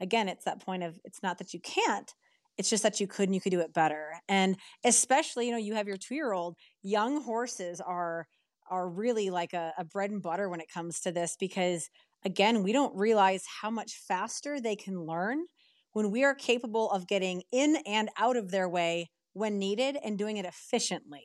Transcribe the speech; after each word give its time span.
again, 0.00 0.28
it's 0.28 0.44
that 0.44 0.64
point 0.64 0.82
of 0.82 0.98
it's 1.04 1.22
not 1.22 1.38
that 1.38 1.54
you 1.54 1.60
can't, 1.60 2.12
it's 2.58 2.70
just 2.70 2.82
that 2.82 3.00
you 3.00 3.06
could 3.06 3.28
and 3.28 3.34
you 3.34 3.40
could 3.40 3.52
do 3.52 3.60
it 3.60 3.72
better. 3.72 4.14
And 4.28 4.56
especially, 4.84 5.46
you 5.46 5.52
know, 5.52 5.58
you 5.58 5.74
have 5.74 5.88
your 5.88 5.96
two 5.96 6.14
year 6.14 6.32
old, 6.32 6.56
young 6.82 7.22
horses 7.22 7.80
are 7.80 8.26
are 8.70 8.88
really 8.88 9.30
like 9.30 9.52
a, 9.52 9.72
a 9.78 9.84
bread 9.84 10.10
and 10.10 10.22
butter 10.22 10.48
when 10.48 10.60
it 10.60 10.70
comes 10.72 11.00
to 11.00 11.10
this 11.10 11.36
because 11.38 11.88
again, 12.24 12.62
we 12.62 12.72
don't 12.72 12.94
realize 12.94 13.44
how 13.62 13.70
much 13.70 13.94
faster 14.06 14.60
they 14.60 14.76
can 14.76 15.00
learn 15.06 15.44
when 15.92 16.10
we 16.10 16.22
are 16.22 16.34
capable 16.34 16.90
of 16.90 17.06
getting 17.06 17.42
in 17.50 17.76
and 17.86 18.10
out 18.16 18.36
of 18.36 18.50
their 18.50 18.68
way 18.68 19.10
when 19.32 19.58
needed 19.58 19.96
and 20.04 20.18
doing 20.18 20.36
it 20.36 20.44
efficiently, 20.44 21.24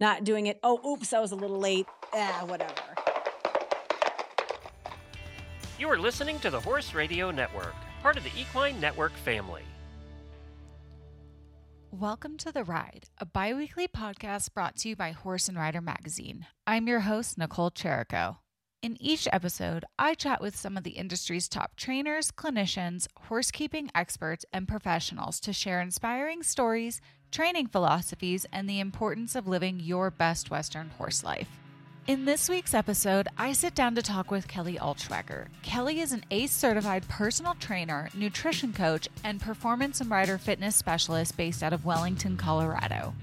not 0.00 0.24
doing 0.24 0.46
it, 0.46 0.58
oh, 0.62 0.92
oops, 0.92 1.12
I 1.12 1.20
was 1.20 1.32
a 1.32 1.36
little 1.36 1.58
late, 1.58 1.86
ah, 2.12 2.44
whatever. 2.46 2.94
You 5.78 5.88
are 5.88 5.98
listening 5.98 6.38
to 6.40 6.50
the 6.50 6.60
Horse 6.60 6.94
Radio 6.94 7.30
Network, 7.30 7.74
part 8.04 8.18
of 8.18 8.24
the 8.24 8.38
Equine 8.38 8.78
Network 8.80 9.14
family. 9.14 9.62
Welcome 11.90 12.36
to 12.36 12.52
The 12.52 12.62
Ride, 12.62 13.04
a 13.16 13.24
bi 13.24 13.54
weekly 13.54 13.88
podcast 13.88 14.52
brought 14.52 14.76
to 14.80 14.90
you 14.90 14.94
by 14.94 15.12
Horse 15.12 15.48
and 15.48 15.56
Rider 15.56 15.80
Magazine. 15.80 16.44
I'm 16.66 16.86
your 16.86 17.00
host, 17.00 17.38
Nichole 17.38 17.70
Chirico. 17.70 18.36
In 18.82 19.00
each 19.00 19.26
episode, 19.32 19.86
I 19.98 20.12
chat 20.12 20.42
with 20.42 20.54
some 20.54 20.76
of 20.76 20.84
the 20.84 20.90
industry's 20.90 21.48
top 21.48 21.76
trainers, 21.76 22.30
clinicians, 22.30 23.06
horsekeeping 23.16 23.90
experts, 23.94 24.44
and 24.52 24.68
professionals 24.68 25.40
to 25.40 25.54
share 25.54 25.80
inspiring 25.80 26.42
stories, 26.42 27.00
training 27.32 27.68
philosophies, 27.68 28.44
and 28.52 28.68
the 28.68 28.80
importance 28.80 29.34
of 29.34 29.48
living 29.48 29.80
your 29.80 30.10
best 30.10 30.50
Western 30.50 30.90
horse 30.98 31.24
life. 31.24 31.48
In 32.06 32.26
this 32.26 32.50
week's 32.50 32.74
episode, 32.74 33.28
I 33.38 33.54
sit 33.54 33.74
down 33.74 33.94
to 33.94 34.02
talk 34.02 34.30
with 34.30 34.46
Kelly 34.46 34.76
Altschwager. 34.76 35.46
Kelly 35.62 36.00
is 36.00 36.12
an 36.12 36.22
ACE 36.30 36.52
certified 36.52 37.08
personal 37.08 37.54
trainer, 37.54 38.10
nutrition 38.12 38.74
coach, 38.74 39.08
and 39.24 39.40
performance 39.40 40.02
and 40.02 40.10
rider 40.10 40.36
fitness 40.36 40.76
specialist 40.76 41.34
based 41.38 41.62
out 41.62 41.72
of 41.72 41.86
Wellington, 41.86 42.36
Colorado. 42.36 43.14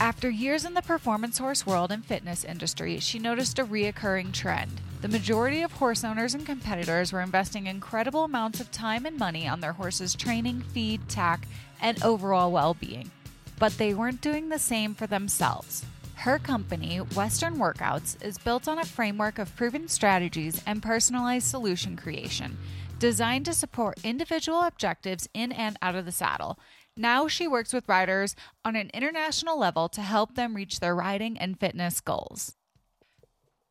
After 0.00 0.28
years 0.28 0.64
in 0.64 0.74
the 0.74 0.82
performance 0.82 1.38
horse 1.38 1.64
world 1.64 1.92
and 1.92 2.04
fitness 2.04 2.42
industry, 2.42 2.98
she 2.98 3.20
noticed 3.20 3.60
a 3.60 3.64
reoccurring 3.64 4.32
trend. 4.32 4.80
The 5.00 5.06
majority 5.06 5.62
of 5.62 5.70
horse 5.70 6.02
owners 6.02 6.34
and 6.34 6.44
competitors 6.44 7.12
were 7.12 7.20
investing 7.20 7.68
incredible 7.68 8.24
amounts 8.24 8.58
of 8.58 8.72
time 8.72 9.06
and 9.06 9.16
money 9.16 9.46
on 9.46 9.60
their 9.60 9.74
horses' 9.74 10.16
training, 10.16 10.62
feed, 10.72 11.08
tack, 11.08 11.46
and 11.80 12.02
overall 12.02 12.50
well 12.50 12.74
being. 12.74 13.12
But 13.60 13.78
they 13.78 13.94
weren't 13.94 14.20
doing 14.20 14.48
the 14.48 14.58
same 14.58 14.96
for 14.96 15.06
themselves. 15.06 15.86
Her 16.24 16.38
company, 16.38 16.96
Western 16.96 17.56
Workouts, 17.56 18.16
is 18.24 18.38
built 18.38 18.66
on 18.66 18.78
a 18.78 18.84
framework 18.86 19.38
of 19.38 19.54
proven 19.56 19.88
strategies 19.88 20.62
and 20.66 20.82
personalized 20.82 21.46
solution 21.46 21.98
creation, 21.98 22.56
designed 22.98 23.44
to 23.44 23.52
support 23.52 24.02
individual 24.02 24.62
objectives 24.62 25.28
in 25.34 25.52
and 25.52 25.76
out 25.82 25.94
of 25.94 26.06
the 26.06 26.12
saddle. 26.12 26.58
Now 26.96 27.28
she 27.28 27.46
works 27.46 27.74
with 27.74 27.90
riders 27.90 28.34
on 28.64 28.74
an 28.74 28.90
international 28.94 29.58
level 29.58 29.90
to 29.90 30.00
help 30.00 30.34
them 30.34 30.56
reach 30.56 30.80
their 30.80 30.94
riding 30.94 31.36
and 31.36 31.60
fitness 31.60 32.00
goals. 32.00 32.54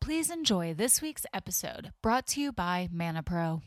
Please 0.00 0.30
enjoy 0.30 0.74
this 0.74 1.02
week's 1.02 1.26
episode 1.34 1.90
brought 2.02 2.28
to 2.28 2.40
you 2.40 2.52
by 2.52 2.88
Manna 2.92 3.24
Pro. 3.24 3.62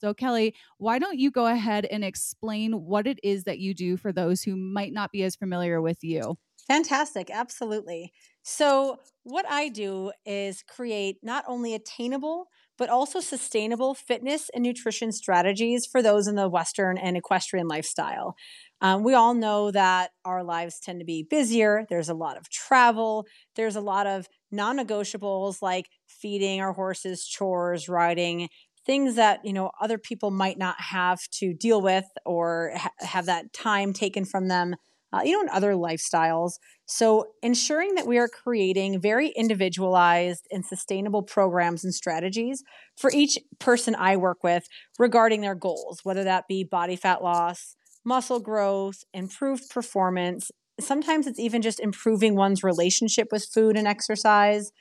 So, 0.00 0.14
Kelly, 0.14 0.54
why 0.76 1.00
don't 1.00 1.18
you 1.18 1.32
go 1.32 1.48
ahead 1.48 1.84
and 1.84 2.04
explain 2.04 2.84
what 2.84 3.08
it 3.08 3.18
is 3.24 3.42
that 3.42 3.58
you 3.58 3.74
do 3.74 3.96
for 3.96 4.12
those 4.12 4.42
who 4.42 4.54
might 4.54 4.92
not 4.92 5.10
be 5.10 5.24
as 5.24 5.34
familiar 5.34 5.82
with 5.82 6.04
you? 6.04 6.38
Fantastic. 6.68 7.30
Absolutely. 7.30 8.12
So, 8.42 8.98
what 9.24 9.46
I 9.48 9.68
do 9.68 10.12
is 10.26 10.62
create 10.62 11.16
not 11.22 11.44
only 11.48 11.74
attainable, 11.74 12.48
but 12.76 12.88
also 12.90 13.20
sustainable 13.20 13.94
fitness 13.94 14.50
and 14.54 14.62
nutrition 14.62 15.10
strategies 15.12 15.86
for 15.86 16.02
those 16.02 16.26
in 16.28 16.34
the 16.36 16.48
Western 16.48 16.96
and 16.98 17.16
equestrian 17.16 17.68
lifestyle. 17.68 18.36
Um, 18.80 19.02
we 19.02 19.14
all 19.14 19.34
know 19.34 19.70
that 19.70 20.10
our 20.24 20.44
lives 20.44 20.78
tend 20.78 21.00
to 21.00 21.04
be 21.04 21.26
busier. 21.28 21.84
There's 21.88 22.08
a 22.08 22.14
lot 22.14 22.36
of 22.36 22.48
travel. 22.50 23.26
There's 23.56 23.76
a 23.76 23.80
lot 23.80 24.06
of 24.06 24.28
non 24.52 24.78
negotiables 24.78 25.60
like 25.62 25.86
feeding 26.06 26.60
our 26.60 26.72
horses, 26.72 27.26
chores, 27.26 27.88
riding, 27.88 28.48
things 28.86 29.16
that 29.16 29.40
you 29.44 29.52
know 29.52 29.70
other 29.80 29.98
people 29.98 30.30
might 30.30 30.58
not 30.58 30.80
have 30.80 31.18
to 31.32 31.52
deal 31.54 31.80
with 31.80 32.04
or 32.24 32.72
ha- 32.76 32.90
have 33.00 33.26
that 33.26 33.52
time 33.52 33.92
taken 33.92 34.24
from 34.24 34.48
them 34.48 34.76
uh, 35.12 35.20
you 35.24 35.32
know, 35.32 35.40
and 35.40 35.50
other 35.50 35.72
lifestyles. 35.72 36.52
So, 36.86 37.26
ensuring 37.42 37.94
that 37.94 38.06
we 38.06 38.18
are 38.18 38.28
creating 38.28 39.00
very 39.00 39.28
individualized 39.28 40.46
and 40.50 40.64
sustainable 40.64 41.22
programs 41.22 41.84
and 41.84 41.94
strategies 41.94 42.62
for 42.96 43.10
each 43.12 43.38
person 43.58 43.94
I 43.94 44.16
work 44.16 44.42
with 44.42 44.66
regarding 44.98 45.40
their 45.40 45.54
goals, 45.54 46.00
whether 46.02 46.24
that 46.24 46.44
be 46.48 46.64
body 46.64 46.96
fat 46.96 47.22
loss, 47.22 47.76
muscle 48.04 48.40
growth, 48.40 49.04
improved 49.12 49.70
performance. 49.70 50.50
Sometimes 50.80 51.26
it's 51.26 51.40
even 51.40 51.62
just 51.62 51.80
improving 51.80 52.36
one's 52.36 52.62
relationship 52.62 53.28
with 53.32 53.44
food 53.44 53.76
and 53.76 53.88
exercise. 53.88 54.72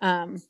Um, 0.00 0.42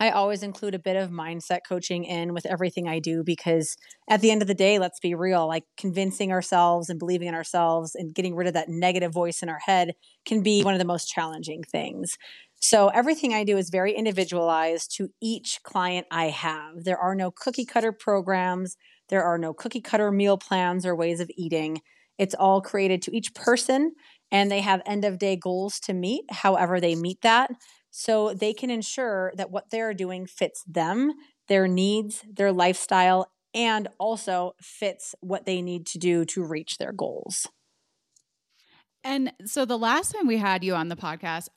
I 0.00 0.10
always 0.10 0.42
include 0.42 0.74
a 0.74 0.78
bit 0.78 0.96
of 0.96 1.10
mindset 1.10 1.60
coaching 1.68 2.04
in 2.04 2.32
with 2.32 2.46
everything 2.46 2.88
I 2.88 3.00
do 3.00 3.22
because 3.22 3.76
at 4.08 4.22
the 4.22 4.30
end 4.30 4.40
of 4.40 4.48
the 4.48 4.54
day, 4.54 4.78
let's 4.78 4.98
be 4.98 5.14
real, 5.14 5.46
like 5.46 5.64
convincing 5.76 6.32
ourselves 6.32 6.88
and 6.88 6.98
believing 6.98 7.28
in 7.28 7.34
ourselves 7.34 7.94
and 7.94 8.14
getting 8.14 8.34
rid 8.34 8.48
of 8.48 8.54
that 8.54 8.70
negative 8.70 9.12
voice 9.12 9.42
in 9.42 9.50
our 9.50 9.58
head 9.58 9.92
can 10.24 10.42
be 10.42 10.62
one 10.62 10.72
of 10.72 10.78
the 10.78 10.86
most 10.86 11.10
challenging 11.10 11.62
things. 11.62 12.16
So 12.62 12.88
everything 12.88 13.34
I 13.34 13.44
do 13.44 13.58
is 13.58 13.68
very 13.68 13.94
individualized 13.94 14.96
to 14.96 15.10
each 15.20 15.60
client 15.64 16.06
I 16.10 16.26
have. 16.30 16.84
There 16.84 16.98
are 16.98 17.14
no 17.14 17.30
cookie 17.30 17.66
cutter 17.66 17.92
programs, 17.92 18.78
there 19.10 19.22
are 19.22 19.36
no 19.36 19.52
cookie 19.52 19.82
cutter 19.82 20.10
meal 20.10 20.38
plans 20.38 20.86
or 20.86 20.96
ways 20.96 21.20
of 21.20 21.30
eating. 21.36 21.82
It's 22.16 22.34
all 22.34 22.62
created 22.62 23.02
to 23.02 23.16
each 23.16 23.34
person 23.34 23.92
and 24.32 24.50
they 24.50 24.60
have 24.60 24.80
end 24.86 25.04
of 25.04 25.18
day 25.18 25.36
goals 25.36 25.78
to 25.80 25.92
meet, 25.92 26.24
however 26.30 26.80
they 26.80 26.94
meet 26.94 27.20
that 27.22 27.50
so 27.90 28.32
they 28.34 28.52
can 28.52 28.70
ensure 28.70 29.32
that 29.36 29.50
what 29.50 29.70
they're 29.70 29.94
doing 29.94 30.26
fits 30.26 30.64
them, 30.66 31.12
their 31.48 31.66
needs, 31.66 32.24
their 32.32 32.52
lifestyle, 32.52 33.30
and 33.54 33.88
also 33.98 34.54
fits 34.60 35.14
what 35.20 35.44
they 35.44 35.60
need 35.60 35.86
to 35.86 35.98
do 35.98 36.24
to 36.24 36.44
reach 36.44 36.78
their 36.78 36.92
goals. 36.92 37.48
And 39.02 39.32
so 39.46 39.64
the 39.64 39.78
last 39.78 40.12
time 40.12 40.26
we 40.26 40.36
had 40.36 40.62
you 40.62 40.74
on 40.74 40.88
the 40.88 40.96
podcast, 40.96 41.48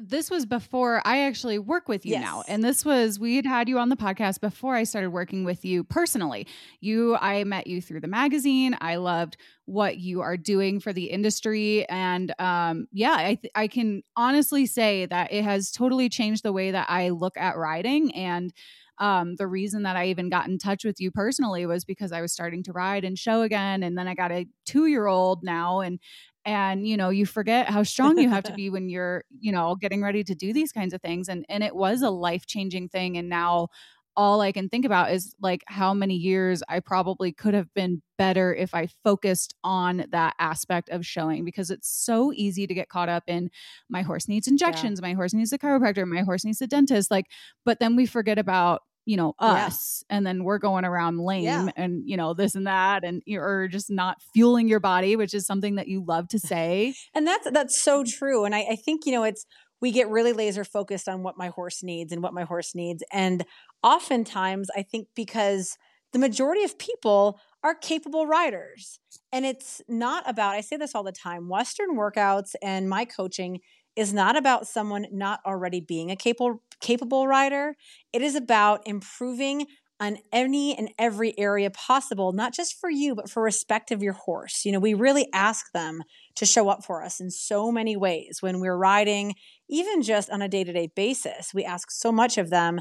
this 0.00 0.30
was 0.30 0.46
before 0.46 1.02
I 1.04 1.26
actually 1.26 1.58
work 1.58 1.86
with 1.86 2.06
you 2.06 2.12
yes. 2.12 2.22
now. 2.22 2.44
And 2.48 2.64
this 2.64 2.84
was, 2.84 3.18
we 3.18 3.36
had 3.36 3.44
had 3.44 3.68
you 3.68 3.78
on 3.78 3.90
the 3.90 3.96
podcast 3.96 4.40
before 4.40 4.74
I 4.74 4.84
started 4.84 5.10
working 5.10 5.44
with 5.44 5.64
you 5.64 5.84
personally. 5.84 6.46
You, 6.80 7.16
I 7.16 7.44
met 7.44 7.66
you 7.66 7.82
through 7.82 8.00
the 8.00 8.08
magazine. 8.08 8.76
I 8.80 8.96
loved 8.96 9.36
what 9.66 9.98
you 9.98 10.22
are 10.22 10.36
doing 10.36 10.80
for 10.80 10.92
the 10.92 11.04
industry. 11.04 11.88
And 11.88 12.34
um, 12.38 12.86
yeah, 12.92 13.14
I, 13.16 13.34
th- 13.34 13.52
I 13.54 13.68
can 13.68 14.02
honestly 14.16 14.66
say 14.66 15.06
that 15.06 15.32
it 15.32 15.44
has 15.44 15.70
totally 15.70 16.08
changed 16.08 16.42
the 16.42 16.52
way 16.52 16.70
that 16.70 16.88
I 16.88 17.10
look 17.10 17.36
at 17.36 17.56
riding. 17.56 18.14
And 18.14 18.52
um, 18.98 19.36
the 19.36 19.46
reason 19.46 19.82
that 19.82 19.96
I 19.96 20.06
even 20.08 20.30
got 20.30 20.48
in 20.48 20.58
touch 20.58 20.84
with 20.84 21.00
you 21.00 21.10
personally 21.10 21.66
was 21.66 21.84
because 21.84 22.12
I 22.12 22.20
was 22.20 22.32
starting 22.32 22.62
to 22.64 22.72
ride 22.72 23.04
and 23.04 23.18
show 23.18 23.42
again. 23.42 23.82
And 23.82 23.98
then 23.98 24.06
I 24.06 24.14
got 24.14 24.30
a 24.30 24.46
two 24.64 24.86
year 24.86 25.06
old 25.06 25.42
now. 25.42 25.80
And 25.80 25.98
and 26.44 26.86
you 26.86 26.96
know 26.96 27.10
you 27.10 27.26
forget 27.26 27.68
how 27.68 27.82
strong 27.82 28.18
you 28.18 28.28
have 28.28 28.44
to 28.44 28.52
be 28.54 28.70
when 28.70 28.88
you're 28.88 29.24
you 29.38 29.52
know 29.52 29.74
getting 29.74 30.02
ready 30.02 30.24
to 30.24 30.34
do 30.34 30.52
these 30.52 30.72
kinds 30.72 30.92
of 30.92 31.00
things 31.00 31.28
and 31.28 31.44
and 31.48 31.62
it 31.62 31.74
was 31.74 32.02
a 32.02 32.10
life 32.10 32.46
changing 32.46 32.88
thing 32.88 33.16
and 33.16 33.28
now 33.28 33.68
all 34.16 34.40
I 34.40 34.52
can 34.52 34.68
think 34.68 34.84
about 34.84 35.10
is 35.10 35.34
like 35.40 35.62
how 35.66 35.94
many 35.94 36.14
years 36.14 36.62
I 36.68 36.80
probably 36.80 37.32
could 37.32 37.54
have 37.54 37.72
been 37.74 38.02
better 38.18 38.54
if 38.54 38.74
I 38.74 38.88
focused 39.02 39.54
on 39.64 40.04
that 40.10 40.34
aspect 40.38 40.90
of 40.90 41.06
showing 41.06 41.44
because 41.44 41.70
it's 41.70 41.88
so 41.88 42.32
easy 42.34 42.66
to 42.66 42.74
get 42.74 42.88
caught 42.88 43.08
up 43.08 43.24
in 43.26 43.50
my 43.88 44.02
horse 44.02 44.28
needs 44.28 44.48
injections, 44.48 45.00
yeah. 45.00 45.08
my 45.08 45.14
horse 45.14 45.32
needs 45.32 45.52
a 45.52 45.58
chiropractor, 45.58 46.06
my 46.06 46.22
horse 46.22 46.44
needs 46.44 46.60
a 46.60 46.66
dentist. 46.66 47.10
Like, 47.10 47.26
but 47.64 47.80
then 47.80 47.96
we 47.96 48.06
forget 48.06 48.38
about 48.38 48.82
you 49.04 49.16
know 49.16 49.34
us 49.38 50.04
yeah. 50.08 50.16
and 50.16 50.26
then 50.26 50.44
we're 50.44 50.58
going 50.58 50.84
around 50.84 51.18
lame 51.18 51.44
yeah. 51.44 51.68
and 51.76 52.02
you 52.06 52.16
know 52.16 52.34
this 52.34 52.54
and 52.54 52.66
that 52.66 53.04
and 53.04 53.22
you're 53.26 53.68
just 53.68 53.90
not 53.90 54.18
fueling 54.32 54.68
your 54.68 54.80
body 54.80 55.16
which 55.16 55.34
is 55.34 55.46
something 55.46 55.74
that 55.74 55.88
you 55.88 56.04
love 56.06 56.28
to 56.28 56.38
say 56.38 56.94
and 57.14 57.26
that's 57.26 57.50
that's 57.50 57.80
so 57.80 58.04
true 58.06 58.44
and 58.44 58.54
I, 58.54 58.66
I 58.70 58.76
think 58.76 59.06
you 59.06 59.12
know 59.12 59.24
it's 59.24 59.44
we 59.80 59.90
get 59.90 60.08
really 60.08 60.32
laser 60.32 60.64
focused 60.64 61.08
on 61.08 61.22
what 61.24 61.36
my 61.36 61.48
horse 61.48 61.82
needs 61.82 62.12
and 62.12 62.22
what 62.22 62.34
my 62.34 62.44
horse 62.44 62.74
needs 62.74 63.02
and 63.12 63.44
oftentimes 63.82 64.68
i 64.76 64.82
think 64.82 65.08
because 65.14 65.76
the 66.12 66.18
majority 66.18 66.62
of 66.62 66.78
people 66.78 67.40
are 67.64 67.74
capable 67.74 68.26
riders 68.26 69.00
and 69.32 69.44
it's 69.44 69.82
not 69.88 70.28
about 70.28 70.54
i 70.54 70.60
say 70.60 70.76
this 70.76 70.94
all 70.94 71.02
the 71.02 71.12
time 71.12 71.48
western 71.48 71.96
workouts 71.96 72.54
and 72.62 72.88
my 72.88 73.04
coaching 73.04 73.58
is 73.94 74.12
not 74.12 74.36
about 74.36 74.66
someone 74.66 75.06
not 75.12 75.40
already 75.44 75.80
being 75.80 76.10
a 76.10 76.16
capable 76.16 76.62
capable 76.82 77.26
rider. 77.26 77.74
It 78.12 78.20
is 78.20 78.34
about 78.34 78.86
improving 78.86 79.66
on 80.02 80.18
any 80.32 80.76
and 80.76 80.90
every 80.98 81.38
area 81.38 81.70
possible, 81.70 82.32
not 82.32 82.52
just 82.52 82.74
for 82.80 82.90
you, 82.90 83.14
but 83.14 83.30
for 83.30 83.40
respect 83.40 83.92
of 83.92 84.02
your 84.02 84.14
horse. 84.14 84.64
You 84.64 84.72
know, 84.72 84.80
we 84.80 84.94
really 84.94 85.28
ask 85.32 85.70
them 85.72 86.02
to 86.34 86.44
show 86.44 86.68
up 86.68 86.84
for 86.84 87.04
us 87.04 87.20
in 87.20 87.30
so 87.30 87.70
many 87.70 87.96
ways 87.96 88.38
when 88.40 88.58
we're 88.58 88.76
riding, 88.76 89.36
even 89.70 90.02
just 90.02 90.28
on 90.28 90.42
a 90.42 90.48
day 90.48 90.64
to 90.64 90.72
day 90.72 90.90
basis. 90.96 91.54
We 91.54 91.64
ask 91.64 91.90
so 91.92 92.10
much 92.10 92.36
of 92.36 92.50
them. 92.50 92.80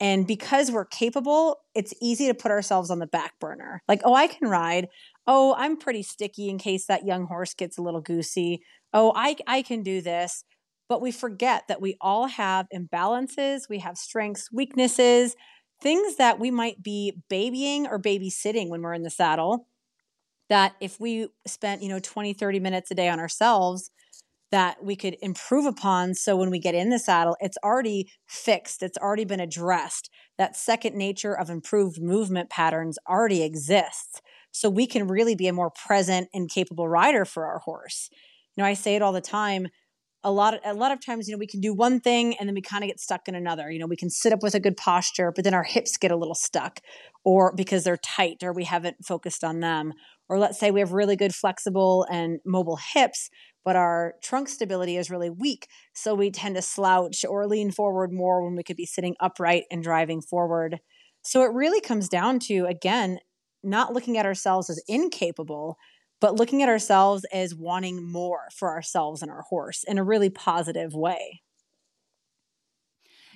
And 0.00 0.26
because 0.26 0.72
we're 0.72 0.86
capable, 0.86 1.58
it's 1.74 1.92
easy 2.00 2.26
to 2.26 2.34
put 2.34 2.50
ourselves 2.50 2.90
on 2.90 2.98
the 3.00 3.06
back 3.06 3.38
burner. 3.38 3.82
Like, 3.86 4.00
oh, 4.04 4.14
I 4.14 4.26
can 4.26 4.48
ride. 4.48 4.88
Oh, 5.26 5.54
I'm 5.58 5.76
pretty 5.76 6.02
sticky 6.02 6.48
in 6.48 6.58
case 6.58 6.86
that 6.86 7.06
young 7.06 7.26
horse 7.26 7.54
gets 7.54 7.76
a 7.76 7.82
little 7.82 8.00
goosey. 8.00 8.62
Oh, 8.94 9.12
I, 9.14 9.36
I 9.46 9.60
can 9.62 9.82
do 9.82 10.00
this. 10.00 10.42
But 10.92 11.00
we 11.00 11.10
forget 11.10 11.68
that 11.68 11.80
we 11.80 11.96
all 12.02 12.26
have 12.26 12.66
imbalances, 12.68 13.62
we 13.66 13.78
have 13.78 13.96
strengths, 13.96 14.52
weaknesses, 14.52 15.34
things 15.80 16.16
that 16.16 16.38
we 16.38 16.50
might 16.50 16.82
be 16.82 17.14
babying 17.30 17.86
or 17.86 17.98
babysitting 17.98 18.68
when 18.68 18.82
we're 18.82 18.92
in 18.92 19.02
the 19.02 19.08
saddle. 19.08 19.68
That 20.50 20.74
if 20.82 21.00
we 21.00 21.28
spent, 21.46 21.82
you 21.82 21.88
know, 21.88 21.98
20, 21.98 22.34
30 22.34 22.60
minutes 22.60 22.90
a 22.90 22.94
day 22.94 23.08
on 23.08 23.20
ourselves, 23.20 23.90
that 24.50 24.84
we 24.84 24.94
could 24.94 25.16
improve 25.22 25.64
upon. 25.64 26.12
So 26.12 26.36
when 26.36 26.50
we 26.50 26.58
get 26.58 26.74
in 26.74 26.90
the 26.90 26.98
saddle, 26.98 27.38
it's 27.40 27.56
already 27.64 28.12
fixed, 28.26 28.82
it's 28.82 28.98
already 28.98 29.24
been 29.24 29.40
addressed. 29.40 30.10
That 30.36 30.56
second 30.56 30.94
nature 30.94 31.32
of 31.32 31.48
improved 31.48 32.02
movement 32.02 32.50
patterns 32.50 32.98
already 33.08 33.42
exists. 33.42 34.20
So 34.50 34.68
we 34.68 34.86
can 34.86 35.08
really 35.08 35.36
be 35.36 35.48
a 35.48 35.54
more 35.54 35.70
present 35.70 36.28
and 36.34 36.50
capable 36.50 36.86
rider 36.86 37.24
for 37.24 37.46
our 37.46 37.60
horse. 37.60 38.10
You 38.56 38.62
know, 38.62 38.68
I 38.68 38.74
say 38.74 38.94
it 38.94 39.00
all 39.00 39.12
the 39.12 39.22
time. 39.22 39.68
A 40.24 40.30
lot 40.30 40.54
of, 40.54 40.60
a 40.64 40.74
lot 40.74 40.92
of 40.92 41.04
times, 41.04 41.26
you 41.26 41.34
know, 41.34 41.38
we 41.38 41.46
can 41.48 41.60
do 41.60 41.74
one 41.74 41.98
thing 41.98 42.36
and 42.36 42.48
then 42.48 42.54
we 42.54 42.62
kind 42.62 42.84
of 42.84 42.88
get 42.88 43.00
stuck 43.00 43.26
in 43.26 43.34
another. 43.34 43.70
You 43.70 43.80
know, 43.80 43.86
we 43.86 43.96
can 43.96 44.10
sit 44.10 44.32
up 44.32 44.42
with 44.42 44.54
a 44.54 44.60
good 44.60 44.76
posture, 44.76 45.32
but 45.34 45.44
then 45.44 45.54
our 45.54 45.64
hips 45.64 45.96
get 45.96 46.12
a 46.12 46.16
little 46.16 46.34
stuck 46.34 46.80
or 47.24 47.52
because 47.56 47.82
they're 47.82 47.96
tight 47.96 48.42
or 48.42 48.52
we 48.52 48.64
haven't 48.64 49.04
focused 49.04 49.42
on 49.42 49.60
them. 49.60 49.92
Or 50.28 50.38
let's 50.38 50.58
say 50.58 50.70
we 50.70 50.80
have 50.80 50.92
really 50.92 51.16
good 51.16 51.34
flexible 51.34 52.06
and 52.10 52.38
mobile 52.46 52.78
hips, 52.94 53.30
but 53.64 53.76
our 53.76 54.14
trunk 54.22 54.48
stability 54.48 54.96
is 54.96 55.10
really 55.10 55.30
weak. 55.30 55.66
So 55.94 56.14
we 56.14 56.30
tend 56.30 56.54
to 56.54 56.62
slouch 56.62 57.24
or 57.28 57.46
lean 57.46 57.70
forward 57.70 58.12
more 58.12 58.44
when 58.44 58.54
we 58.54 58.62
could 58.62 58.76
be 58.76 58.86
sitting 58.86 59.16
upright 59.20 59.64
and 59.70 59.82
driving 59.82 60.20
forward. 60.20 60.78
So 61.22 61.42
it 61.42 61.52
really 61.52 61.80
comes 61.80 62.08
down 62.08 62.38
to, 62.40 62.66
again, 62.66 63.18
not 63.62 63.92
looking 63.92 64.18
at 64.18 64.26
ourselves 64.26 64.68
as 64.70 64.82
incapable, 64.88 65.76
but 66.22 66.36
looking 66.36 66.62
at 66.62 66.68
ourselves 66.68 67.26
as 67.32 67.54
wanting 67.54 68.02
more 68.02 68.48
for 68.54 68.70
ourselves 68.70 69.20
and 69.20 69.30
our 69.30 69.42
horse 69.42 69.84
in 69.84 69.98
a 69.98 70.04
really 70.04 70.30
positive 70.30 70.94
way 70.94 71.42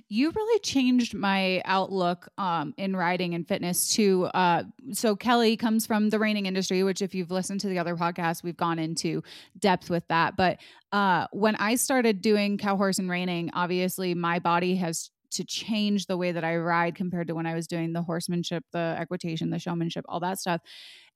you 0.08 0.30
really 0.30 0.60
changed 0.60 1.14
my 1.14 1.60
outlook 1.64 2.28
um, 2.38 2.74
in 2.76 2.94
riding 2.94 3.34
and 3.34 3.46
fitness 3.46 3.92
too. 3.92 4.26
Uh, 4.34 4.62
so 4.92 5.16
Kelly 5.16 5.56
comes 5.56 5.84
from 5.84 6.10
the 6.10 6.18
reining 6.18 6.46
industry, 6.46 6.84
which 6.84 7.02
if 7.02 7.14
you've 7.14 7.32
listened 7.32 7.60
to 7.60 7.68
the 7.68 7.78
other 7.78 7.96
podcast, 7.96 8.44
we've 8.44 8.56
gone 8.56 8.78
into 8.78 9.22
depth 9.58 9.90
with 9.90 10.06
that. 10.06 10.36
But 10.36 10.58
uh, 10.92 11.26
when 11.32 11.56
I 11.56 11.74
started 11.74 12.20
doing 12.20 12.56
cow 12.56 12.76
horse 12.76 13.00
and 13.00 13.10
reining, 13.10 13.50
obviously 13.52 14.14
my 14.14 14.38
body 14.38 14.76
has 14.76 15.10
to 15.36 15.44
change 15.44 16.06
the 16.06 16.16
way 16.16 16.32
that 16.32 16.44
I 16.44 16.56
ride 16.56 16.94
compared 16.94 17.28
to 17.28 17.34
when 17.34 17.46
I 17.46 17.54
was 17.54 17.66
doing 17.66 17.92
the 17.92 18.02
horsemanship, 18.02 18.64
the 18.72 18.96
equitation, 18.98 19.50
the 19.50 19.58
showmanship, 19.58 20.04
all 20.08 20.20
that 20.20 20.38
stuff. 20.38 20.60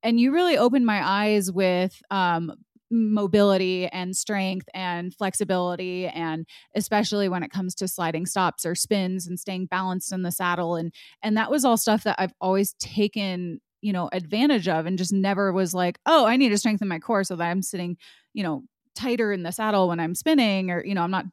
And 0.03 0.19
you 0.19 0.33
really 0.33 0.57
opened 0.57 0.87
my 0.87 1.07
eyes 1.07 1.53
with 1.53 2.01
um, 2.11 2.53
mobility 2.91 3.87
and 3.87 4.17
strength 4.17 4.69
and 4.75 5.15
flexibility 5.15 6.09
and 6.09 6.45
especially 6.75 7.29
when 7.29 7.43
it 7.43 7.51
comes 7.51 7.75
to 7.77 7.87
sliding 7.87 8.27
stops 8.27 8.67
or 8.67 8.75
spins 8.75 9.29
and 9.29 9.39
staying 9.39 9.67
balanced 9.67 10.13
in 10.13 10.23
the 10.23 10.33
saddle 10.33 10.75
and 10.75 10.93
and 11.23 11.37
that 11.37 11.51
was 11.51 11.65
all 11.65 11.77
stuff 11.77 12.03
that 12.03 12.17
I've 12.19 12.35
always 12.41 12.75
taken 12.81 13.61
you 13.81 13.93
know 13.93 14.09
advantage 14.13 14.67
of 14.67 14.87
and 14.87 14.99
just 14.99 15.13
never 15.13 15.53
was 15.53 15.73
like 15.73 16.01
oh 16.05 16.27
I 16.27 16.37
need 16.37 16.49
to 16.49 16.59
strengthen 16.59 16.89
my 16.89 16.99
core 16.99 17.23
so 17.23 17.37
that 17.37 17.45
I'm 17.49 17.63
sitting 17.63 17.97
you 18.35 18.43
know 18.43 18.65
tighter 18.97 19.33
in 19.33 19.45
the 19.45 19.53
saddle 19.53 19.87
when 19.87 20.01
I'm 20.01 20.17
spinning 20.17 20.73
or 20.73 20.85
you 20.85 20.95
know 20.97 21.03
I'm 21.03 21.13
not 21.13 21.27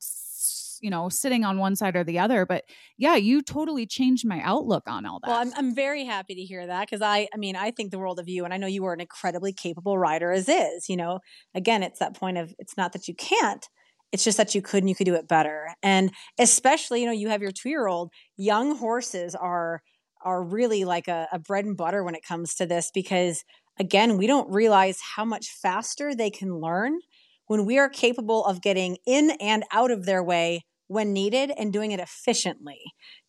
you 0.81 0.89
know 0.89 1.09
sitting 1.09 1.43
on 1.43 1.57
one 1.57 1.75
side 1.75 1.95
or 1.95 2.03
the 2.03 2.19
other 2.19 2.45
but 2.45 2.63
yeah 2.97 3.15
you 3.15 3.41
totally 3.41 3.85
changed 3.85 4.25
my 4.25 4.41
outlook 4.41 4.83
on 4.87 5.05
all 5.05 5.19
that 5.19 5.29
well 5.29 5.39
i'm, 5.39 5.53
I'm 5.55 5.75
very 5.75 6.05
happy 6.05 6.35
to 6.35 6.41
hear 6.41 6.65
that 6.65 6.87
because 6.87 7.01
i 7.01 7.27
i 7.33 7.37
mean 7.37 7.55
i 7.55 7.71
think 7.71 7.91
the 7.91 7.99
world 7.99 8.19
of 8.19 8.27
you 8.27 8.45
and 8.45 8.53
i 8.53 8.57
know 8.57 8.67
you 8.67 8.85
are 8.85 8.93
an 8.93 9.01
incredibly 9.01 9.53
capable 9.53 9.97
rider 9.97 10.31
as 10.31 10.49
is 10.49 10.89
you 10.89 10.97
know? 10.97 11.19
Again 11.55 11.83
it's 11.83 11.99
that 11.99 12.15
point 12.15 12.37
of 12.37 12.53
it's 12.59 12.77
not 12.77 12.93
that 12.93 13.07
you 13.07 13.15
can't 13.15 13.67
it's 14.11 14.23
just 14.23 14.37
that 14.37 14.55
you 14.55 14.61
could 14.61 14.83
and 14.83 14.89
you 14.89 14.95
could 14.95 15.05
do 15.05 15.15
it 15.15 15.27
better 15.27 15.69
and 15.83 16.11
especially 16.39 17.01
you 17.01 17.05
know 17.05 17.11
you 17.11 17.29
have 17.29 17.41
your 17.41 17.51
two 17.51 17.69
year 17.69 17.87
old 17.87 18.11
young 18.37 18.77
horses 18.77 19.35
are 19.35 19.81
are 20.23 20.43
really 20.43 20.85
like 20.85 21.07
a, 21.07 21.27
a 21.31 21.39
bread 21.39 21.65
and 21.65 21.77
butter 21.77 22.03
when 22.03 22.15
it 22.15 22.23
comes 22.27 22.55
to 22.55 22.65
this 22.65 22.91
because 22.93 23.43
again 23.79 24.17
we 24.17 24.27
don't 24.27 24.51
realize 24.51 24.99
how 25.15 25.25
much 25.25 25.47
faster 25.61 26.15
they 26.15 26.29
can 26.29 26.59
learn 26.59 26.99
when 27.47 27.65
we 27.65 27.77
are 27.77 27.89
capable 27.89 28.45
of 28.45 28.61
getting 28.61 28.97
in 29.05 29.31
and 29.41 29.63
out 29.71 29.91
of 29.91 30.05
their 30.05 30.23
way 30.23 30.65
when 30.87 31.11
needed 31.11 31.51
and 31.57 31.73
doing 31.73 31.91
it 31.91 31.99
efficiently, 31.99 32.79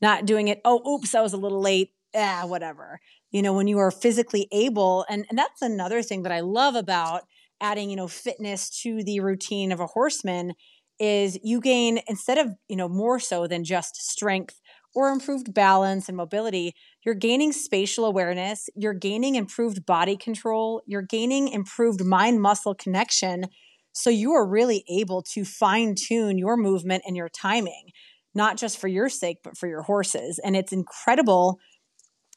not 0.01 0.27
doing 0.27 0.49
it, 0.49 0.61
oh, 0.65 0.83
oops, 0.89 1.15
I 1.15 1.21
was 1.23 1.33
a 1.33 1.39
little 1.39 1.61
late, 1.61 1.91
ah, 2.15 2.45
whatever. 2.47 3.01
You 3.31 3.43
know, 3.43 3.53
when 3.53 3.67
you 3.67 3.79
are 3.79 3.91
physically 3.91 4.49
able, 4.53 5.05
and, 5.09 5.27
and 5.29 5.39
that's 5.39 5.63
another 5.63 6.03
thing 6.03 6.23
that 6.23 6.33
I 6.33 6.41
love 6.41 6.75
about 6.75 7.23
adding, 7.61 7.91
you 7.91 7.97
know, 7.97 8.09
fitness 8.09 8.71
to 8.83 9.03
the 9.03 9.21
routine 9.21 9.73
of 9.73 9.81
a 9.81 9.87
horseman 9.87 10.53
is 11.01 11.39
you 11.43 11.61
gain, 11.61 12.01
instead 12.09 12.39
of, 12.39 12.53
you 12.69 12.77
know, 12.77 12.89
more 12.89 13.19
so 13.19 13.47
than 13.47 13.65
just 13.65 13.97
strength 13.97 14.61
or 14.95 15.11
improved 15.11 15.53
balance 15.55 16.09
and 16.09 16.17
mobility, 16.17 16.75
you're 17.05 17.15
gaining 17.15 17.53
spatial 17.53 18.05
awareness, 18.05 18.69
you're 18.75 18.95
gaining 18.95 19.35
improved 19.35 19.85
body 19.85 20.17
control, 20.17 20.83
you're 20.87 21.03
gaining 21.03 21.49
improved 21.49 22.05
mind 22.05 22.41
muscle 22.41 22.75
connection 22.75 23.47
so 23.93 24.11
you 24.11 24.33
are 24.33 24.47
really 24.47 24.85
able 24.89 25.23
to 25.35 25.45
fine 25.45 25.95
tune 25.97 26.39
your 26.39 26.57
movement 26.57 27.03
and 27.07 27.17
your 27.17 27.29
timing, 27.29 27.89
not 28.35 28.57
just 28.57 28.79
for 28.79 28.89
your 28.89 29.09
sake, 29.09 29.39
but 29.43 29.57
for 29.57 29.69
your 29.69 29.83
horses. 29.83 30.41
And 30.45 30.57
it's 30.57 30.73
incredible. 30.73 31.59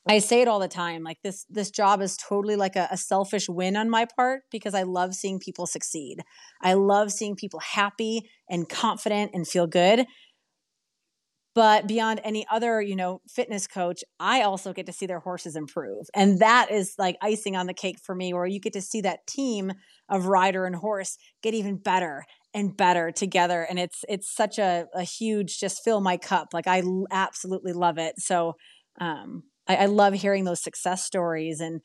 I 0.08 0.18
say 0.18 0.42
it 0.42 0.48
all 0.48 0.60
the 0.60 0.68
time. 0.68 1.04
Like 1.04 1.18
this, 1.24 1.46
this 1.50 1.70
job 1.70 2.02
is 2.02 2.18
totally 2.18 2.56
like 2.56 2.76
a, 2.76 2.88
a 2.92 2.98
selfish 2.98 3.48
win 3.48 3.76
on 3.76 3.90
my 3.90 4.08
part 4.16 4.42
because 4.52 4.74
I 4.74 4.84
love 4.84 5.14
seeing 5.14 5.40
people 5.40 5.68
succeed. 5.68 6.18
I 6.62 6.74
love 6.74 7.12
seeing 7.12 7.36
people 7.36 7.60
happy 7.60 8.22
and 8.50 8.68
confident 8.68 9.32
and 9.34 9.48
feel 9.48 9.68
good 9.68 10.06
but 11.54 11.88
beyond 11.88 12.22
any 12.24 12.46
other 12.52 12.82
you 12.82 12.96
know 12.96 13.22
fitness 13.28 13.68
coach 13.68 14.04
i 14.20 14.42
also 14.42 14.74
get 14.74 14.86
to 14.86 14.94
see 14.94 15.06
their 15.06 15.20
horses 15.20 15.56
improve. 15.56 16.08
And 16.14 16.40
that 16.40 16.72
is 16.72 16.96
like 16.98 17.18
icing 17.22 17.56
on 17.56 17.68
the 17.68 17.74
cake 17.74 17.98
for 18.04 18.16
me 18.16 18.34
where 18.34 18.46
you 18.46 18.60
get 18.60 18.74
to 18.74 18.82
see 18.82 19.02
that 19.02 19.26
team 19.28 19.74
of 20.10 20.26
rider 20.26 20.66
and 20.66 20.76
horse 20.76 21.18
get 21.42 21.54
even 21.54 21.78
better 21.78 22.26
and 22.54 22.76
better 22.76 23.12
together. 23.12 23.66
And 23.70 23.80
it's 23.80 24.04
it's 24.10 24.34
such 24.34 24.60
a, 24.60 24.88
a 24.94 25.04
huge 25.04 25.60
just 25.60 25.84
fill 25.84 26.02
my 26.02 26.18
cup. 26.18 26.50
Like 26.54 26.68
i 26.68 26.84
absolutely 27.12 27.74
love 27.74 27.98
it. 27.98 28.16
So 28.20 28.56
um, 29.00 29.44
I, 29.68 29.76
I 29.78 29.86
love 29.86 30.14
hearing 30.14 30.44
those 30.44 30.62
success 30.62 31.04
stories. 31.04 31.60
And 31.60 31.82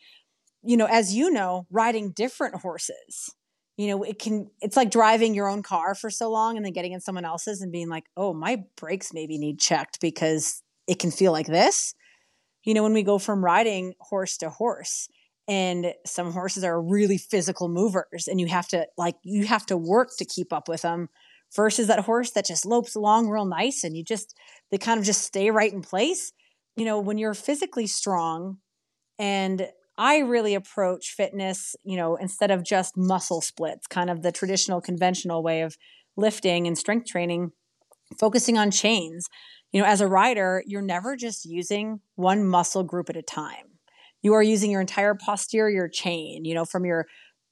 you 0.63 0.77
know 0.77 0.87
as 0.87 1.15
you 1.15 1.31
know 1.31 1.67
riding 1.71 2.13
different 2.13 2.57
horses 2.57 3.35
you 3.77 3.89
know 3.89 4.03
it 4.03 4.19
can 4.19 4.51
it's 4.61 4.77
like 4.77 4.91
driving 4.91 5.35
your 5.35 5.49
own 5.49 5.63
car 5.63 5.95
for 5.95 6.11
so 6.11 6.31
long 6.31 6.57
and 6.57 6.65
then 6.65 6.73
getting 6.73 6.93
in 6.93 7.01
someone 7.01 7.25
else's 7.25 7.61
and 7.61 7.73
being 7.73 7.89
like 7.89 8.05
oh 8.17 8.33
my 8.33 8.65
brakes 8.77 9.13
maybe 9.13 9.39
need 9.39 9.59
checked 9.59 10.01
because 10.01 10.63
it 10.87 10.99
can 10.99 11.11
feel 11.11 11.33
like 11.33 11.47
this. 11.47 11.95
You 12.65 12.75
know 12.75 12.83
when 12.83 12.95
we 12.95 13.03
go 13.03 13.19
from 13.19 13.45
riding 13.45 13.95
horse 14.01 14.37
to 14.39 14.51
horse 14.51 15.09
and 15.49 15.95
some 16.05 16.33
horses 16.33 16.65
are 16.65 16.81
really 16.81 17.19
physical 17.19 17.69
movers 17.69 18.27
and 18.29 18.41
you 18.41 18.47
have 18.47 18.67
to 18.69 18.87
like 18.97 19.17
you 19.23 19.47
have 19.47 19.67
to 19.67 19.77
work 19.77 20.11
to 20.19 20.25
keep 20.25 20.53
up 20.53 20.69
with 20.69 20.83
them 20.83 21.09
versus 21.55 21.87
that 21.87 22.01
horse 22.01 22.33
that 22.33 22.47
just 22.47 22.67
lopes 22.67 22.97
along 22.97 23.29
real 23.29 23.45
nice 23.45 23.85
and 23.85 23.97
you 23.97 24.03
just 24.03 24.35
they 24.71 24.79
kind 24.79 24.99
of 24.99 25.07
just 25.07 25.23
stay 25.23 25.51
right 25.51 25.73
in 25.73 25.83
place. 25.83 26.33
You 26.77 26.85
know 26.85 26.99
when 26.99 27.19
you're 27.19 27.35
physically 27.35 27.87
strong 27.87 28.59
and 29.19 29.69
I 29.99 30.19
really 30.19 30.55
approach 30.55 31.15
fitness, 31.17 31.75
you 31.85 31.97
know, 31.97 32.17
instead 32.17 32.51
of 32.51 32.63
just 32.63 32.97
muscle 32.97 33.41
splits, 33.41 33.87
kind 33.87 34.11
of 34.11 34.23
the 34.23 34.33
traditional 34.33 34.81
conventional 34.81 35.43
way 35.43 35.63
of 35.63 35.77
lifting 36.17 36.67
and 36.67 36.77
strength 36.77 37.07
training, 37.07 37.53
focusing 38.19 38.59
on 38.59 38.71
chains. 38.71 39.29
You 39.73 39.81
know, 39.81 39.87
as 39.87 40.01
a 40.01 40.07
rider, 40.07 40.63
you're 40.67 40.83
never 40.83 41.17
just 41.17 41.45
using 41.45 42.01
one 42.15 42.45
muscle 42.45 42.83
group 42.83 43.11
at 43.11 43.17
a 43.17 43.23
time. 43.23 43.79
You 44.23 44.35
are 44.35 44.43
using 44.43 44.71
your 44.71 44.81
entire 44.81 45.15
posterior 45.15 45.89
chain, 45.89 46.45
you 46.45 46.55
know, 46.55 46.65
from 46.65 46.85
your 46.85 47.07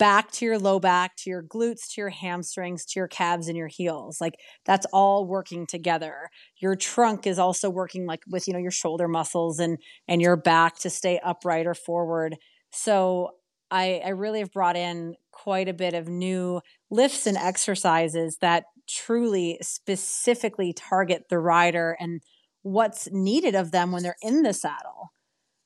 back 0.05 0.31
to 0.31 0.45
your 0.45 0.59
low 0.59 0.79
back 0.79 1.17
to 1.17 1.31
your 1.31 1.43
glutes 1.43 1.89
to 1.89 1.99
your 2.03 2.11
hamstrings 2.11 2.85
to 2.85 3.01
your 3.01 3.09
calves 3.09 3.49
and 3.49 3.57
your 3.57 3.69
heels. 3.69 4.21
Like 4.21 4.35
that's 4.67 4.85
all 4.93 5.27
working 5.27 5.67
together. 5.67 6.29
Your 6.59 6.77
trunk 6.77 7.27
is 7.27 7.39
also 7.39 7.71
working 7.71 8.05
like 8.05 8.21
with 8.29 8.47
you 8.47 8.53
know 8.53 8.59
your 8.59 8.71
shoulder 8.71 9.09
muscles 9.09 9.59
and 9.59 9.79
and 10.07 10.21
your 10.21 10.37
back 10.37 10.79
to 10.81 10.91
stay 10.91 11.19
upright 11.25 11.67
or 11.67 11.73
forward. 11.73 12.37
So 12.71 13.31
i 13.71 14.03
i 14.05 14.11
really 14.11 14.41
have 14.41 14.53
brought 14.53 14.77
in 14.77 15.15
quite 15.33 15.71
a 15.71 15.73
bit 15.73 15.95
of 15.95 16.07
new 16.07 16.61
lifts 16.91 17.27
and 17.27 17.39
exercises 17.39 18.37
that 18.43 18.65
truly 18.87 19.57
specifically 19.63 20.75
target 20.75 21.31
the 21.31 21.39
rider 21.39 21.97
and 21.99 22.21
what's 22.61 23.09
needed 23.11 23.55
of 23.55 23.71
them 23.71 23.91
when 23.91 24.03
they're 24.03 24.17
in 24.21 24.43
the 24.43 24.53
saddle. 24.53 25.13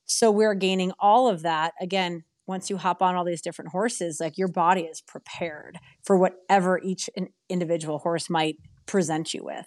So 0.04 0.30
we're 0.30 0.54
gaining 0.54 0.92
all 1.00 1.26
of 1.26 1.42
that. 1.42 1.72
Again 1.80 2.22
once 2.48 2.70
you 2.70 2.78
hop 2.78 3.02
on 3.02 3.14
all 3.14 3.24
these 3.24 3.42
different 3.42 3.70
horses, 3.70 4.18
like 4.20 4.38
your 4.38 4.48
body 4.48 4.82
is 4.82 5.02
prepared 5.02 5.78
for 6.02 6.16
whatever 6.16 6.80
each 6.82 7.10
individual 7.48 7.98
horse 7.98 8.30
might 8.30 8.56
present 8.86 9.34
you 9.34 9.44
with. 9.44 9.66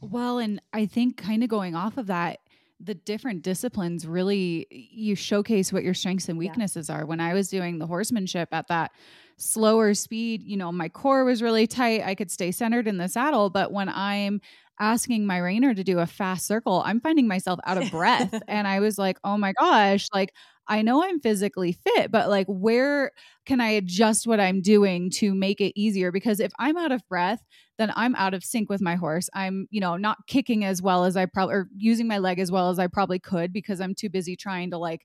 Well, 0.00 0.38
and 0.38 0.60
I 0.72 0.86
think 0.86 1.16
kind 1.16 1.42
of 1.42 1.50
going 1.50 1.74
off 1.74 1.98
of 1.98 2.06
that, 2.06 2.38
the 2.80 2.94
different 2.94 3.42
disciplines 3.42 4.06
really 4.06 4.66
you 4.70 5.14
showcase 5.14 5.72
what 5.72 5.82
your 5.82 5.94
strengths 5.94 6.28
and 6.28 6.38
weaknesses 6.38 6.88
yeah. 6.88 6.96
are. 6.96 7.06
When 7.06 7.20
I 7.20 7.34
was 7.34 7.48
doing 7.48 7.78
the 7.78 7.86
horsemanship 7.86 8.48
at 8.52 8.68
that 8.68 8.92
slower 9.36 9.94
speed, 9.94 10.42
you 10.42 10.56
know, 10.56 10.72
my 10.72 10.88
core 10.88 11.24
was 11.24 11.42
really 11.42 11.66
tight. 11.66 12.02
I 12.04 12.14
could 12.14 12.30
stay 12.30 12.50
centered 12.50 12.86
in 12.86 12.96
the 12.96 13.08
saddle, 13.08 13.50
but 13.50 13.72
when 13.72 13.88
I'm 13.88 14.40
asking 14.80 15.26
my 15.26 15.38
reiner 15.38 15.74
to 15.74 15.84
do 15.84 15.98
a 15.98 16.06
fast 16.06 16.46
circle, 16.46 16.82
I'm 16.84 17.00
finding 17.00 17.26
myself 17.26 17.58
out 17.66 17.82
of 17.82 17.90
breath. 17.90 18.40
and 18.48 18.66
I 18.66 18.80
was 18.80 18.96
like, 18.96 19.18
oh 19.24 19.36
my 19.36 19.52
gosh, 19.58 20.06
like 20.14 20.32
I 20.68 20.82
know 20.82 21.02
I'm 21.02 21.20
physically 21.20 21.72
fit, 21.72 22.10
but 22.10 22.28
like, 22.28 22.46
where 22.48 23.12
can 23.46 23.60
I 23.60 23.70
adjust 23.70 24.26
what 24.26 24.40
I'm 24.40 24.60
doing 24.60 25.10
to 25.12 25.34
make 25.34 25.60
it 25.60 25.72
easier? 25.80 26.12
Because 26.12 26.40
if 26.40 26.52
I'm 26.58 26.76
out 26.76 26.92
of 26.92 27.06
breath, 27.08 27.42
then 27.78 27.92
I'm 27.96 28.14
out 28.16 28.34
of 28.34 28.44
sync 28.44 28.68
with 28.68 28.80
my 28.82 28.96
horse. 28.96 29.30
I'm, 29.34 29.66
you 29.70 29.80
know, 29.80 29.96
not 29.96 30.26
kicking 30.26 30.64
as 30.64 30.82
well 30.82 31.04
as 31.04 31.16
I 31.16 31.26
probably, 31.26 31.54
or 31.54 31.68
using 31.76 32.06
my 32.08 32.18
leg 32.18 32.38
as 32.38 32.52
well 32.52 32.70
as 32.70 32.78
I 32.78 32.86
probably 32.86 33.18
could 33.18 33.52
because 33.52 33.80
I'm 33.80 33.94
too 33.94 34.10
busy 34.10 34.36
trying 34.36 34.70
to 34.72 34.78
like 34.78 35.02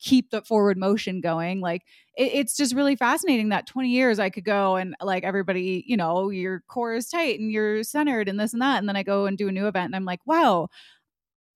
keep 0.00 0.30
the 0.30 0.42
forward 0.42 0.76
motion 0.76 1.20
going. 1.20 1.60
Like 1.60 1.82
it, 2.16 2.32
it's 2.34 2.56
just 2.56 2.74
really 2.74 2.96
fascinating 2.96 3.50
that 3.50 3.66
20 3.66 3.90
years 3.90 4.18
I 4.18 4.30
could 4.30 4.44
go 4.44 4.76
and 4.76 4.94
like 5.00 5.24
everybody, 5.24 5.84
you 5.86 5.96
know, 5.96 6.30
your 6.30 6.62
core 6.68 6.94
is 6.94 7.08
tight 7.08 7.38
and 7.38 7.50
you're 7.50 7.82
centered 7.84 8.28
and 8.28 8.38
this 8.38 8.52
and 8.52 8.62
that. 8.62 8.78
And 8.78 8.88
then 8.88 8.96
I 8.96 9.02
go 9.02 9.26
and 9.26 9.38
do 9.38 9.48
a 9.48 9.52
new 9.52 9.66
event 9.66 9.86
and 9.86 9.96
I'm 9.96 10.04
like, 10.04 10.20
wow, 10.26 10.68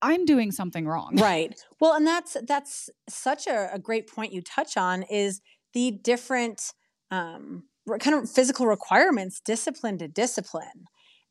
I'm 0.02 0.24
doing 0.24 0.52
something 0.52 0.86
wrong. 0.86 1.16
Right. 1.20 1.54
Well, 1.80 1.94
and 1.94 2.06
that's 2.06 2.36
that's 2.46 2.90
such 3.08 3.46
a, 3.46 3.70
a 3.72 3.78
great 3.78 4.08
point 4.08 4.32
you 4.32 4.42
touch 4.42 4.76
on 4.76 5.02
is 5.04 5.40
the 5.74 5.90
different 5.90 6.72
um, 7.10 7.64
kind 8.00 8.16
of 8.16 8.30
physical 8.30 8.66
requirements, 8.66 9.40
discipline 9.44 9.98
to 9.98 10.08
discipline, 10.08 10.84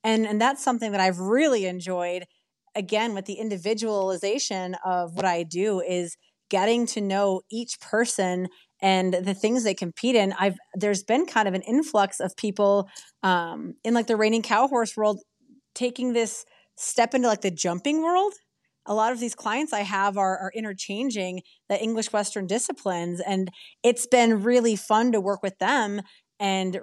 and 0.03 0.25
and 0.25 0.39
that's 0.41 0.63
something 0.63 0.91
that 0.91 1.01
I've 1.01 1.19
really 1.19 1.65
enjoyed. 1.65 2.25
Again, 2.75 3.15
with 3.15 3.25
the 3.25 3.33
individualization 3.35 4.75
of 4.85 5.15
what 5.15 5.25
I 5.25 5.41
do 5.43 5.81
is 5.81 6.15
getting 6.49 6.85
to 6.87 7.01
know 7.01 7.41
each 7.51 7.79
person 7.79 8.47
and 8.81 9.13
the 9.13 9.33
things 9.33 9.63
they 9.63 9.73
compete 9.73 10.15
in. 10.15 10.33
I've 10.39 10.57
there's 10.75 11.03
been 11.03 11.25
kind 11.25 11.47
of 11.47 11.53
an 11.53 11.61
influx 11.63 12.19
of 12.19 12.35
people 12.37 12.87
um, 13.23 13.73
in 13.83 13.93
like 13.93 14.07
the 14.07 14.15
reining 14.15 14.43
cow 14.43 14.67
horse 14.67 14.95
world 14.95 15.19
taking 15.73 16.13
this 16.13 16.45
step 16.77 17.13
into 17.13 17.27
like 17.27 17.41
the 17.41 17.51
jumping 17.51 18.03
world 18.03 18.33
a 18.87 18.93
lot 18.93 19.11
of 19.11 19.19
these 19.19 19.35
clients 19.35 19.73
I 19.73 19.81
have 19.81 20.17
are, 20.17 20.37
are 20.37 20.51
interchanging 20.55 21.41
the 21.69 21.81
English 21.81 22.11
Western 22.13 22.47
disciplines. 22.47 23.19
And 23.19 23.51
it's 23.83 24.07
been 24.07 24.43
really 24.43 24.75
fun 24.75 25.11
to 25.11 25.21
work 25.21 25.43
with 25.43 25.59
them 25.59 26.01
and 26.39 26.79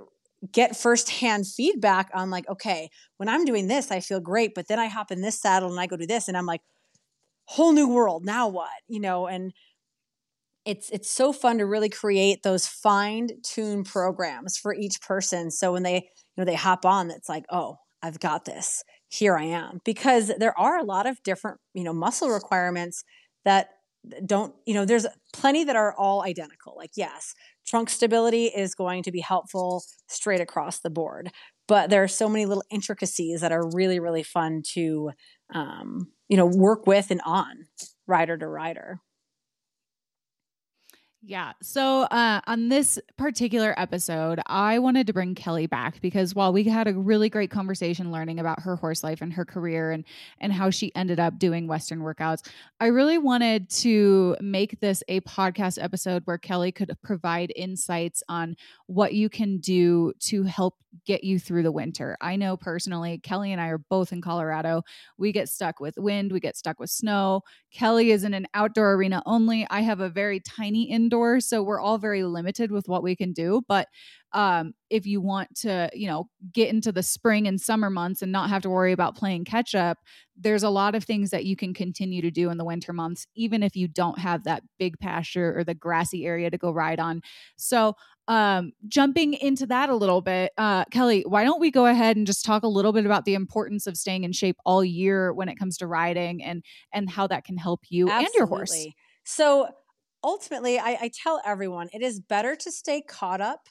get 0.52 0.76
firsthand 0.76 1.46
feedback 1.46 2.11
on 2.12 2.30
like, 2.30 2.49
okay, 2.49 2.90
when 3.16 3.28
I'm 3.28 3.44
doing 3.44 3.68
this, 3.68 3.90
I 3.90 4.00
feel 4.00 4.20
great, 4.20 4.54
but 4.54 4.68
then 4.68 4.78
I 4.78 4.87
hop 4.87 5.11
in 5.11 5.23
this 5.23 5.40
saddle 5.40 5.70
and 5.70 5.80
I 5.80 5.87
go 5.87 5.96
do 5.96 6.06
this, 6.06 6.28
and 6.28 6.37
I'm 6.37 6.46
like, 6.46 6.61
whole 7.46 7.73
new 7.73 7.88
world. 7.88 8.25
Now 8.25 8.49
what? 8.49 8.70
You 8.88 9.00
know, 9.00 9.26
and 9.26 9.52
it's 10.64 10.90
it's 10.90 11.11
so 11.11 11.32
fun 11.32 11.58
to 11.58 11.66
really 11.66 11.88
create 11.88 12.42
those 12.42 12.66
fine 12.66 13.28
tuned 13.42 13.87
programs 13.87 14.56
for 14.56 14.75
each 14.75 15.00
person. 15.00 15.50
So 15.50 15.73
when 15.73 15.82
they 15.82 15.94
you 15.96 16.00
know 16.38 16.44
they 16.44 16.54
hop 16.54 16.84
on, 16.84 17.11
it's 17.11 17.28
like, 17.28 17.44
oh, 17.50 17.76
I've 18.02 18.20
got 18.20 18.44
this 18.44 18.82
here 19.14 19.37
I 19.37 19.44
am 19.44 19.80
because 19.85 20.33
there 20.38 20.59
are 20.59 20.78
a 20.78 20.85
lot 20.85 21.06
of 21.06 21.23
different, 21.23 21.59
you 21.75 21.85
know, 21.85 21.92
muscle 21.92 22.28
requirements 22.28 23.04
that 23.44 23.68
don't, 24.26 24.54
you 24.66 24.75
know, 24.75 24.85
there's 24.85 25.06
plenty 25.33 25.64
that 25.64 25.76
are 25.76 25.94
all 25.97 26.23
identical. 26.23 26.75
Like, 26.76 26.90
yes, 26.97 27.35
trunk 27.66 27.88
stability 27.88 28.47
is 28.47 28.75
going 28.75 29.02
to 29.04 29.12
be 29.12 29.21
helpful 29.21 29.83
straight 30.09 30.40
across 30.40 30.80
the 30.80 30.90
board, 30.90 31.30
but 31.68 31.90
there 31.90 32.02
are 32.02 32.09
so 32.09 32.28
many 32.28 32.44
little 32.44 32.64
intricacies 32.71 33.40
that 33.40 33.52
are 33.52 33.71
really, 33.73 33.99
really 33.99 34.23
fun 34.23 34.62
to, 34.75 35.11
um, 35.54 36.09
you 36.28 36.37
know, 36.37 36.47
work 36.47 36.87
with 36.87 37.11
and 37.11 37.23
on 37.25 37.66
rider 38.06 38.37
to 38.37 38.47
rider. 38.47 39.00
Yeah. 41.26 41.52
So 41.62 42.02
uh, 42.02 42.43
on 42.47 42.69
this 42.69 42.99
particular 43.16 43.75
episode, 43.78 44.40
I 44.47 44.78
wanted 44.78 45.07
to 45.07 45.14
bring 45.14 45.35
Kelly 45.35 45.66
back 45.66 46.02
because 46.02 46.35
while 46.35 46.52
we 46.52 46.64
had 46.64 46.87
a 46.87 46.93
really 46.93 47.31
great 47.31 47.50
conversation 47.50 48.12
learning 48.12 48.40
about 48.40 48.61
her 48.61 48.76
horse 48.76 49.02
life 49.02 49.23
and 49.23 49.33
her 49.33 49.47
career 49.47 49.90
and 49.90 50.04
and 50.38 50.52
how 50.52 50.69
she 50.69 50.95
ended 50.95 51.19
up 51.19 51.38
doing 51.38 51.66
Western 51.66 52.00
workouts, 52.00 52.47
I 52.78 52.88
really 52.88 53.16
wanted 53.16 53.71
to 53.71 54.37
make 54.43 54.81
this 54.81 55.02
a 55.09 55.21
podcast 55.23 55.83
episode 55.83 56.23
where 56.26 56.37
Kelly 56.37 56.73
could 56.73 56.95
provide 57.02 57.54
insights 57.57 58.23
on 58.28 58.54
what 58.87 59.14
you 59.14 59.31
can 59.31 59.59
do 59.59 60.12
to 60.25 60.43
help 60.43 60.75
get 61.07 61.25
you 61.25 61.38
through 61.38 61.62
the 61.62 61.73
winter. 61.73 62.16
I 62.21 62.37
know 62.37 62.57
personally, 62.57 63.19
Kelly 63.19 63.52
and 63.52 63.61
I 63.61 63.69
are 63.69 63.78
both 63.78 64.12
in 64.12 64.21
Colorado. 64.21 64.83
We 65.19 65.33
get 65.33 65.49
stuck 65.49 65.81
with 65.81 65.95
wind, 65.97 66.33
we 66.33 66.40
get 66.40 66.57
stuck 66.57 66.78
with 66.78 66.90
snow. 66.90 67.43
Kelly 67.73 68.11
is 68.11 68.25
in 68.25 68.35
an 68.35 68.47
outdoor 68.54 68.95
arena 68.95 69.23
only. 69.26 69.66
I 69.71 69.81
have 69.81 70.00
a 70.00 70.09
very 70.09 70.40
tiny 70.40 70.85
indoor, 70.85 71.13
so 71.40 71.62
we're 71.62 71.80
all 71.80 71.99
very 71.99 72.23
limited 72.25 72.71
with 72.71 72.88
what 72.88 73.02
we 73.02 73.16
can 73.16 73.33
do. 73.33 73.62
But 73.68 73.88
um, 74.33 74.75
if 74.90 75.06
you 75.06 75.21
want 75.21 75.54
to, 75.61 75.88
you 75.92 76.09
know, 76.09 76.28
get 76.52 76.68
into 76.68 76.90
the 76.90 77.02
spring 77.02 77.47
and 77.47 77.61
summer 77.61 77.88
months 77.88 78.21
and 78.21 78.33
not 78.33 78.50
have 78.50 78.62
to 78.62 78.71
worry 78.71 78.92
about 78.92 79.16
playing 79.16 79.44
catch 79.44 79.75
up, 79.75 79.99
there's 80.37 80.64
a 80.64 80.71
lot 80.71 80.97
of 80.97 81.04
things 81.04 81.30
that 81.30 81.44
you 81.44 81.54
can 81.54 81.73
continue 81.73 82.21
to 82.21 82.33
do 82.33 82.50
in 82.50 82.59
the 82.59 82.64
winter 82.64 82.92
months, 82.92 83.26
even 83.37 83.62
if 83.62 83.76
you 83.76 83.87
don't 83.87 84.18
have 84.18 84.44
that 84.44 84.64
big 84.78 84.99
pasture 84.99 85.56
or 85.56 85.62
the 85.62 85.75
grassy 85.75 86.26
area 86.26 86.50
to 86.50 86.59
go 86.59 86.73
ride 86.73 86.99
on. 86.99 87.23
So 87.56 87.94
um, 88.26 88.73
jumping 88.88 89.35
into 89.35 89.66
that 89.66 89.88
a 89.88 89.94
little 89.94 90.21
bit, 90.21 90.52
uh, 90.59 90.85
Kelly, 90.87 91.25
why 91.26 91.44
don't 91.44 91.61
we 91.61 91.71
go 91.71 91.87
ahead 91.87 92.16
and 92.16 92.26
just 92.26 92.44
talk 92.44 92.64
a 92.64 92.68
little 92.68 92.92
bit 92.92 93.06
about 93.06 93.26
the 93.26 93.35
importance 93.35 93.87
of 93.87 93.97
staying 93.97 94.25
in 94.25 94.33
shape 94.33 94.56
all 94.64 94.85
year 94.85 95.33
when 95.33 95.49
it 95.49 95.59
comes 95.59 95.76
to 95.78 95.87
riding 95.87 96.42
and 96.42 96.64
and 96.92 97.11
how 97.11 97.26
that 97.26 97.44
can 97.44 97.56
help 97.56 97.83
you 97.88 98.09
Absolutely. 98.09 98.25
and 98.25 98.35
your 98.35 98.47
horse. 98.47 98.87
So 99.25 99.68
ultimately, 100.25 100.78
I, 100.78 100.99
I 101.02 101.11
tell 101.23 101.40
everyone 101.45 101.88
it 101.93 102.02
is 102.02 102.19
better 102.19 102.57
to 102.57 102.73
stay 102.73 103.02
caught 103.02 103.40
up 103.40 103.69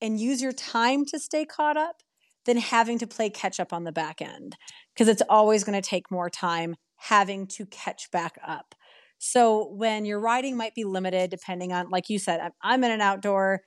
and 0.00 0.20
use 0.20 0.42
your 0.42 0.52
time 0.52 1.06
to 1.06 1.18
stay 1.18 1.46
caught 1.46 1.76
up 1.76 2.02
than 2.44 2.56
having 2.56 2.98
to 2.98 3.06
play 3.06 3.30
catch 3.30 3.60
up 3.60 3.72
on 3.72 3.84
the 3.84 3.92
back 3.92 4.20
end 4.20 4.56
because 4.92 5.08
it's 5.08 5.22
always 5.28 5.62
going 5.64 5.80
to 5.80 5.88
take 5.88 6.10
more 6.10 6.28
time 6.28 6.74
having 6.96 7.46
to 7.46 7.64
catch 7.66 8.10
back 8.10 8.36
up. 8.46 8.74
So 9.18 9.68
when 9.72 10.04
your 10.04 10.18
riding 10.18 10.56
might 10.56 10.74
be 10.74 10.82
limited, 10.82 11.30
depending 11.30 11.72
on, 11.72 11.90
like 11.90 12.08
you 12.08 12.18
said, 12.18 12.40
I'm 12.62 12.82
in 12.82 12.90
an 12.90 13.00
outdoor. 13.00 13.60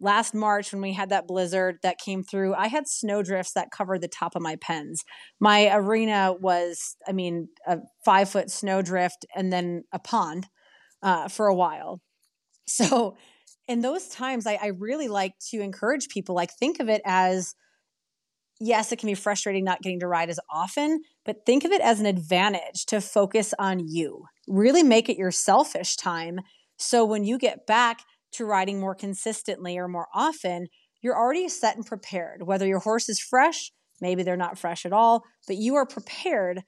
Last 0.00 0.34
March, 0.34 0.72
when 0.72 0.82
we 0.82 0.92
had 0.92 1.10
that 1.10 1.26
blizzard 1.26 1.78
that 1.82 1.98
came 1.98 2.22
through, 2.22 2.54
I 2.54 2.68
had 2.68 2.88
snow 2.88 3.22
drifts 3.22 3.52
that 3.54 3.72
covered 3.72 4.00
the 4.00 4.08
top 4.08 4.36
of 4.36 4.42
my 4.42 4.56
pens. 4.56 5.02
My 5.40 5.72
arena 5.72 6.32
was, 6.32 6.96
I 7.06 7.12
mean, 7.12 7.48
a 7.66 7.78
five 8.04 8.28
foot 8.28 8.50
snow 8.50 8.82
drift 8.82 9.24
and 9.34 9.52
then 9.52 9.84
a 9.92 9.98
pond 9.98 10.46
uh, 11.04 11.28
for 11.28 11.46
a 11.46 11.54
while. 11.54 12.00
So, 12.66 13.16
in 13.68 13.82
those 13.82 14.08
times, 14.08 14.46
I, 14.46 14.54
I 14.54 14.66
really 14.78 15.08
like 15.08 15.34
to 15.50 15.60
encourage 15.60 16.08
people, 16.08 16.34
like, 16.34 16.50
think 16.58 16.80
of 16.80 16.88
it 16.88 17.02
as 17.04 17.54
yes, 18.60 18.92
it 18.92 18.98
can 18.98 19.08
be 19.08 19.14
frustrating 19.14 19.64
not 19.64 19.82
getting 19.82 20.00
to 20.00 20.06
ride 20.06 20.30
as 20.30 20.40
often, 20.50 21.02
but 21.24 21.44
think 21.44 21.64
of 21.64 21.72
it 21.72 21.80
as 21.80 22.00
an 22.00 22.06
advantage 22.06 22.86
to 22.86 23.00
focus 23.00 23.52
on 23.58 23.80
you. 23.86 24.24
Really 24.48 24.82
make 24.82 25.08
it 25.08 25.18
your 25.18 25.30
selfish 25.30 25.96
time. 25.96 26.40
So 26.78 27.04
when 27.04 27.24
you 27.24 27.38
get 27.38 27.66
back 27.66 28.00
to 28.32 28.44
riding 28.44 28.80
more 28.80 28.94
consistently 28.94 29.76
or 29.76 29.88
more 29.88 30.08
often, 30.14 30.66
you're 31.02 31.16
already 31.16 31.48
set 31.48 31.76
and 31.76 31.84
prepared. 31.84 32.42
Whether 32.44 32.66
your 32.66 32.78
horse 32.80 33.08
is 33.08 33.20
fresh, 33.20 33.72
maybe 34.00 34.22
they're 34.22 34.36
not 34.36 34.58
fresh 34.58 34.86
at 34.86 34.92
all, 34.92 35.22
but 35.46 35.56
you 35.56 35.74
are 35.74 35.86
prepared 35.86 36.62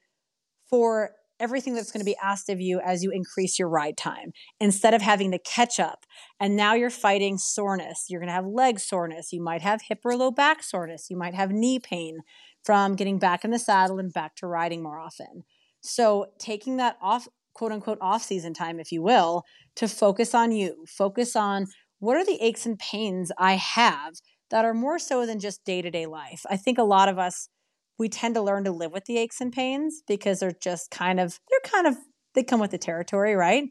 for 0.69 1.11
everything 1.39 1.73
that's 1.73 1.91
going 1.91 2.01
to 2.01 2.05
be 2.05 2.17
asked 2.21 2.49
of 2.49 2.59
you 2.59 2.79
as 2.79 3.03
you 3.03 3.11
increase 3.11 3.59
your 3.59 3.69
ride 3.69 3.97
time 3.97 4.31
instead 4.59 4.93
of 4.93 5.01
having 5.01 5.31
to 5.31 5.39
catch 5.39 5.79
up. 5.79 6.05
And 6.39 6.55
now 6.55 6.73
you're 6.73 6.89
fighting 6.89 7.37
soreness. 7.37 8.05
You're 8.09 8.19
going 8.19 8.29
to 8.29 8.33
have 8.33 8.45
leg 8.45 8.79
soreness. 8.79 9.31
You 9.31 9.43
might 9.43 9.61
have 9.61 9.81
hip 9.87 9.99
or 10.03 10.15
low 10.15 10.31
back 10.31 10.63
soreness. 10.63 11.07
You 11.09 11.17
might 11.17 11.33
have 11.33 11.51
knee 11.51 11.79
pain 11.79 12.19
from 12.63 12.95
getting 12.95 13.19
back 13.19 13.45
in 13.45 13.51
the 13.51 13.59
saddle 13.59 13.99
and 13.99 14.11
back 14.11 14.35
to 14.35 14.47
riding 14.47 14.83
more 14.83 14.99
often. 14.99 15.43
So 15.81 16.27
taking 16.39 16.77
that 16.77 16.97
off, 17.01 17.27
quote 17.53 17.71
unquote, 17.71 17.99
off 18.01 18.23
season 18.23 18.53
time, 18.53 18.79
if 18.79 18.91
you 18.91 19.01
will, 19.01 19.43
to 19.75 19.87
focus 19.87 20.33
on 20.33 20.51
you, 20.51 20.85
focus 20.87 21.35
on 21.35 21.67
what 21.99 22.17
are 22.17 22.25
the 22.25 22.41
aches 22.41 22.65
and 22.65 22.77
pains 22.77 23.31
I 23.37 23.53
have 23.53 24.15
that 24.49 24.65
are 24.65 24.73
more 24.73 24.99
so 24.99 25.25
than 25.25 25.39
just 25.39 25.65
day 25.65 25.81
to 25.81 25.89
day 25.89 26.05
life. 26.05 26.41
I 26.49 26.57
think 26.57 26.77
a 26.77 26.83
lot 26.83 27.09
of 27.09 27.17
us 27.17 27.49
we 27.97 28.09
tend 28.09 28.35
to 28.35 28.41
learn 28.41 28.63
to 28.65 28.71
live 28.71 28.91
with 28.91 29.05
the 29.05 29.17
aches 29.17 29.41
and 29.41 29.51
pains 29.51 30.01
because 30.07 30.39
they're 30.39 30.51
just 30.51 30.91
kind 30.91 31.19
of 31.19 31.39
they're 31.49 31.71
kind 31.71 31.87
of 31.87 31.95
they 32.35 32.43
come 32.43 32.59
with 32.59 32.71
the 32.71 32.77
territory, 32.77 33.35
right? 33.35 33.63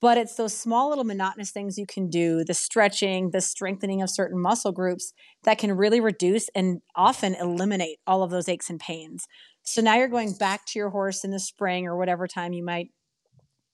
But 0.00 0.18
it's 0.18 0.34
those 0.34 0.54
small 0.54 0.90
little 0.90 1.04
monotonous 1.04 1.50
things 1.50 1.78
you 1.78 1.86
can 1.86 2.10
do, 2.10 2.44
the 2.44 2.52
stretching, 2.52 3.30
the 3.30 3.40
strengthening 3.40 4.02
of 4.02 4.10
certain 4.10 4.38
muscle 4.38 4.70
groups 4.70 5.14
that 5.44 5.56
can 5.56 5.72
really 5.72 5.98
reduce 5.98 6.50
and 6.54 6.82
often 6.94 7.34
eliminate 7.34 7.98
all 8.06 8.22
of 8.22 8.30
those 8.30 8.48
aches 8.48 8.68
and 8.68 8.78
pains. 8.78 9.26
So 9.62 9.80
now 9.80 9.96
you're 9.96 10.08
going 10.08 10.34
back 10.34 10.66
to 10.66 10.78
your 10.78 10.90
horse 10.90 11.24
in 11.24 11.30
the 11.30 11.40
spring 11.40 11.86
or 11.86 11.96
whatever 11.96 12.26
time 12.26 12.52
you 12.52 12.62
might, 12.62 12.88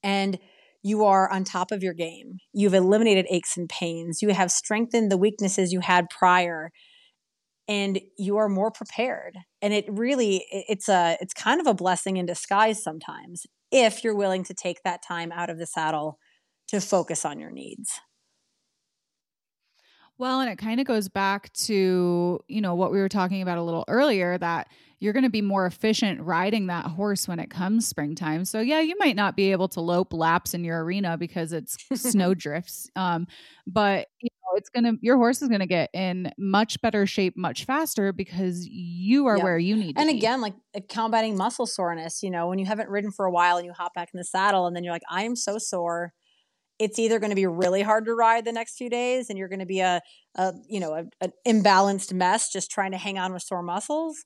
and 0.01 0.39
you 0.81 1.03
are 1.03 1.29
on 1.29 1.43
top 1.43 1.71
of 1.71 1.83
your 1.83 1.93
game. 1.93 2.37
You've 2.53 2.73
eliminated 2.73 3.27
aches 3.29 3.57
and 3.57 3.67
pains. 3.67 4.21
You 4.21 4.29
have 4.29 4.51
strengthened 4.51 5.11
the 5.11 5.17
weaknesses 5.17 5.73
you 5.73 5.81
had 5.81 6.09
prior 6.09 6.71
and 7.71 8.01
you 8.17 8.35
are 8.35 8.49
more 8.49 8.69
prepared. 8.69 9.37
And 9.61 9.73
it 9.73 9.85
really 9.87 10.45
it's 10.51 10.89
a 10.89 11.17
it's 11.21 11.33
kind 11.33 11.61
of 11.61 11.67
a 11.67 11.73
blessing 11.73 12.17
in 12.17 12.25
disguise 12.25 12.83
sometimes 12.83 13.45
if 13.71 14.03
you're 14.03 14.15
willing 14.15 14.43
to 14.43 14.53
take 14.53 14.83
that 14.83 15.01
time 15.01 15.31
out 15.31 15.49
of 15.49 15.57
the 15.57 15.65
saddle 15.65 16.19
to 16.67 16.81
focus 16.81 17.23
on 17.23 17.39
your 17.39 17.49
needs. 17.51 18.01
Well, 20.17 20.41
and 20.41 20.49
it 20.51 20.57
kind 20.57 20.81
of 20.81 20.85
goes 20.85 21.07
back 21.07 21.51
to, 21.53 22.39
you 22.47 22.61
know, 22.61 22.75
what 22.75 22.91
we 22.91 22.99
were 22.99 23.09
talking 23.09 23.41
about 23.41 23.57
a 23.57 23.63
little 23.63 23.85
earlier 23.87 24.37
that 24.37 24.67
you're 24.99 25.13
going 25.13 25.23
to 25.23 25.31
be 25.31 25.41
more 25.41 25.65
efficient 25.65 26.21
riding 26.21 26.67
that 26.67 26.85
horse 26.85 27.27
when 27.27 27.39
it 27.39 27.49
comes 27.49 27.87
springtime. 27.87 28.45
So 28.45 28.59
yeah, 28.59 28.81
you 28.81 28.95
might 28.99 29.15
not 29.15 29.35
be 29.35 29.51
able 29.51 29.67
to 29.69 29.81
lope 29.81 30.13
laps 30.13 30.53
in 30.53 30.63
your 30.63 30.83
arena 30.83 31.17
because 31.17 31.53
it's 31.53 31.77
snow 31.95 32.35
drifts. 32.35 32.87
Um, 32.95 33.25
but 33.65 34.09
you 34.19 34.27
know, 34.27 34.30
it's 34.55 34.69
going 34.69 34.83
to 34.83 34.97
your 35.01 35.17
horse 35.17 35.41
is 35.41 35.47
going 35.47 35.61
to 35.61 35.67
get 35.67 35.89
in 35.93 36.31
much 36.37 36.81
better 36.81 37.05
shape 37.05 37.35
much 37.37 37.65
faster 37.65 38.13
because 38.13 38.67
you 38.67 39.27
are 39.27 39.37
yep. 39.37 39.43
where 39.43 39.57
you 39.57 39.75
need 39.75 39.95
to 39.95 40.01
and 40.01 40.09
be. 40.09 40.17
again, 40.17 40.41
like 40.41 40.53
uh, 40.75 40.79
combating 40.89 41.35
muscle 41.37 41.65
soreness, 41.65 42.23
you 42.23 42.31
know, 42.31 42.47
when 42.47 42.59
you 42.59 42.65
haven't 42.65 42.89
ridden 42.89 43.11
for 43.11 43.25
a 43.25 43.31
while 43.31 43.57
and 43.57 43.65
you 43.65 43.73
hop 43.73 43.93
back 43.93 44.09
in 44.13 44.17
the 44.17 44.23
saddle 44.23 44.67
and 44.67 44.75
then 44.75 44.83
you're 44.83 44.93
like 44.93 45.03
I 45.09 45.23
am 45.23 45.35
so 45.35 45.57
sore 45.57 46.13
it's 46.81 46.97
either 46.97 47.19
going 47.19 47.29
to 47.29 47.35
be 47.35 47.45
really 47.45 47.83
hard 47.83 48.05
to 48.05 48.13
ride 48.15 48.43
the 48.43 48.51
next 48.51 48.75
few 48.75 48.89
days 48.89 49.29
and 49.29 49.37
you're 49.37 49.47
going 49.47 49.59
to 49.59 49.67
be 49.67 49.81
a, 49.81 50.01
a 50.35 50.53
you 50.67 50.79
know 50.79 50.93
a, 50.93 51.05
an 51.23 51.31
imbalanced 51.47 52.11
mess 52.11 52.51
just 52.51 52.71
trying 52.71 52.91
to 52.91 52.97
hang 52.97 53.19
on 53.19 53.31
with 53.31 53.43
sore 53.43 53.61
muscles 53.61 54.25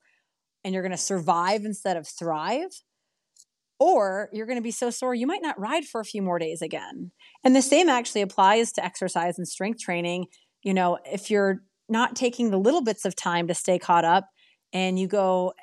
and 0.64 0.74
you're 0.74 0.84
going 0.84 0.92
to 0.92 0.98
survive 0.98 1.66
instead 1.66 1.98
of 1.98 2.08
thrive 2.08 2.82
or 3.80 4.30
you're 4.32 4.46
going 4.46 4.58
to 4.58 4.64
be 4.64 4.72
so 4.72 4.90
sore 4.90 5.14
you 5.14 5.28
might 5.28 5.42
not 5.42 5.60
ride 5.60 5.86
for 5.86 6.00
a 6.02 6.06
few 6.06 6.22
more 6.22 6.40
days 6.40 6.62
again. 6.62 7.12
And 7.44 7.56
the 7.56 7.62
same 7.62 7.90
actually 7.90 8.22
applies 8.22 8.72
to 8.74 8.86
exercise 8.86 9.38
and 9.38 9.48
strength 9.48 9.82
training. 9.82 10.28
You 10.64 10.74
know 10.74 10.98
if 11.06 11.30
you're 11.30 11.62
not 11.88 12.16
taking 12.16 12.52
the 12.52 12.58
little 12.58 12.84
bits 12.84 13.06
of 13.06 13.16
time 13.16 13.48
to 13.48 13.54
stay 13.54 13.78
caught 13.78 14.06
up 14.06 14.28
and 14.74 14.98
you 14.98 15.08
go 15.08 15.54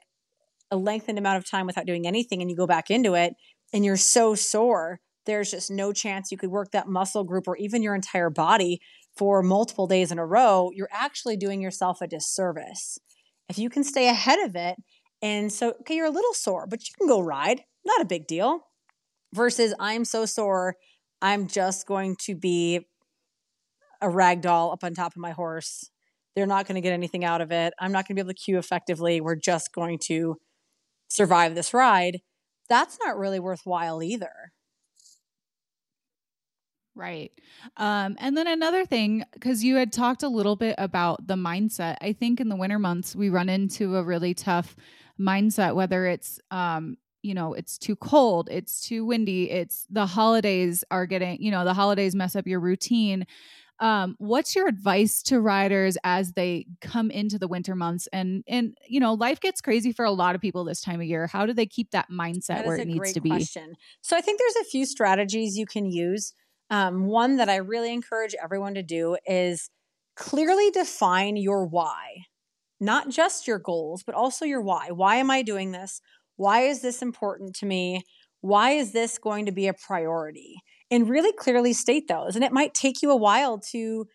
a 0.71 0.77
lengthened 0.77 1.19
amount 1.19 1.39
of 1.39 1.49
time 1.49 1.67
without 1.67 1.87
doing 1.87 2.07
anything 2.07 2.41
and 2.41 2.51
you 2.51 2.57
go 2.57 2.67
back 2.67 2.91
into 2.91 3.15
it 3.15 3.35
and 3.73 3.85
you're 3.85 3.97
so 3.97 4.35
sore 4.35 5.01
there's 5.27 5.51
just 5.51 5.71
no 5.71 5.93
chance 5.93 6.31
you 6.31 6.39
could 6.39 6.51
work 6.51 6.71
that 6.73 6.89
muscle 6.89 7.25
group 7.25 7.47
or 7.47 7.57
even 7.57 7.83
your 7.83 7.95
entire 7.95 8.31
body 8.31 8.81
for 9.17 9.43
multiple 9.43 9.87
days 9.87 10.11
in 10.11 10.19
a 10.19 10.27
row, 10.27 10.71
you're 10.75 10.89
actually 10.91 11.37
doing 11.37 11.61
yourself 11.61 12.01
a 12.01 12.07
disservice. 12.07 12.99
If 13.49 13.59
you 13.59 13.69
can 13.69 13.85
stay 13.85 14.09
ahead 14.09 14.39
of 14.41 14.57
it, 14.57 14.77
and 15.21 15.53
so, 15.53 15.75
okay, 15.81 15.95
you're 15.95 16.07
a 16.07 16.11
little 16.11 16.35
sore, 16.35 16.67
but 16.67 16.81
you 16.81 16.95
can 16.99 17.07
go 17.07 17.21
ride, 17.21 17.63
not 17.85 18.01
a 18.01 18.07
big 18.07 18.27
deal. 18.27 18.61
Versus, 19.35 19.73
I'm 19.81 20.05
so 20.05 20.27
sore, 20.27 20.77
I'm 21.23 21.49
just 21.49 21.87
going 21.87 22.17
to 22.27 22.35
be 22.35 22.87
a 24.03 24.11
rag 24.11 24.43
doll 24.43 24.73
up 24.73 24.85
on 24.85 24.93
top 24.93 25.13
of 25.13 25.21
my 25.21 25.31
horse. 25.31 25.89
They're 26.37 26.47
not 26.47 26.67
going 26.67 26.75
to 26.75 26.83
get 26.83 26.93
anything 26.93 27.25
out 27.25 27.41
of 27.41 27.51
it. 27.51 27.73
I'm 27.79 27.93
not 27.93 28.07
going 28.07 28.15
to 28.17 28.23
be 28.23 28.27
able 28.27 28.35
to 28.35 28.43
cue 28.43 28.59
effectively. 28.59 29.23
We're 29.23 29.37
just 29.37 29.73
going 29.73 29.99
to 30.09 30.37
survive 31.09 31.55
this 31.55 31.73
ride. 31.73 32.21
That's 32.69 32.99
not 33.03 33.17
really 33.17 33.41
worthwhile 33.41 34.03
either. 34.03 34.53
Right. 36.95 37.33
Um, 37.79 38.17
and 38.19 38.37
then 38.37 38.47
another 38.47 38.85
thing, 38.85 39.25
because 39.33 39.65
you 39.65 39.77
had 39.77 39.95
talked 39.95 40.23
a 40.23 40.29
little 40.29 40.57
bit 40.57 40.75
about 40.77 41.27
the 41.27 41.37
mindset. 41.37 41.97
I 42.03 42.13
think 42.13 42.39
in 42.39 42.51
the 42.51 42.57
winter 42.57 42.79
months, 42.79 43.17
we 43.17 43.31
run 43.31 43.49
into 43.49 43.97
a 43.97 44.03
really 44.03 44.35
tough 44.35 44.77
mindset, 45.19 45.75
whether 45.75 46.07
it's, 46.07 46.39
um, 46.51 46.99
you 47.23 47.35
know, 47.35 47.55
it's 47.55 47.79
too 47.79 47.97
cold, 47.97 48.49
it's 48.51 48.81
too 48.81 49.05
windy, 49.05 49.51
it's 49.51 49.87
the 49.91 50.07
holidays 50.07 50.85
are 50.91 51.07
getting, 51.07 51.41
you 51.41 51.51
know, 51.51 51.65
the 51.65 51.75
holidays 51.75 52.15
mess 52.15 52.37
up 52.37 52.47
your 52.47 52.61
routine. 52.61 53.27
Um, 53.79 54.15
what's 54.19 54.55
your 54.55 54.69
advice 54.69 55.23
to 55.25 55.41
riders 55.41 55.97
as 56.05 56.33
they 56.33 56.67
come 56.81 57.11
into 57.11 57.39
the 57.39 57.49
winter 57.49 57.75
months 57.75 58.07
and 58.13 58.45
and 58.47 58.77
you 58.87 59.01
know 59.01 59.15
life 59.15 59.41
gets 59.41 59.61
crazy 59.61 59.93
for 59.93 60.05
a 60.05 60.13
lot 60.13 60.37
of 60.37 60.41
people 60.41 60.63
this 60.63 60.81
time 60.81 61.01
of 61.01 61.07
year 61.07 61.27
how 61.27 61.47
do 61.47 61.53
they 61.53 61.67
keep 61.67 61.91
that 61.91 62.09
mindset 62.09 62.59
that 62.59 62.67
where 62.67 62.77
it 62.77 62.87
needs 62.87 63.13
to 63.13 63.21
be 63.21 63.31
question. 63.31 63.75
so 64.01 64.17
i 64.17 64.21
think 64.21 64.39
there's 64.39 64.67
a 64.67 64.71
few 64.71 64.87
strategies 64.87 65.57
you 65.57 65.67
can 65.67 65.85
use 65.87 66.33
um, 66.73 67.05
one 67.05 67.37
that 67.37 67.51
I 67.51 67.57
really 67.57 67.93
encourage 67.93 68.35
everyone 68.43 68.73
to 68.75 68.83
do 68.83 69.19
is 69.27 69.69
clearly 70.17 70.71
define 70.71 71.37
your 71.37 71.67
why, 71.67 72.25
not 72.81 73.11
just 73.11 73.47
your 73.47 73.59
goals, 73.59 74.03
but 74.03 74.15
also 74.15 74.47
your 74.47 74.63
why. 74.63 74.91
Why 74.91 75.17
am 75.17 75.31
I 75.31 75.43
doing 75.43 75.73
this? 75.73 76.01
Why 76.37 76.63
is 76.63 76.83
this 76.83 77.03
important 77.03 77.55
to 77.57 77.67
me? 77.67 78.05
Why 78.41 78.73
is 78.73 78.93
this 78.93 79.19
going 79.19 79.47
to 79.47 79.53
be 79.53 79.69
a 79.69 79.75
priority? 79.75 80.57
And 80.91 81.09
really 81.09 81.33
clearly 81.33 81.73
state 81.73 82.09
those. 82.09 82.35
And 82.35 82.45
it 82.45 82.53
might 82.53 82.75
take 82.75 83.03
you 83.03 83.11
a 83.11 83.17
while 83.17 83.59
to 83.71 84.07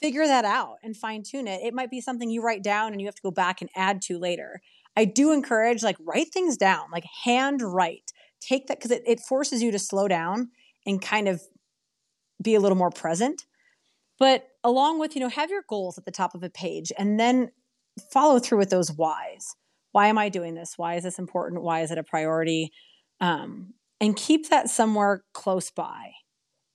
figure 0.00 0.26
that 0.26 0.44
out 0.44 0.76
and 0.82 0.96
fine 0.96 1.22
tune 1.22 1.46
it. 1.46 1.62
It 1.62 1.72
might 1.72 1.90
be 1.90 2.00
something 2.00 2.28
you 2.28 2.42
write 2.42 2.62
down 2.62 2.92
and 2.92 3.00
you 3.00 3.06
have 3.06 3.14
to 3.14 3.22
go 3.22 3.30
back 3.30 3.60
and 3.60 3.70
add 3.76 4.02
to 4.02 4.18
later. 4.18 4.60
I 4.96 5.04
do 5.04 5.32
encourage 5.32 5.82
like 5.82 5.96
write 6.00 6.32
things 6.32 6.56
down, 6.56 6.86
like 6.92 7.04
hand 7.24 7.62
write. 7.62 8.12
Take 8.40 8.66
that 8.66 8.78
because 8.78 8.90
it, 8.90 9.02
it 9.06 9.20
forces 9.20 9.62
you 9.62 9.70
to 9.70 9.78
slow 9.78 10.08
down 10.08 10.50
and 10.84 11.00
kind 11.00 11.28
of 11.28 11.40
be 12.42 12.54
a 12.54 12.60
little 12.60 12.76
more 12.76 12.90
present. 12.90 13.46
But 14.18 14.48
along 14.64 14.98
with, 14.98 15.14
you 15.14 15.20
know, 15.20 15.28
have 15.28 15.50
your 15.50 15.64
goals 15.68 15.96
at 15.96 16.04
the 16.04 16.10
top 16.10 16.34
of 16.34 16.42
a 16.42 16.50
page 16.50 16.92
and 16.98 17.18
then 17.18 17.52
follow 18.12 18.38
through 18.38 18.58
with 18.58 18.70
those 18.70 18.90
whys. 18.92 19.54
Why 19.92 20.08
am 20.08 20.18
I 20.18 20.28
doing 20.28 20.54
this? 20.54 20.74
Why 20.76 20.96
is 20.96 21.04
this 21.04 21.18
important? 21.18 21.62
Why 21.62 21.80
is 21.82 21.90
it 21.90 21.98
a 21.98 22.02
priority? 22.02 22.72
Um, 23.20 23.74
and 24.00 24.16
keep 24.16 24.48
that 24.48 24.68
somewhere 24.68 25.22
close 25.32 25.70
by. 25.70 26.12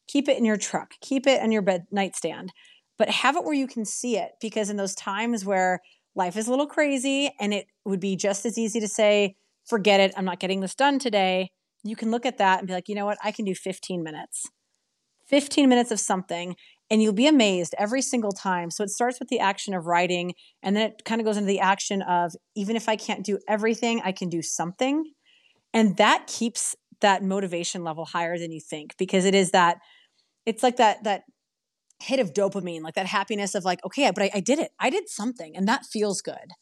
Keep 0.08 0.30
it 0.30 0.38
in 0.38 0.46
your 0.46 0.58
truck, 0.58 0.94
keep 1.02 1.28
it 1.28 1.44
in 1.44 1.52
your 1.52 1.62
bed 1.62 1.88
nightstand, 1.92 2.54
but 2.98 3.10
have 3.10 3.36
it 3.36 3.44
where 3.44 3.54
you 3.54 3.68
can 3.68 3.84
see 3.84 4.18
it 4.18 4.32
because 4.40 4.70
in 4.70 4.78
those 4.78 4.96
times 4.96 5.44
where 5.44 5.82
life 6.16 6.38
is 6.38 6.48
a 6.48 6.50
little 6.50 6.66
crazy 6.66 7.30
and 7.40 7.54
it 7.54 7.68
would 7.84 8.00
be 8.00 8.16
just 8.16 8.46
as 8.46 8.58
easy 8.58 8.80
to 8.80 8.88
say, 8.88 9.36
forget 9.66 10.00
it, 10.00 10.14
I'm 10.16 10.24
not 10.24 10.40
getting 10.40 10.62
this 10.62 10.76
done 10.76 10.98
today, 10.98 11.52
you 11.84 11.96
can 11.96 12.12
look 12.12 12.26
at 12.26 12.38
that 12.38 12.60
and 12.60 12.68
be 12.68 12.74
like, 12.74 12.88
you 12.88 12.96
know 12.96 13.06
what, 13.06 13.18
I 13.24 13.32
can 13.32 13.46
do 13.46 13.54
15 13.54 14.02
minutes. 14.02 14.48
15 15.28 15.68
minutes 15.68 15.92
of 15.92 16.00
something 16.00 16.56
and 16.90 17.02
you'll 17.02 17.14
be 17.14 17.28
amazed 17.28 17.76
every 17.78 18.02
single 18.02 18.32
time. 18.32 18.72
So 18.72 18.84
it 18.84 18.90
starts 18.90 19.20
with 19.20 19.30
the 19.30 19.40
action 19.40 19.74
of 19.74 19.86
writing 19.86 20.34
and 20.64 20.76
then 20.76 20.90
it 20.90 21.04
kind 21.06 21.20
of 21.20 21.26
goes 21.26 21.38
into 21.38 21.48
the 21.48 21.60
action 21.60 22.02
of 22.02 22.34
even 22.56 22.76
if 22.76 22.88
I 22.88 22.96
can't 22.96 23.26
do 23.26 23.40
everything, 23.48 24.02
I 24.04 24.12
can 24.12 24.30
do 24.30 24.42
something. 24.42 25.12
And 25.74 25.98
that 25.98 26.28
keeps 26.28 26.76
that 27.02 27.24
motivation 27.24 27.84
level 27.84 28.06
higher 28.06 28.38
than 28.38 28.52
you 28.52 28.62
think 28.62 28.96
because 28.98 29.26
it 29.26 29.36
is 29.36 29.52
that 29.52 29.78
it's 30.46 30.64
like 30.64 30.78
that 30.78 31.04
that 31.04 31.24
hit 32.02 32.20
of 32.20 32.34
dopamine, 32.34 32.82
like 32.82 32.94
that 32.94 33.08
happiness 33.08 33.56
of 33.56 33.66
like, 33.66 33.84
okay, 33.86 34.10
but 34.12 34.24
I, 34.24 34.32
I 34.36 34.40
did 34.40 34.60
it. 34.60 34.72
I 34.80 34.90
did 34.90 35.10
something 35.10 35.56
and 35.56 35.68
that 35.68 35.86
feels 35.86 36.22
good. 36.22 36.54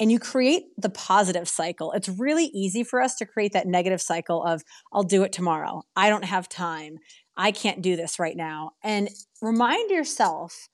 And 0.00 0.12
you 0.12 0.18
create 0.18 0.64
the 0.76 0.90
positive 0.90 1.48
cycle. 1.48 1.92
It's 1.92 2.08
really 2.08 2.46
easy 2.54 2.84
for 2.84 3.00
us 3.00 3.16
to 3.16 3.26
create 3.26 3.52
that 3.52 3.66
negative 3.66 4.00
cycle 4.00 4.44
of, 4.44 4.62
I'll 4.92 5.02
do 5.02 5.24
it 5.24 5.32
tomorrow. 5.32 5.82
I 5.96 6.08
don't 6.08 6.24
have 6.24 6.48
time. 6.48 6.98
I 7.38 7.52
can't 7.52 7.80
do 7.80 7.94
this 7.94 8.18
right 8.18 8.36
now. 8.36 8.72
And 8.82 9.08
remind 9.40 9.90
yourself 9.90 10.68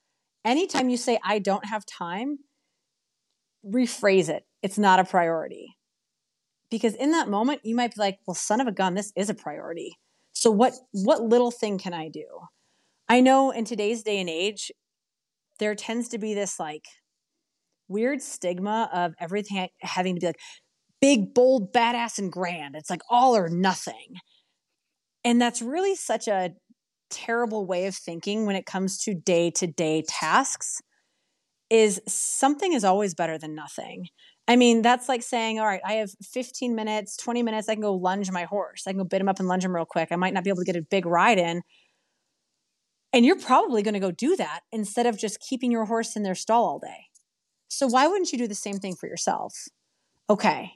anytime 0.45 0.89
you 0.89 0.97
say, 0.97 1.21
I 1.23 1.39
don't 1.39 1.67
have 1.67 1.85
time, 1.85 2.39
rephrase 3.65 4.31
it. 4.31 4.45
It's 4.63 4.79
not 4.79 4.99
a 4.99 5.05
priority. 5.05 5.77
Because 6.71 6.95
in 6.95 7.13
that 7.13 7.29
moment, 7.29 7.61
you 7.65 7.77
might 7.77 7.95
be 7.95 8.01
like, 8.01 8.19
well, 8.27 8.35
son 8.35 8.63
of 8.63 8.67
a 8.67 8.73
gun, 8.73 8.95
this 8.95 9.13
is 9.15 9.29
a 9.29 9.35
priority. 9.35 9.99
So 10.33 10.51
what 10.51 10.73
what 10.91 11.23
little 11.23 11.51
thing 11.51 11.79
can 11.79 11.93
I 11.93 12.09
do? 12.09 12.25
I 13.09 13.21
know 13.21 13.51
in 13.51 13.65
today's 13.65 14.03
day 14.03 14.19
and 14.19 14.29
age, 14.29 14.73
there 15.59 15.75
tends 15.75 16.09
to 16.09 16.19
be 16.19 16.35
this 16.35 16.59
like 16.59 16.87
weird 17.87 18.23
stigma 18.23 18.89
of 18.93 19.15
everything 19.21 19.69
having 19.83 20.15
to 20.17 20.21
be 20.21 20.27
like 20.29 20.41
big, 21.01 21.35
bold, 21.35 21.73
badass, 21.73 22.19
and 22.19 22.33
grand. 22.33 22.75
It's 22.75 22.91
like 22.91 23.03
all 23.11 23.37
or 23.37 23.49
nothing. 23.51 24.17
And 25.25 25.41
that's 25.41 25.63
really 25.63 25.95
such 25.95 26.29
a 26.29 26.51
terrible 27.11 27.67
way 27.67 27.87
of 27.87 27.95
thinking 27.95 28.47
when 28.47 28.57
it 28.57 28.67
comes 28.67 28.99
to 28.99 29.15
day 29.15 29.51
to 29.53 29.67
day 29.67 30.03
tasks 30.07 30.81
is 31.71 32.01
something 32.07 32.73
is 32.73 32.85
always 32.85 33.15
better 33.15 33.39
than 33.39 33.55
nothing. 33.55 34.09
I 34.47 34.57
mean, 34.57 34.83
that's 34.83 35.09
like 35.09 35.23
saying, 35.23 35.59
all 35.59 35.67
right, 35.67 35.81
I 35.85 35.95
have 35.95 36.11
15 36.23 36.75
minutes, 36.75 37.17
20 37.17 37.43
minutes, 37.43 37.69
I 37.69 37.75
can 37.75 37.83
go 37.83 37.95
lunge 37.95 38.31
my 38.31 38.45
horse. 38.45 38.83
I 38.87 38.91
can 38.91 38.99
go 38.99 39.05
bid 39.05 39.21
him 39.21 39.29
up 39.29 39.39
and 39.39 39.49
lunge 39.49 39.65
him 39.65 39.75
real 39.75 39.87
quick. 39.87 40.09
I 40.11 40.17
might 40.17 40.35
not 40.35 40.45
be 40.45 40.51
able 40.51 40.59
to 40.59 40.65
get 40.65 40.77
a 40.77 40.83
big 40.83 41.07
ride 41.07 41.39
in. 41.39 41.63
And 43.13 43.25
you're 43.25 43.39
probably 43.39 43.83
going 43.83 43.95
to 43.95 44.01
go 44.01 44.11
do 44.11 44.37
that 44.37 44.61
instead 44.73 45.07
of 45.07 45.17
just 45.17 45.41
keeping 45.41 45.71
your 45.71 45.87
horse 45.87 46.17
in 46.17 46.25
their 46.25 46.35
stall 46.35 46.65
all 46.65 46.79
day. 46.79 47.07
So 47.69 47.87
why 47.87 48.07
wouldn't 48.07 48.33
you 48.33 48.39
do 48.39 48.49
the 48.49 48.55
same 48.55 48.79
thing 48.79 48.97
for 48.97 49.07
yourself? 49.07 49.55
Okay, 50.29 50.73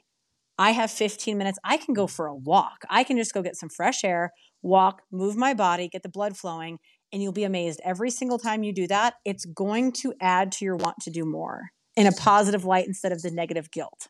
I 0.59 0.71
have 0.71 0.91
15 0.91 1.37
minutes. 1.37 1.57
I 1.63 1.77
can 1.77 1.93
go 1.93 2.05
for 2.05 2.27
a 2.27 2.35
walk. 2.35 2.83
I 2.89 3.05
can 3.05 3.15
just 3.15 3.33
go 3.33 3.41
get 3.41 3.55
some 3.55 3.69
fresh 3.69 4.03
air, 4.03 4.33
walk, 4.61 5.01
move 5.09 5.37
my 5.37 5.53
body, 5.53 5.87
get 5.87 6.03
the 6.03 6.09
blood 6.09 6.35
flowing, 6.35 6.79
and 7.13 7.23
you'll 7.23 7.31
be 7.31 7.45
amazed. 7.45 7.79
Every 7.85 8.11
single 8.11 8.37
time 8.37 8.63
you 8.63 8.73
do 8.73 8.85
that, 8.87 9.13
it's 9.23 9.45
going 9.45 9.93
to 9.93 10.13
add 10.19 10.51
to 10.53 10.65
your 10.65 10.75
want 10.75 10.97
to 11.03 11.11
do 11.11 11.23
more 11.23 11.69
in 11.95 12.07
a 12.07 12.11
positive 12.11 12.65
light 12.65 12.87
instead 12.87 13.13
of 13.13 13.21
the 13.21 13.31
negative 13.31 13.71
guilt. 13.71 14.09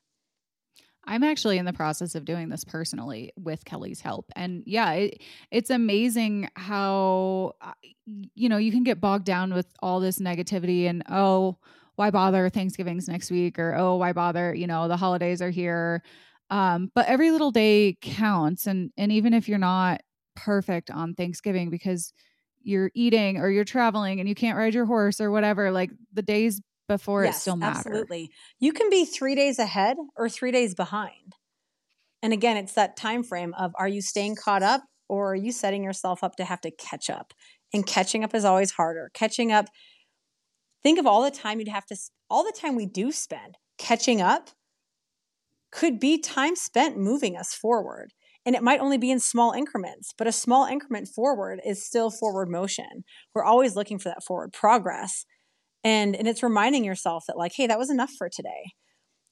I'm 1.06 1.24
actually 1.24 1.60
in 1.60 1.66
the 1.66 1.74
process 1.74 2.16
of 2.16 2.26
doing 2.26 2.50
this 2.50 2.64
personally 2.64 3.32
with 3.38 3.64
Kelly's 3.64 4.02
help. 4.02 4.26
And 4.36 4.64
yeah, 4.66 4.92
it, 4.94 5.22
it's 5.52 5.70
amazing 5.70 6.50
how, 6.56 7.54
uh, 7.62 7.74
you 8.34 8.50
know, 8.50 8.58
you 8.58 8.72
can 8.72 8.84
get 8.84 9.00
bogged 9.00 9.26
down 9.26 9.54
with 9.54 9.68
all 9.82 10.00
this 10.00 10.18
negativity 10.18 10.90
and, 10.90 11.04
oh, 11.10 11.58
why 11.96 12.12
bother? 12.12 12.50
Thanksgiving's 12.50 13.08
next 13.08 13.30
week, 13.30 13.60
or 13.60 13.76
oh, 13.76 13.98
why 13.98 14.14
bother? 14.14 14.54
You 14.54 14.68
know, 14.68 14.88
the 14.88 14.96
holidays 14.96 15.42
are 15.42 15.50
here. 15.50 16.02
Um, 16.50 16.92
but 16.96 17.08
every 17.08 17.32
little 17.32 17.52
day 17.52 17.98
counts, 18.02 18.68
and 18.68 18.92
and 18.98 19.12
even 19.12 19.34
if 19.34 19.48
you're 19.48 19.58
not 19.58 20.02
perfect 20.36 20.90
on 20.90 21.14
Thanksgiving 21.14 21.70
because 21.70 22.14
you're 22.62 22.92
eating 22.94 23.38
or 23.38 23.50
you're 23.50 23.66
traveling 23.66 24.20
and 24.20 24.28
you 24.28 24.36
can't 24.36 24.58
ride 24.58 24.74
your 24.74 24.86
horse 24.86 25.22
or 25.22 25.32
whatever, 25.32 25.72
like 25.72 25.92
the 26.14 26.22
days 26.22 26.62
before 26.88 27.24
yes, 27.24 27.38
it 27.38 27.42
still 27.42 27.56
matter. 27.56 27.78
Absolutely. 27.78 28.32
You 28.60 28.74
can 28.74 28.90
be 28.90 29.06
three 29.06 29.36
days 29.36 29.60
ahead 29.60 29.98
or 30.18 30.28
three 30.28 30.52
days 30.52 30.76
behind. 30.76 31.36
And 32.22 32.34
again, 32.34 32.58
it's 32.58 32.74
that 32.74 32.98
time 32.98 33.24
frame 33.24 33.54
of 33.58 33.72
are 33.76 33.88
you 33.88 34.02
staying 34.02 34.36
caught 34.36 34.64
up 34.64 34.84
or 35.08 35.32
are 35.32 35.36
you 35.36 35.52
setting 35.52 35.84
yourself 35.84 36.24
up 36.24 36.36
to 36.36 36.46
have 36.46 36.62
to 36.62 36.72
catch 36.72 37.10
up? 37.10 37.34
And 37.74 37.86
catching 37.86 38.24
up 38.24 38.34
is 38.34 38.44
always 38.44 38.72
harder. 38.72 39.12
Catching 39.14 39.52
up, 39.52 39.68
think 40.82 41.00
of 41.00 41.06
all 41.06 41.24
the 41.24 41.32
time 41.32 41.60
you'd 41.60 41.70
have 41.70 41.86
to, 41.86 41.96
all 42.30 42.44
the 42.44 42.58
time 42.60 42.76
we 42.76 42.88
do 42.88 43.12
spend 43.12 43.58
catching 43.78 44.22
up 44.22 44.50
could 45.72 46.00
be 46.00 46.20
time 46.20 46.56
spent 46.56 46.98
moving 46.98 47.36
us 47.36 47.54
forward. 47.54 48.14
And 48.46 48.56
it 48.56 48.64
might 48.64 48.80
only 48.80 48.98
be 48.98 49.12
in 49.12 49.20
small 49.20 49.52
increments, 49.52 50.14
but 50.18 50.28
a 50.28 50.32
small 50.32 50.66
increment 50.66 51.08
forward 51.08 51.60
is 51.66 51.86
still 51.86 52.10
forward 52.10 52.50
motion. 52.50 53.04
We're 53.34 53.44
always 53.44 53.76
looking 53.76 54.00
for 54.00 54.10
that 54.10 54.24
forward 54.24 54.54
progress. 54.54 55.26
And, 55.84 56.16
and 56.16 56.28
it's 56.28 56.44
reminding 56.44 56.84
yourself 56.84 57.26
that, 57.28 57.38
like, 57.38 57.54
hey, 57.56 57.68
that 57.68 57.78
was 57.78 57.90
enough 57.90 58.12
for 58.18 58.30
today. 58.30 58.74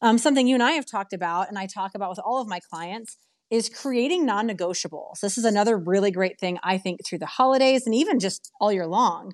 Um, 0.01 0.17
something 0.17 0.47
you 0.47 0.53
and 0.53 0.63
I 0.63 0.71
have 0.73 0.85
talked 0.85 1.13
about, 1.13 1.49
and 1.49 1.57
I 1.57 1.65
talk 1.65 1.91
about 1.95 2.09
with 2.09 2.19
all 2.23 2.41
of 2.41 2.47
my 2.47 2.59
clients, 2.71 3.17
is 3.49 3.69
creating 3.69 4.25
non 4.25 4.47
negotiables. 4.47 5.21
This 5.21 5.37
is 5.37 5.45
another 5.45 5.77
really 5.77 6.11
great 6.11 6.39
thing, 6.39 6.59
I 6.63 6.77
think, 6.77 6.99
through 7.05 7.19
the 7.19 7.25
holidays 7.25 7.85
and 7.85 7.95
even 7.95 8.19
just 8.19 8.51
all 8.59 8.71
year 8.71 8.87
long. 8.87 9.33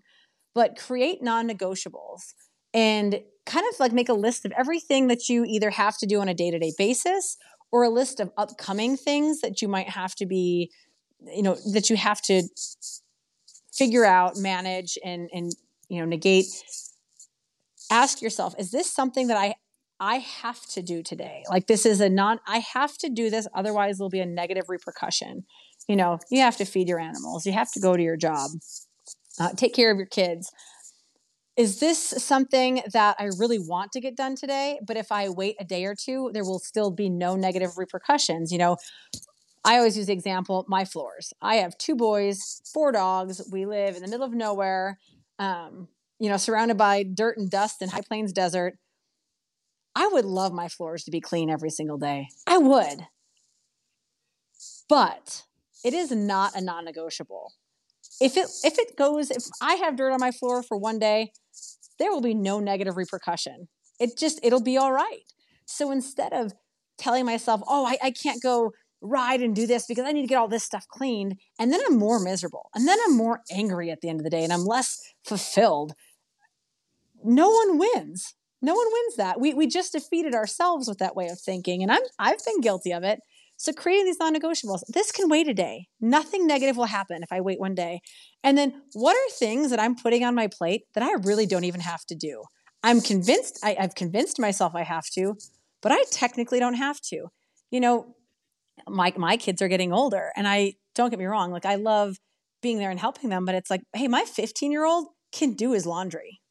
But 0.55 0.77
create 0.77 1.21
non 1.21 1.49
negotiables 1.49 2.33
and 2.73 3.21
kind 3.45 3.65
of 3.71 3.79
like 3.79 3.91
make 3.91 4.09
a 4.09 4.13
list 4.13 4.45
of 4.45 4.51
everything 4.53 5.07
that 5.07 5.29
you 5.29 5.43
either 5.45 5.69
have 5.69 5.97
to 5.97 6.05
do 6.05 6.21
on 6.21 6.27
a 6.27 6.33
day 6.33 6.49
to 6.51 6.59
day 6.59 6.73
basis 6.77 7.37
or 7.71 7.83
a 7.83 7.89
list 7.89 8.19
of 8.19 8.31
upcoming 8.37 8.95
things 8.95 9.41
that 9.41 9.61
you 9.61 9.67
might 9.67 9.89
have 9.89 10.15
to 10.15 10.25
be, 10.25 10.71
you 11.25 11.41
know, 11.41 11.57
that 11.73 11.89
you 11.89 11.95
have 11.95 12.21
to 12.21 12.43
figure 13.73 14.05
out, 14.05 14.37
manage, 14.37 14.97
and, 15.03 15.29
and, 15.33 15.51
you 15.89 15.99
know, 15.99 16.05
negate. 16.05 16.45
Ask 17.91 18.21
yourself, 18.21 18.53
is 18.57 18.71
this 18.71 18.91
something 18.91 19.27
that 19.27 19.37
I 19.37 19.55
I 19.99 20.17
have 20.17 20.65
to 20.71 20.81
do 20.81 21.01
today. 21.01 21.43
Like 21.49 21.67
this 21.67 21.85
is 21.85 22.01
a 22.01 22.09
non 22.09 22.39
I 22.45 22.59
have 22.59 22.97
to 22.97 23.09
do 23.09 23.29
this 23.29 23.47
otherwise 23.55 23.97
there'll 23.97 24.09
be 24.09 24.19
a 24.19 24.25
negative 24.25 24.65
repercussion. 24.67 25.45
You 25.87 25.95
know, 25.95 26.19
you 26.29 26.41
have 26.41 26.57
to 26.57 26.65
feed 26.65 26.87
your 26.89 26.99
animals, 26.99 27.45
you 27.45 27.53
have 27.53 27.71
to 27.71 27.79
go 27.79 27.95
to 27.95 28.03
your 28.03 28.17
job. 28.17 28.49
Uh, 29.39 29.49
take 29.55 29.73
care 29.73 29.91
of 29.91 29.97
your 29.97 30.07
kids. 30.07 30.51
Is 31.55 31.79
this 31.79 31.99
something 31.99 32.81
that 32.93 33.15
I 33.19 33.25
really 33.37 33.59
want 33.59 33.91
to 33.91 34.01
get 34.01 34.17
done 34.17 34.35
today? 34.35 34.79
But 34.85 34.97
if 34.97 35.11
I 35.11 35.29
wait 35.29 35.55
a 35.59 35.63
day 35.63 35.85
or 35.85 35.93
two, 35.93 36.31
there 36.33 36.43
will 36.43 36.59
still 36.59 36.89
be 36.89 37.09
no 37.09 37.35
negative 37.35 37.77
repercussions. 37.77 38.51
You 38.51 38.57
know, 38.57 38.77
I 39.63 39.77
always 39.77 39.95
use 39.95 40.07
the 40.07 40.13
example 40.13 40.65
my 40.67 40.83
floors. 40.83 41.31
I 41.41 41.55
have 41.55 41.77
two 41.77 41.95
boys, 41.95 42.61
four 42.73 42.91
dogs. 42.91 43.47
We 43.51 43.65
live 43.65 43.95
in 43.95 44.01
the 44.01 44.07
middle 44.07 44.25
of 44.25 44.33
nowhere, 44.33 44.97
um, 45.37 45.89
you 46.19 46.27
know, 46.27 46.37
surrounded 46.37 46.77
by 46.77 47.03
dirt 47.03 47.37
and 47.37 47.49
dust 47.49 47.81
and 47.81 47.91
High 47.91 48.01
Plains 48.01 48.33
Desert. 48.33 48.77
I 49.95 50.07
would 50.07 50.25
love 50.25 50.53
my 50.53 50.69
floors 50.69 51.03
to 51.03 51.11
be 51.11 51.21
clean 51.21 51.51
every 51.51 51.69
single 51.69 51.97
day. 51.97 52.29
I 52.47 52.57
would. 52.57 53.07
But 54.89 55.43
it 55.85 55.93
is 55.93 56.11
not 56.11 56.55
a 56.55 56.61
non-negotiable. 56.61 57.53
If 58.21 58.37
it 58.37 58.47
if 58.63 58.77
it 58.79 58.95
goes 58.95 59.31
if 59.31 59.43
I 59.61 59.75
have 59.75 59.95
dirt 59.95 60.11
on 60.11 60.19
my 60.19 60.31
floor 60.31 60.63
for 60.63 60.77
one 60.77 60.99
day, 60.99 61.31
there 61.99 62.11
will 62.11 62.21
be 62.21 62.33
no 62.33 62.59
negative 62.59 62.97
repercussion. 62.97 63.67
It 63.99 64.17
just 64.17 64.39
it'll 64.43 64.61
be 64.61 64.77
all 64.77 64.91
right. 64.91 65.23
So 65.65 65.91
instead 65.91 66.33
of 66.33 66.53
telling 66.97 67.25
myself, 67.25 67.61
"Oh, 67.67 67.85
I, 67.85 67.97
I 68.01 68.11
can't 68.11 68.41
go 68.41 68.71
ride 69.01 69.41
and 69.41 69.55
do 69.55 69.67
this 69.67 69.85
because 69.85 70.05
I 70.05 70.11
need 70.11 70.21
to 70.21 70.27
get 70.27 70.37
all 70.37 70.47
this 70.47 70.63
stuff 70.63 70.85
cleaned," 70.89 71.35
and 71.59 71.71
then 71.71 71.81
I'm 71.87 71.97
more 71.97 72.19
miserable, 72.19 72.69
and 72.75 72.87
then 72.87 72.97
I'm 73.05 73.15
more 73.17 73.41
angry 73.51 73.91
at 73.91 74.01
the 74.01 74.09
end 74.09 74.19
of 74.19 74.23
the 74.23 74.29
day, 74.29 74.43
and 74.43 74.53
I'm 74.53 74.65
less 74.65 74.99
fulfilled. 75.25 75.93
No 77.23 77.49
one 77.49 77.77
wins. 77.77 78.35
No 78.61 78.73
one 78.73 78.87
wins 78.91 79.15
that. 79.17 79.39
We 79.39 79.53
we 79.53 79.67
just 79.67 79.93
defeated 79.93 80.33
ourselves 80.33 80.87
with 80.87 80.99
that 80.99 81.15
way 81.15 81.27
of 81.27 81.39
thinking, 81.39 81.83
and 81.83 81.91
I'm 81.91 82.01
I've 82.19 82.43
been 82.45 82.61
guilty 82.61 82.93
of 82.93 83.03
it. 83.03 83.19
So 83.63 83.71
creating 83.71 84.03
these 84.03 84.19
non-negotiables. 84.19 84.81
This 84.89 85.13
can 85.13 85.29
wait 85.29 85.47
a 85.47 85.53
day. 85.53 85.87
Nothing 86.01 86.45
negative 86.45 86.75
will 86.75 86.83
happen 86.83 87.23
if 87.23 87.31
I 87.31 87.39
wait 87.39 87.61
one 87.61 87.73
day. 87.73 88.01
And 88.43 88.57
then 88.57 88.81
what 88.91 89.15
are 89.15 89.33
things 89.39 89.69
that 89.69 89.79
I'm 89.79 89.95
putting 89.95 90.25
on 90.25 90.35
my 90.35 90.47
plate 90.47 90.81
that 90.95 91.01
I 91.01 91.13
really 91.23 91.45
don't 91.45 91.63
even 91.63 91.79
have 91.79 92.03
to 92.07 92.15
do? 92.15 92.43
I'm 92.83 92.99
convinced 92.99 93.59
I, 93.63 93.77
I've 93.79 93.95
convinced 93.95 94.37
myself 94.37 94.75
I 94.75 94.83
have 94.83 95.05
to, 95.13 95.37
but 95.81 95.93
I 95.93 96.03
technically 96.11 96.59
don't 96.59 96.73
have 96.73 96.99
to. 97.03 97.27
You 97.71 97.79
know, 97.79 98.17
my 98.85 99.13
my 99.15 99.37
kids 99.37 99.61
are 99.61 99.69
getting 99.69 99.93
older, 99.93 100.33
and 100.35 100.45
I 100.45 100.73
don't 100.93 101.09
get 101.09 101.19
me 101.19 101.23
wrong, 101.23 101.53
like 101.53 101.65
I 101.65 101.75
love 101.75 102.17
being 102.61 102.79
there 102.79 102.91
and 102.91 102.99
helping 102.99 103.29
them, 103.29 103.45
but 103.45 103.55
it's 103.55 103.69
like, 103.69 103.83
hey, 103.93 104.09
my 104.09 104.25
15 104.25 104.73
year 104.73 104.83
old 104.83 105.07
can 105.31 105.53
do 105.53 105.71
his 105.71 105.85
laundry. 105.85 106.41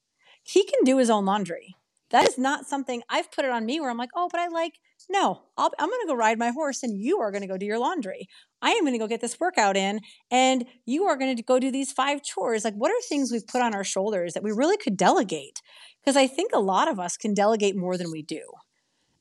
He 0.44 0.64
can 0.64 0.82
do 0.82 0.96
his 0.96 1.10
own 1.10 1.26
laundry. 1.26 1.76
That 2.08 2.26
is 2.26 2.38
not 2.38 2.64
something 2.64 3.02
I've 3.10 3.30
put 3.30 3.44
it 3.44 3.50
on 3.50 3.66
me 3.66 3.80
where 3.80 3.90
I'm 3.90 3.98
like, 3.98 4.10
oh, 4.16 4.28
but 4.30 4.40
I 4.40 4.48
like, 4.48 4.78
no, 5.08 5.42
i 5.56 5.64
am 5.64 5.88
going 5.88 6.00
to 6.00 6.06
go 6.06 6.14
ride 6.14 6.38
my 6.38 6.50
horse 6.50 6.82
and 6.82 7.00
you 7.00 7.20
are 7.20 7.30
going 7.30 7.42
to 7.42 7.48
go 7.48 7.56
do 7.56 7.66
your 7.66 7.78
laundry. 7.78 8.26
I 8.60 8.70
am 8.70 8.82
going 8.82 8.92
to 8.92 8.98
go 8.98 9.08
get 9.08 9.20
this 9.20 9.38
workout 9.40 9.76
in 9.76 10.00
and 10.30 10.64
you 10.86 11.04
are 11.04 11.16
going 11.16 11.36
to 11.36 11.42
go 11.42 11.58
do 11.58 11.70
these 11.70 11.92
five 11.92 12.22
chores. 12.22 12.64
Like, 12.64 12.74
what 12.74 12.90
are 12.90 13.00
things 13.08 13.30
we've 13.30 13.46
put 13.46 13.62
on 13.62 13.74
our 13.74 13.84
shoulders 13.84 14.34
that 14.34 14.42
we 14.42 14.52
really 14.52 14.76
could 14.76 14.96
delegate? 14.96 15.60
Because 16.02 16.16
I 16.16 16.26
think 16.26 16.52
a 16.52 16.60
lot 16.60 16.90
of 16.90 16.98
us 16.98 17.16
can 17.16 17.34
delegate 17.34 17.76
more 17.76 17.96
than 17.96 18.10
we 18.10 18.22
do. 18.22 18.42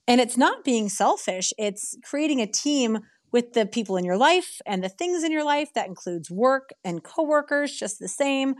And 0.07 0.19
it's 0.19 0.37
not 0.37 0.63
being 0.63 0.89
selfish, 0.89 1.53
it's 1.57 1.95
creating 2.03 2.41
a 2.41 2.47
team 2.47 2.99
with 3.31 3.53
the 3.53 3.65
people 3.65 3.97
in 3.97 4.03
your 4.03 4.17
life 4.17 4.59
and 4.65 4.83
the 4.83 4.89
things 4.89 5.23
in 5.23 5.31
your 5.31 5.45
life 5.45 5.69
that 5.73 5.87
includes 5.87 6.29
work 6.29 6.71
and 6.83 7.03
coworkers 7.03 7.77
just 7.77 7.99
the 7.99 8.07
same. 8.07 8.55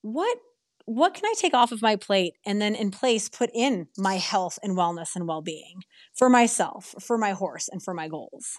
What 0.00 0.38
what 0.84 1.14
can 1.14 1.24
I 1.26 1.34
take 1.36 1.54
off 1.54 1.72
of 1.72 1.82
my 1.82 1.96
plate 1.96 2.34
and 2.44 2.60
then 2.60 2.74
in 2.74 2.90
place 2.90 3.28
put 3.28 3.50
in 3.54 3.88
my 3.96 4.16
health 4.16 4.58
and 4.62 4.76
wellness 4.76 5.14
and 5.14 5.26
well 5.26 5.42
being 5.42 5.82
for 6.14 6.28
myself, 6.28 6.94
for 7.00 7.16
my 7.16 7.32
horse, 7.32 7.68
and 7.68 7.82
for 7.82 7.94
my 7.94 8.08
goals? 8.08 8.58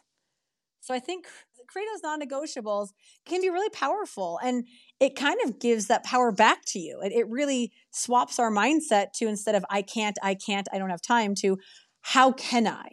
So 0.81 0.93
I 0.93 0.99
think 0.99 1.27
create 1.67 1.87
those 1.93 2.03
non 2.03 2.21
negotiables 2.21 2.89
can 3.25 3.41
be 3.41 3.49
really 3.49 3.69
powerful 3.69 4.39
and 4.43 4.65
it 4.99 5.15
kind 5.15 5.39
of 5.45 5.59
gives 5.59 5.87
that 5.87 6.03
power 6.03 6.31
back 6.31 6.59
to 6.67 6.79
you. 6.79 6.99
It, 7.01 7.11
it 7.11 7.27
really 7.29 7.71
swaps 7.91 8.37
our 8.37 8.51
mindset 8.51 9.13
to 9.15 9.27
instead 9.27 9.55
of 9.55 9.65
I 9.69 9.81
can't, 9.81 10.17
I 10.21 10.35
can't, 10.35 10.67
I 10.71 10.77
don't 10.77 10.89
have 10.89 11.01
time 11.01 11.35
to 11.35 11.57
how 12.01 12.31
can 12.33 12.67
I? 12.67 12.87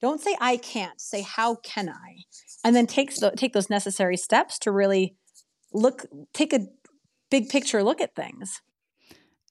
Don't 0.00 0.20
say 0.20 0.36
I 0.40 0.58
can't, 0.58 1.00
say 1.00 1.22
how 1.22 1.56
can 1.56 1.88
I? 1.88 2.24
And 2.62 2.76
then 2.76 2.86
take, 2.86 3.12
take 3.36 3.54
those 3.54 3.70
necessary 3.70 4.16
steps 4.16 4.58
to 4.60 4.70
really 4.70 5.16
look, 5.72 6.04
take 6.34 6.52
a 6.52 6.66
big 7.30 7.48
picture 7.48 7.82
look 7.82 8.00
at 8.00 8.14
things. 8.14 8.62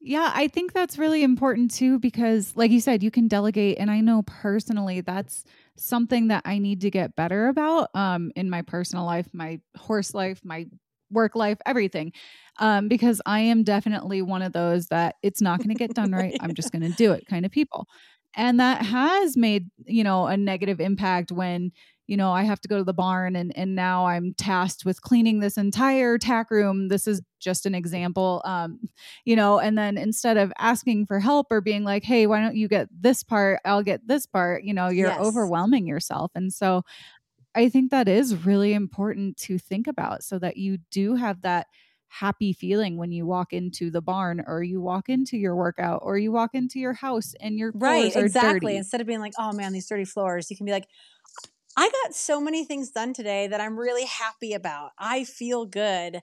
Yeah, 0.01 0.31
I 0.33 0.47
think 0.47 0.73
that's 0.73 0.97
really 0.97 1.23
important 1.23 1.71
too 1.71 1.99
because 1.99 2.55
like 2.55 2.69
you 2.69 2.79
said 2.79 3.01
you 3.01 3.09
can 3.09 3.27
delegate 3.27 3.77
and 3.79 3.89
I 3.89 4.01
know 4.01 4.23
personally 4.23 5.01
that's 5.01 5.43
something 5.77 6.27
that 6.27 6.43
I 6.45 6.59
need 6.59 6.81
to 6.81 6.91
get 6.91 7.15
better 7.15 7.47
about 7.47 7.89
um 7.95 8.31
in 8.35 8.49
my 8.49 8.61
personal 8.61 9.05
life, 9.05 9.27
my 9.33 9.59
horse 9.77 10.13
life, 10.13 10.41
my 10.43 10.67
work 11.09 11.35
life, 11.35 11.57
everything. 11.65 12.11
Um 12.59 12.87
because 12.87 13.21
I 13.25 13.39
am 13.39 13.63
definitely 13.63 14.21
one 14.21 14.41
of 14.41 14.53
those 14.53 14.87
that 14.87 15.15
it's 15.23 15.41
not 15.41 15.59
going 15.59 15.69
to 15.69 15.75
get 15.75 15.93
done 15.95 16.11
right. 16.11 16.35
I'm 16.39 16.53
just 16.53 16.71
going 16.71 16.83
to 16.83 16.89
do 16.89 17.11
it 17.13 17.25
kind 17.27 17.45
of 17.45 17.51
people. 17.51 17.87
And 18.35 18.59
that 18.59 18.85
has 18.85 19.37
made, 19.37 19.69
you 19.85 20.03
know, 20.03 20.27
a 20.27 20.35
negative 20.37 20.81
impact 20.81 21.31
when 21.31 21.71
you 22.07 22.17
know, 22.17 22.31
I 22.31 22.43
have 22.43 22.61
to 22.61 22.67
go 22.67 22.77
to 22.77 22.83
the 22.83 22.93
barn 22.93 23.35
and 23.35 23.55
and 23.57 23.75
now 23.75 24.05
I'm 24.05 24.33
tasked 24.33 24.85
with 24.85 25.01
cleaning 25.01 25.39
this 25.39 25.57
entire 25.57 26.17
tack 26.17 26.51
room. 26.51 26.87
This 26.87 27.07
is 27.07 27.21
just 27.39 27.65
an 27.65 27.75
example. 27.75 28.41
Um, 28.45 28.79
you 29.23 29.35
know, 29.35 29.59
and 29.59 29.77
then 29.77 29.97
instead 29.97 30.37
of 30.37 30.53
asking 30.57 31.07
for 31.07 31.19
help 31.19 31.47
or 31.49 31.61
being 31.61 31.83
like, 31.83 32.03
hey, 32.03 32.27
why 32.27 32.41
don't 32.41 32.55
you 32.55 32.67
get 32.67 32.89
this 32.91 33.23
part? 33.23 33.59
I'll 33.65 33.83
get 33.83 34.07
this 34.07 34.25
part, 34.25 34.63
you 34.63 34.73
know, 34.73 34.89
you're 34.89 35.09
yes. 35.09 35.19
overwhelming 35.19 35.87
yourself. 35.87 36.31
And 36.35 36.53
so 36.53 36.83
I 37.55 37.69
think 37.69 37.91
that 37.91 38.07
is 38.07 38.45
really 38.45 38.73
important 38.73 39.37
to 39.37 39.57
think 39.57 39.87
about 39.87 40.23
so 40.23 40.37
that 40.39 40.57
you 40.57 40.79
do 40.91 41.15
have 41.15 41.41
that 41.41 41.67
happy 42.07 42.53
feeling 42.53 42.97
when 42.97 43.11
you 43.11 43.25
walk 43.25 43.51
into 43.51 43.89
the 43.89 44.01
barn 44.01 44.43
or 44.47 44.63
you 44.63 44.79
walk 44.81 45.09
into 45.09 45.37
your 45.37 45.55
workout 45.55 45.99
or 46.03 46.17
you 46.17 46.31
walk 46.31 46.51
into 46.53 46.79
your 46.79 46.93
house 46.93 47.33
and 47.41 47.57
your 47.57 47.71
right 47.75 48.15
exactly 48.15 48.73
dirty. 48.73 48.77
instead 48.77 49.01
of 49.01 49.07
being 49.07 49.19
like 49.19 49.33
oh 49.37 49.51
man 49.51 49.73
these 49.73 49.87
dirty 49.87 50.05
floors 50.05 50.49
you 50.49 50.55
can 50.55 50.65
be 50.65 50.71
like 50.71 50.87
I 51.77 51.89
got 52.03 52.15
so 52.15 52.39
many 52.39 52.63
things 52.63 52.91
done 52.91 53.13
today 53.13 53.47
that 53.47 53.59
I'm 53.59 53.77
really 53.77 54.05
happy 54.05 54.53
about. 54.53 54.91
I 54.97 55.23
feel 55.25 55.65
good. 55.65 56.21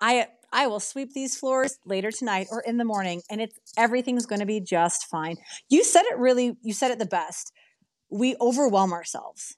I 0.00 0.28
I 0.52 0.66
will 0.66 0.80
sweep 0.80 1.14
these 1.14 1.36
floors 1.36 1.78
later 1.86 2.10
tonight 2.10 2.48
or 2.50 2.60
in 2.60 2.76
the 2.76 2.84
morning 2.84 3.22
and 3.30 3.40
it's 3.40 3.58
everything's 3.76 4.26
going 4.26 4.40
to 4.40 4.46
be 4.46 4.60
just 4.60 5.06
fine. 5.06 5.36
You 5.68 5.84
said 5.84 6.02
it 6.10 6.18
really 6.18 6.56
you 6.62 6.72
said 6.72 6.90
it 6.90 6.98
the 6.98 7.06
best. 7.06 7.52
We 8.10 8.36
overwhelm 8.40 8.92
ourselves. 8.92 9.56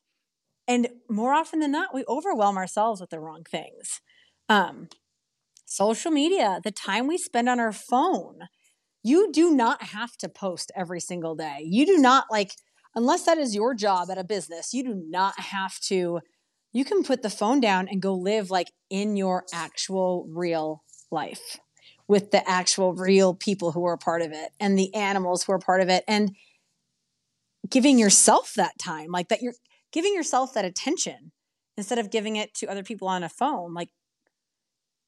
And 0.68 0.88
more 1.10 1.34
often 1.34 1.60
than 1.60 1.72
not, 1.72 1.94
we 1.94 2.04
overwhelm 2.08 2.56
ourselves 2.56 3.00
with 3.00 3.10
the 3.10 3.20
wrong 3.20 3.44
things. 3.50 4.00
Um, 4.48 4.88
social 5.66 6.10
media, 6.10 6.60
the 6.64 6.70
time 6.72 7.06
we 7.06 7.18
spend 7.18 7.48
on 7.48 7.60
our 7.60 7.72
phone, 7.72 8.48
you 9.02 9.32
do 9.32 9.54
not 9.54 9.82
have 9.84 10.16
to 10.18 10.28
post 10.28 10.72
every 10.76 11.00
single 11.00 11.34
day. 11.34 11.60
You 11.64 11.86
do 11.86 11.98
not 11.98 12.26
like, 12.30 12.52
unless 12.94 13.24
that 13.24 13.38
is 13.38 13.54
your 13.54 13.74
job 13.74 14.10
at 14.10 14.18
a 14.18 14.24
business, 14.24 14.72
you 14.72 14.82
do 14.82 14.94
not 14.94 15.38
have 15.38 15.78
to. 15.80 16.20
You 16.72 16.84
can 16.84 17.04
put 17.04 17.22
the 17.22 17.30
phone 17.30 17.60
down 17.60 17.88
and 17.88 18.02
go 18.02 18.14
live 18.14 18.50
like 18.50 18.72
in 18.90 19.16
your 19.16 19.44
actual 19.52 20.26
real 20.30 20.82
life 21.10 21.58
with 22.08 22.30
the 22.30 22.48
actual 22.48 22.94
real 22.94 23.34
people 23.34 23.72
who 23.72 23.84
are 23.86 23.94
a 23.94 23.98
part 23.98 24.22
of 24.22 24.32
it 24.32 24.50
and 24.60 24.78
the 24.78 24.94
animals 24.94 25.44
who 25.44 25.52
are 25.52 25.58
part 25.58 25.80
of 25.80 25.88
it 25.88 26.04
and 26.06 26.34
giving 27.70 27.98
yourself 27.98 28.52
that 28.56 28.78
time 28.78 29.10
like 29.10 29.28
that 29.28 29.40
you're 29.40 29.54
giving 29.92 30.14
yourself 30.14 30.52
that 30.52 30.64
attention 30.64 31.32
instead 31.78 31.98
of 31.98 32.10
giving 32.10 32.36
it 32.36 32.52
to 32.54 32.66
other 32.66 32.82
people 32.82 33.08
on 33.08 33.22
a 33.22 33.28
phone 33.28 33.72
like 33.72 33.88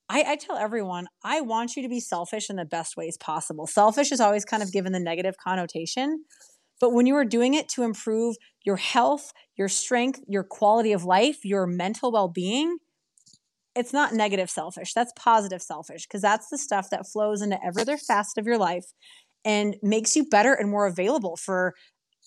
I, 0.09 0.25
I, 0.25 0.37
tell 0.37 0.57
everyone, 0.57 1.09
I 1.25 1.41
want 1.41 1.75
you 1.75 1.83
to 1.83 1.89
be 1.89 1.99
selfish 1.99 2.49
in 2.49 2.55
the 2.55 2.65
best 2.65 2.97
ways 2.97 3.17
possible. 3.17 3.67
Selfish 3.67 4.13
is 4.13 4.21
always 4.21 4.45
kind 4.45 4.63
of 4.63 4.73
given 4.73 4.93
the 4.93 5.01
negative 5.01 5.35
connotation. 5.37 6.25
But 6.81 6.93
when 6.93 7.07
you 7.07 7.15
are 7.17 7.25
doing 7.25 7.55
it 7.55 7.69
to 7.71 7.83
improve 7.83 8.37
your 8.65 8.77
health, 8.77 9.33
your 9.57 9.69
strength, 9.69 10.21
your 10.27 10.45
quality 10.45 10.93
of 10.93 11.05
life, 11.05 11.45
your 11.45 11.67
mental 11.67 12.13
well 12.13 12.29
being, 12.29 12.79
it's 13.75 13.93
not 13.93 14.15
negative 14.15 14.51
selfish. 14.51 14.95
That's 14.95 15.13
positive 15.17 15.63
selfish 15.63 16.07
because 16.07 16.23
that's 16.23 16.49
the 16.49 16.59
stuff 16.59 16.91
that 16.91 17.07
flows 17.07 17.43
into 17.43 17.63
every 17.65 17.83
other 17.83 17.99
facet 17.99 18.39
of 18.39 18.47
your 18.47 18.59
life 18.59 18.87
and 19.45 19.77
makes 19.83 20.17
you 20.17 20.25
better 20.29 20.55
and 20.55 20.71
more 20.71 20.87
available 20.87 21.37
for 21.37 21.75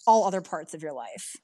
all 0.08 0.26
other 0.26 0.42
parts 0.42 0.74
of 0.74 0.82
your 0.82 0.94
life. 0.94 1.36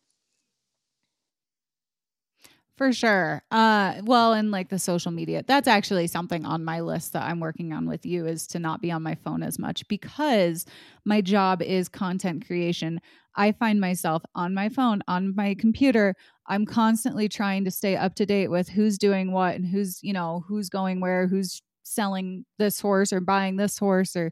For 2.77 2.91
sure. 2.91 3.41
Uh 3.51 4.01
well, 4.03 4.33
and 4.33 4.51
like 4.51 4.69
the 4.69 4.79
social 4.79 5.11
media. 5.11 5.43
That's 5.47 5.67
actually 5.67 6.07
something 6.07 6.45
on 6.45 6.65
my 6.65 6.81
list 6.81 7.13
that 7.13 7.23
I'm 7.23 7.39
working 7.39 7.71
on 7.71 7.87
with 7.87 8.05
you 8.05 8.25
is 8.25 8.47
to 8.47 8.59
not 8.59 8.81
be 8.81 8.91
on 8.91 9.01
my 9.01 9.15
phone 9.15 9.43
as 9.43 9.57
much 9.57 9.87
because 9.87 10.65
my 11.05 11.21
job 11.21 11.61
is 11.61 11.87
content 11.87 12.45
creation. 12.45 12.99
I 13.37 13.53
find 13.53 13.79
myself 13.79 14.23
on 14.35 14.53
my 14.53 14.67
phone, 14.69 15.01
on 15.07 15.33
my 15.35 15.55
computer. 15.55 16.15
I'm 16.47 16.65
constantly 16.65 17.29
trying 17.29 17.63
to 17.65 17.71
stay 17.71 17.95
up 17.95 18.15
to 18.15 18.25
date 18.25 18.49
with 18.49 18.69
who's 18.69 18.97
doing 18.97 19.31
what 19.31 19.55
and 19.55 19.65
who's, 19.65 19.99
you 20.03 20.13
know, 20.13 20.43
who's 20.47 20.69
going 20.69 20.99
where, 20.99 21.27
who's 21.27 21.61
selling 21.83 22.45
this 22.57 22.79
horse 22.79 23.13
or 23.13 23.21
buying 23.21 23.55
this 23.57 23.77
horse 23.77 24.15
or 24.15 24.31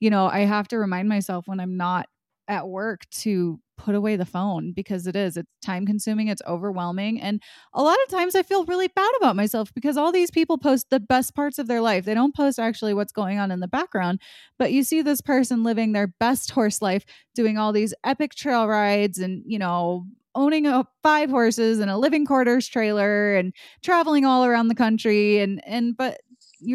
you 0.00 0.10
know, 0.10 0.26
I 0.26 0.40
have 0.40 0.68
to 0.68 0.78
remind 0.78 1.08
myself 1.08 1.46
when 1.46 1.60
I'm 1.60 1.76
not 1.76 2.06
at 2.52 2.68
work 2.68 3.08
to 3.10 3.58
put 3.78 3.94
away 3.94 4.14
the 4.14 4.26
phone 4.26 4.72
because 4.72 5.06
it 5.06 5.16
is 5.16 5.36
it's 5.36 5.50
time 5.62 5.86
consuming 5.86 6.28
it's 6.28 6.42
overwhelming 6.46 7.20
and 7.20 7.42
a 7.72 7.82
lot 7.82 7.96
of 8.04 8.10
times 8.10 8.36
i 8.36 8.42
feel 8.42 8.64
really 8.66 8.88
bad 8.88 9.10
about 9.18 9.34
myself 9.34 9.72
because 9.74 9.96
all 9.96 10.12
these 10.12 10.30
people 10.30 10.58
post 10.58 10.90
the 10.90 11.00
best 11.00 11.34
parts 11.34 11.58
of 11.58 11.66
their 11.66 11.80
life 11.80 12.04
they 12.04 12.14
don't 12.14 12.36
post 12.36 12.58
actually 12.58 12.92
what's 12.92 13.10
going 13.10 13.38
on 13.38 13.50
in 13.50 13.60
the 13.60 13.66
background 13.66 14.20
but 14.58 14.70
you 14.70 14.84
see 14.84 15.00
this 15.00 15.22
person 15.22 15.64
living 15.64 15.92
their 15.92 16.06
best 16.06 16.50
horse 16.50 16.82
life 16.82 17.04
doing 17.34 17.56
all 17.56 17.72
these 17.72 17.94
epic 18.04 18.34
trail 18.34 18.68
rides 18.68 19.18
and 19.18 19.42
you 19.46 19.58
know 19.58 20.06
owning 20.34 20.66
a 20.66 20.86
five 21.02 21.30
horses 21.30 21.78
and 21.80 21.90
a 21.90 21.96
living 21.96 22.26
quarters 22.26 22.68
trailer 22.68 23.34
and 23.34 23.52
traveling 23.82 24.24
all 24.24 24.44
around 24.44 24.68
the 24.68 24.74
country 24.74 25.38
and 25.38 25.60
and 25.66 25.96
but 25.96 26.20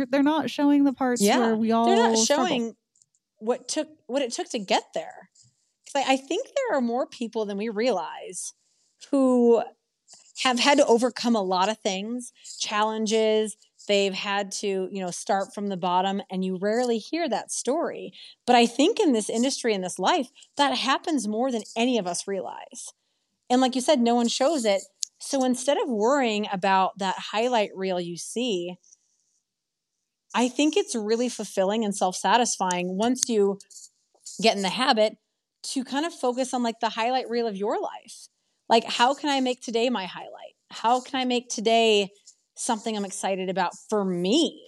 they're 0.09 0.23
not 0.23 0.49
showing 0.49 0.83
the 0.83 0.91
parts 0.91 1.21
yeah, 1.21 1.37
where 1.37 1.55
we 1.55 1.71
all 1.71 1.85
they're 1.85 1.95
not 1.95 2.17
showing 2.17 2.61
struggle. 2.61 2.77
what 3.37 3.67
took 3.67 3.87
what 4.07 4.21
it 4.21 4.33
took 4.33 4.49
to 4.49 4.59
get 4.59 4.83
there 4.93 5.29
because 5.87 6.07
I, 6.07 6.13
I 6.13 6.17
think 6.17 6.47
there 6.47 6.77
are 6.77 6.81
more 6.81 7.05
people 7.05 7.45
than 7.45 7.57
we 7.57 7.69
realize 7.69 8.53
who 9.11 9.63
have 10.43 10.59
had 10.59 10.77
to 10.77 10.85
overcome 10.85 11.35
a 11.35 11.41
lot 11.41 11.69
of 11.69 11.79
things, 11.79 12.31
challenges. 12.59 13.57
They've 13.87 14.13
had 14.13 14.51
to, 14.53 14.89
you 14.91 15.01
know, 15.01 15.11
start 15.11 15.53
from 15.53 15.69
the 15.69 15.77
bottom, 15.77 16.21
and 16.29 16.43
you 16.43 16.57
rarely 16.57 16.97
hear 16.97 17.27
that 17.29 17.51
story. 17.51 18.11
But 18.45 18.55
I 18.55 18.65
think 18.65 18.99
in 18.99 19.13
this 19.13 19.29
industry, 19.29 19.73
in 19.73 19.81
this 19.81 19.97
life, 19.97 20.29
that 20.57 20.77
happens 20.77 21.27
more 21.27 21.51
than 21.51 21.63
any 21.75 21.97
of 21.97 22.05
us 22.05 22.27
realize. 22.27 22.93
And 23.49 23.61
like 23.61 23.75
you 23.75 23.81
said, 23.81 23.99
no 23.99 24.15
one 24.15 24.27
shows 24.27 24.65
it. 24.65 24.81
So 25.19 25.43
instead 25.43 25.77
of 25.77 25.89
worrying 25.89 26.47
about 26.51 26.97
that 26.99 27.15
highlight 27.31 27.69
reel 27.75 27.99
you 27.99 28.17
see, 28.17 28.75
I 30.35 30.49
think 30.49 30.75
it's 30.77 30.95
really 30.95 31.29
fulfilling 31.29 31.83
and 31.83 31.95
self 31.95 32.15
satisfying 32.15 32.97
once 32.97 33.27
you 33.29 33.57
get 34.41 34.55
in 34.55 34.61
the 34.61 34.69
habit 34.69 35.17
to 35.73 35.83
kind 35.83 36.05
of 36.05 36.13
focus 36.13 36.53
on 36.53 36.63
like 36.63 36.79
the 36.79 36.89
highlight 36.89 37.29
reel 37.29 37.47
of 37.47 37.55
your 37.55 37.79
life. 37.79 38.27
Like, 38.69 38.85
how 38.85 39.13
can 39.13 39.29
I 39.29 39.39
make 39.39 39.61
today 39.61 39.89
my 39.89 40.05
highlight? 40.05 40.55
How 40.71 40.99
can 40.99 41.19
I 41.19 41.25
make 41.25 41.49
today 41.49 42.09
something 42.55 42.95
I'm 42.95 43.05
excited 43.05 43.49
about 43.49 43.71
for 43.89 44.03
me? 44.03 44.67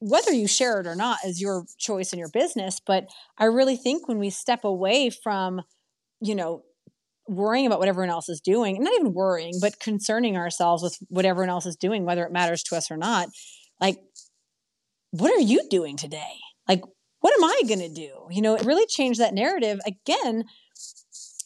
Whether 0.00 0.32
you 0.32 0.46
share 0.46 0.80
it 0.80 0.86
or 0.86 0.94
not 0.94 1.18
is 1.24 1.40
your 1.40 1.64
choice 1.78 2.12
and 2.12 2.18
your 2.18 2.30
business. 2.30 2.80
But 2.84 3.08
I 3.38 3.44
really 3.46 3.76
think 3.76 4.08
when 4.08 4.18
we 4.18 4.30
step 4.30 4.64
away 4.64 5.10
from, 5.10 5.62
you 6.20 6.34
know, 6.34 6.62
worrying 7.28 7.66
about 7.66 7.78
what 7.78 7.88
everyone 7.88 8.10
else 8.10 8.28
is 8.28 8.40
doing, 8.40 8.82
not 8.82 8.92
even 8.94 9.12
worrying, 9.12 9.54
but 9.60 9.80
concerning 9.80 10.36
ourselves 10.36 10.82
with 10.82 10.96
what 11.08 11.24
everyone 11.24 11.50
else 11.50 11.66
is 11.66 11.76
doing, 11.76 12.04
whether 12.04 12.24
it 12.24 12.32
matters 12.32 12.62
to 12.64 12.76
us 12.76 12.90
or 12.90 12.96
not, 12.96 13.28
like, 13.80 13.98
what 15.10 15.32
are 15.32 15.40
you 15.40 15.66
doing 15.70 15.96
today? 15.96 16.34
Like, 16.68 16.82
what 17.26 17.34
am 17.36 17.44
I 17.44 17.62
going 17.66 17.80
to 17.80 17.88
do? 17.88 18.28
You 18.30 18.40
know, 18.40 18.54
it 18.54 18.64
really 18.64 18.86
changed 18.86 19.18
that 19.18 19.34
narrative 19.34 19.80
again. 19.84 20.44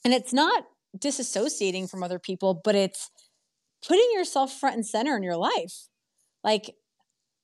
And 0.05 0.13
it's 0.13 0.31
not 0.31 0.65
disassociating 0.99 1.89
from 1.89 2.03
other 2.03 2.19
people, 2.19 2.61
but 2.63 2.75
it's 2.75 3.09
putting 3.89 4.07
yourself 4.13 4.53
front 4.53 4.77
and 4.77 4.87
center 4.87 5.17
in 5.17 5.23
your 5.23 5.39
life. 5.39 5.89
Like, 6.45 6.75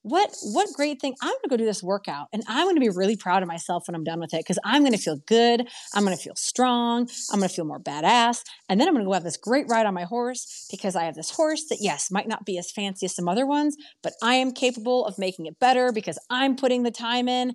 what 0.02 0.30
what 0.44 0.68
great 0.76 1.00
thing 1.00 1.16
i'm 1.20 1.30
going 1.30 1.40
to 1.42 1.48
go 1.48 1.56
do 1.56 1.64
this 1.64 1.82
workout 1.82 2.28
and 2.32 2.44
i'm 2.46 2.66
going 2.66 2.76
to 2.76 2.80
be 2.80 2.88
really 2.88 3.16
proud 3.16 3.42
of 3.42 3.48
myself 3.48 3.88
when 3.88 3.94
i'm 3.96 4.04
done 4.04 4.20
with 4.20 4.32
it 4.32 4.38
because 4.38 4.58
i'm 4.64 4.82
going 4.82 4.92
to 4.92 4.98
feel 4.98 5.16
good 5.26 5.66
i'm 5.96 6.04
going 6.04 6.16
to 6.16 6.22
feel 6.22 6.36
strong 6.36 7.08
i'm 7.32 7.40
going 7.40 7.48
to 7.48 7.52
feel 7.52 7.64
more 7.64 7.80
badass 7.80 8.44
and 8.68 8.80
then 8.80 8.86
i'm 8.86 8.94
going 8.94 9.04
to 9.04 9.08
go 9.08 9.14
have 9.14 9.24
this 9.24 9.36
great 9.36 9.66
ride 9.68 9.84
on 9.84 9.94
my 9.94 10.04
horse 10.04 10.68
because 10.70 10.94
i 10.94 11.02
have 11.02 11.16
this 11.16 11.30
horse 11.30 11.64
that 11.70 11.78
yes 11.80 12.08
might 12.08 12.28
not 12.28 12.46
be 12.46 12.56
as 12.56 12.70
fancy 12.70 13.04
as 13.04 13.16
some 13.16 13.28
other 13.28 13.44
ones 13.44 13.76
but 14.00 14.12
i 14.22 14.34
am 14.34 14.52
capable 14.52 15.04
of 15.06 15.18
making 15.18 15.44
it 15.44 15.58
better 15.58 15.90
because 15.90 16.20
i'm 16.30 16.54
putting 16.54 16.84
the 16.84 16.92
time 16.92 17.26
in 17.26 17.52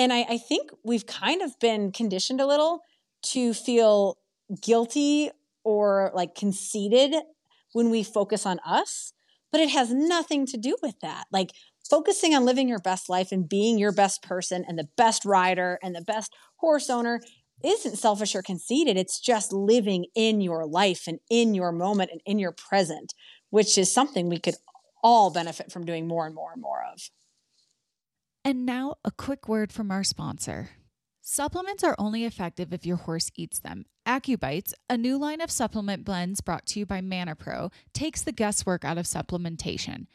and 0.00 0.14
I, 0.14 0.24
I 0.30 0.38
think 0.38 0.70
we've 0.82 1.06
kind 1.06 1.42
of 1.42 1.58
been 1.60 1.92
conditioned 1.92 2.40
a 2.40 2.46
little 2.46 2.80
to 3.24 3.52
feel 3.52 4.16
guilty 4.62 5.30
or 5.62 6.10
like 6.14 6.34
conceited 6.34 7.14
when 7.74 7.90
we 7.90 8.02
focus 8.02 8.46
on 8.46 8.60
us, 8.64 9.12
but 9.52 9.60
it 9.60 9.68
has 9.68 9.92
nothing 9.92 10.46
to 10.46 10.56
do 10.56 10.74
with 10.82 10.98
that. 11.02 11.24
Like 11.30 11.50
focusing 11.88 12.34
on 12.34 12.46
living 12.46 12.66
your 12.66 12.78
best 12.78 13.10
life 13.10 13.30
and 13.30 13.46
being 13.46 13.78
your 13.78 13.92
best 13.92 14.22
person 14.22 14.64
and 14.66 14.78
the 14.78 14.88
best 14.96 15.26
rider 15.26 15.78
and 15.82 15.94
the 15.94 16.00
best 16.00 16.32
horse 16.56 16.88
owner 16.88 17.20
isn't 17.62 17.98
selfish 17.98 18.34
or 18.34 18.40
conceited. 18.40 18.96
It's 18.96 19.20
just 19.20 19.52
living 19.52 20.06
in 20.14 20.40
your 20.40 20.64
life 20.64 21.08
and 21.08 21.18
in 21.28 21.52
your 21.52 21.72
moment 21.72 22.10
and 22.10 22.22
in 22.24 22.38
your 22.38 22.52
present, 22.52 23.12
which 23.50 23.76
is 23.76 23.92
something 23.92 24.30
we 24.30 24.38
could 24.38 24.54
all 25.02 25.30
benefit 25.30 25.70
from 25.70 25.84
doing 25.84 26.08
more 26.08 26.24
and 26.24 26.34
more 26.34 26.52
and 26.54 26.62
more 26.62 26.82
of. 26.90 27.10
And 28.44 28.64
now, 28.64 28.94
a 29.04 29.10
quick 29.10 29.48
word 29.48 29.70
from 29.70 29.90
our 29.90 30.02
sponsor. 30.02 30.70
Supplements 31.20 31.84
are 31.84 31.94
only 31.98 32.24
effective 32.24 32.72
if 32.72 32.86
your 32.86 32.96
horse 32.96 33.30
eats 33.36 33.58
them. 33.58 33.84
AccuBites, 34.06 34.72
a 34.88 34.96
new 34.96 35.18
line 35.18 35.42
of 35.42 35.50
supplement 35.50 36.06
blends 36.06 36.40
brought 36.40 36.64
to 36.66 36.78
you 36.78 36.86
by 36.86 37.02
Manna 37.02 37.36
Pro, 37.36 37.70
takes 37.92 38.22
the 38.22 38.32
guesswork 38.32 38.82
out 38.82 38.96
of 38.96 39.04
supplementation. 39.04 40.06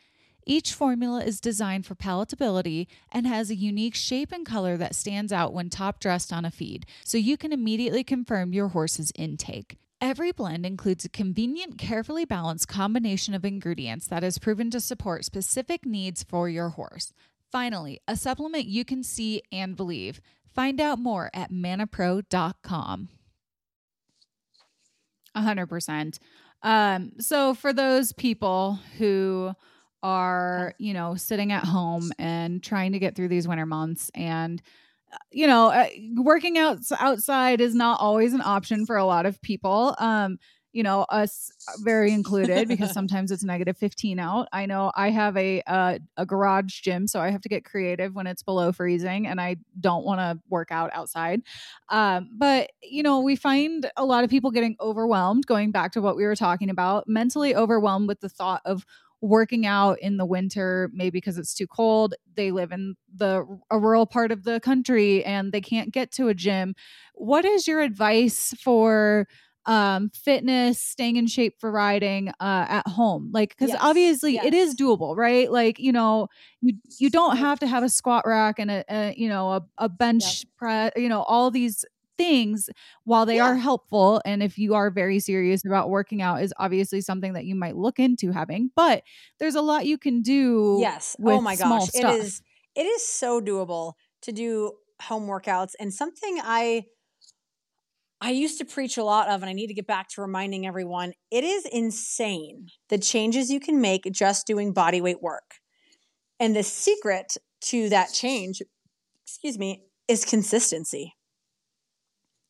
Each 0.47 0.73
formula 0.73 1.23
is 1.23 1.39
designed 1.39 1.85
for 1.85 1.93
palatability 1.93 2.87
and 3.11 3.27
has 3.27 3.51
a 3.51 3.55
unique 3.55 3.95
shape 3.95 4.31
and 4.31 4.45
color 4.45 4.75
that 4.77 4.95
stands 4.95 5.31
out 5.31 5.53
when 5.53 5.69
top 5.69 5.99
dressed 5.99 6.33
on 6.33 6.45
a 6.45 6.51
feed, 6.51 6.87
so 7.03 7.19
you 7.19 7.37
can 7.37 7.53
immediately 7.53 8.03
confirm 8.03 8.53
your 8.53 8.69
horse's 8.69 9.11
intake. 9.15 9.77
Every 10.01 10.31
blend 10.31 10.65
includes 10.65 11.05
a 11.05 11.09
convenient, 11.09 11.77
carefully 11.77 12.25
balanced 12.25 12.67
combination 12.67 13.35
of 13.35 13.45
ingredients 13.45 14.07
that 14.07 14.23
is 14.23 14.39
proven 14.39 14.71
to 14.71 14.79
support 14.79 15.25
specific 15.25 15.85
needs 15.85 16.23
for 16.23 16.49
your 16.49 16.69
horse. 16.69 17.13
Finally, 17.55 18.01
a 18.05 18.17
supplement 18.17 18.65
you 18.65 18.83
can 18.83 19.01
see 19.01 19.41
and 19.49 19.77
believe. 19.77 20.19
Find 20.53 20.81
out 20.81 20.99
more 20.99 21.31
at 21.33 21.53
mannapro.com. 21.53 23.07
100%. 25.37 26.19
Um, 26.63 27.11
so 27.21 27.53
for 27.53 27.71
those 27.71 28.11
people 28.11 28.77
who 28.97 29.53
are, 30.03 30.73
you 30.79 30.93
know, 30.93 31.15
sitting 31.15 31.53
at 31.53 31.63
home 31.63 32.11
and 32.19 32.61
trying 32.61 32.91
to 32.91 32.99
get 32.99 33.15
through 33.15 33.29
these 33.29 33.47
winter 33.47 33.65
months 33.65 34.11
and 34.13 34.61
uh, 35.13 35.17
you 35.31 35.47
know, 35.47 35.67
uh, 35.67 35.87
working 36.17 36.57
out 36.57 36.79
outside 36.99 37.61
is 37.61 37.73
not 37.73 38.01
always 38.01 38.33
an 38.33 38.41
option 38.41 38.85
for 38.85 38.97
a 38.97 39.05
lot 39.05 39.25
of 39.25 39.41
people. 39.41 39.95
Um, 39.97 40.39
you 40.75 40.83
know, 40.83 41.03
us 41.03 41.53
very 41.79 42.11
included 42.11 42.67
because 42.67 42.91
sometimes 42.93 43.31
it's 43.31 43.45
negative 43.45 43.77
15 43.77 44.19
out. 44.19 44.49
I 44.51 44.65
know 44.65 44.91
I 44.93 45.09
have 45.09 45.37
a 45.37 45.61
uh, 45.65 45.99
a 46.17 46.25
garage 46.25 46.81
gym, 46.81 47.07
so 47.07 47.21
I 47.21 47.31
have 47.31 47.39
to 47.43 47.49
get 47.49 47.63
creative 47.63 48.13
when 48.13 48.27
it's 48.27 48.43
below 48.43 48.73
freezing 48.73 49.25
and 49.25 49.39
I 49.39 49.55
don't 49.79 50.03
want 50.03 50.19
to 50.19 50.37
work 50.49 50.71
out 50.71 50.91
outside. 50.93 51.43
Um, 51.87 52.29
but, 52.37 52.71
you 52.83 53.03
know, 53.03 53.21
we 53.21 53.37
find 53.37 53.89
a 53.95 54.03
lot 54.03 54.25
of 54.25 54.29
people 54.29 54.51
getting 54.51 54.75
overwhelmed, 54.81 55.45
going 55.47 55.71
back 55.71 55.93
to 55.93 56.01
what 56.01 56.17
we 56.17 56.25
were 56.25 56.35
talking 56.35 56.69
about, 56.69 57.07
mentally 57.07 57.55
overwhelmed 57.55 58.09
with 58.09 58.19
the 58.19 58.27
thought 58.27 58.61
of 58.65 58.85
working 59.21 59.65
out 59.65 59.97
in 60.01 60.17
the 60.17 60.25
winter, 60.25 60.89
maybe 60.93 61.11
because 61.11 61.37
it's 61.37 61.53
too 61.53 61.67
cold. 61.67 62.15
They 62.35 62.51
live 62.51 62.73
in 62.73 62.95
the 63.15 63.45
a 63.71 63.79
rural 63.79 64.05
part 64.05 64.33
of 64.33 64.43
the 64.43 64.59
country 64.59 65.23
and 65.23 65.53
they 65.53 65.61
can't 65.61 65.93
get 65.93 66.11
to 66.13 66.27
a 66.27 66.33
gym. 66.33 66.75
What 67.13 67.45
is 67.45 67.65
your 67.65 67.79
advice 67.79 68.53
for 68.59 69.25
um, 69.65 70.09
fitness, 70.09 70.79
staying 70.81 71.15
in 71.15 71.27
shape 71.27 71.55
for 71.59 71.71
riding 71.71 72.29
uh, 72.39 72.65
at 72.69 72.87
home. 72.87 73.31
Like, 73.33 73.49
because 73.49 73.69
yes. 73.69 73.79
obviously 73.81 74.33
yes. 74.33 74.45
it 74.45 74.53
is 74.53 74.75
doable, 74.75 75.15
right? 75.15 75.51
Like, 75.51 75.79
you 75.79 75.91
know, 75.91 76.27
you 76.61 76.75
you 76.99 77.09
don't 77.09 77.37
have 77.37 77.59
to 77.59 77.67
have 77.67 77.83
a 77.83 77.89
squat 77.89 78.25
rack 78.25 78.59
and 78.59 78.71
a, 78.71 78.83
a 78.89 79.13
you 79.17 79.29
know 79.29 79.51
a, 79.51 79.61
a 79.77 79.89
bench 79.89 80.43
yep. 80.43 80.51
press, 80.57 80.91
you 80.95 81.09
know, 81.09 81.23
all 81.23 81.51
these 81.51 81.85
things 82.17 82.69
while 83.03 83.25
they 83.25 83.37
yeah. 83.37 83.45
are 83.45 83.55
helpful 83.55 84.21
and 84.25 84.41
if 84.41 84.57
you 84.57 84.73
are 84.73 84.89
very 84.89 85.19
serious 85.19 85.65
about 85.65 85.89
working 85.89 86.21
out 86.21 86.41
is 86.41 86.53
obviously 86.57 87.01
something 87.01 87.33
that 87.33 87.45
you 87.45 87.55
might 87.55 87.75
look 87.75 87.99
into 87.99 88.31
having 88.31 88.71
but 88.75 89.03
there's 89.39 89.55
a 89.55 89.61
lot 89.61 89.85
you 89.85 89.97
can 89.97 90.21
do 90.21 90.77
yes 90.79 91.17
oh 91.25 91.41
my 91.41 91.57
gosh 91.57 91.89
it 91.93 92.05
is 92.05 92.41
it 92.75 92.83
is 92.85 93.05
so 93.05 93.41
doable 93.41 93.93
to 94.21 94.31
do 94.31 94.71
home 95.01 95.27
workouts 95.27 95.73
and 95.79 95.93
something 95.93 96.39
i 96.43 96.85
I 98.25 98.31
used 98.31 98.57
to 98.57 98.65
preach 98.65 98.97
a 98.97 99.03
lot 99.03 99.29
of, 99.29 99.43
and 99.43 99.49
I 99.51 99.53
need 99.53 99.67
to 99.67 99.75
get 99.75 99.85
back 99.85 100.09
to 100.09 100.21
reminding 100.21 100.65
everyone 100.65 101.13
it 101.29 101.43
is 101.43 101.63
insane 101.71 102.69
the 102.89 102.97
changes 102.97 103.51
you 103.51 103.59
can 103.59 103.79
make 103.79 104.11
just 104.11 104.47
doing 104.47 104.73
body 104.73 104.99
weight 104.99 105.21
work. 105.21 105.59
And 106.39 106.55
the 106.55 106.63
secret 106.63 107.37
to 107.65 107.87
that 107.89 108.13
change, 108.13 108.63
excuse 109.27 109.59
me, 109.59 109.83
is 110.07 110.25
consistency. 110.25 111.13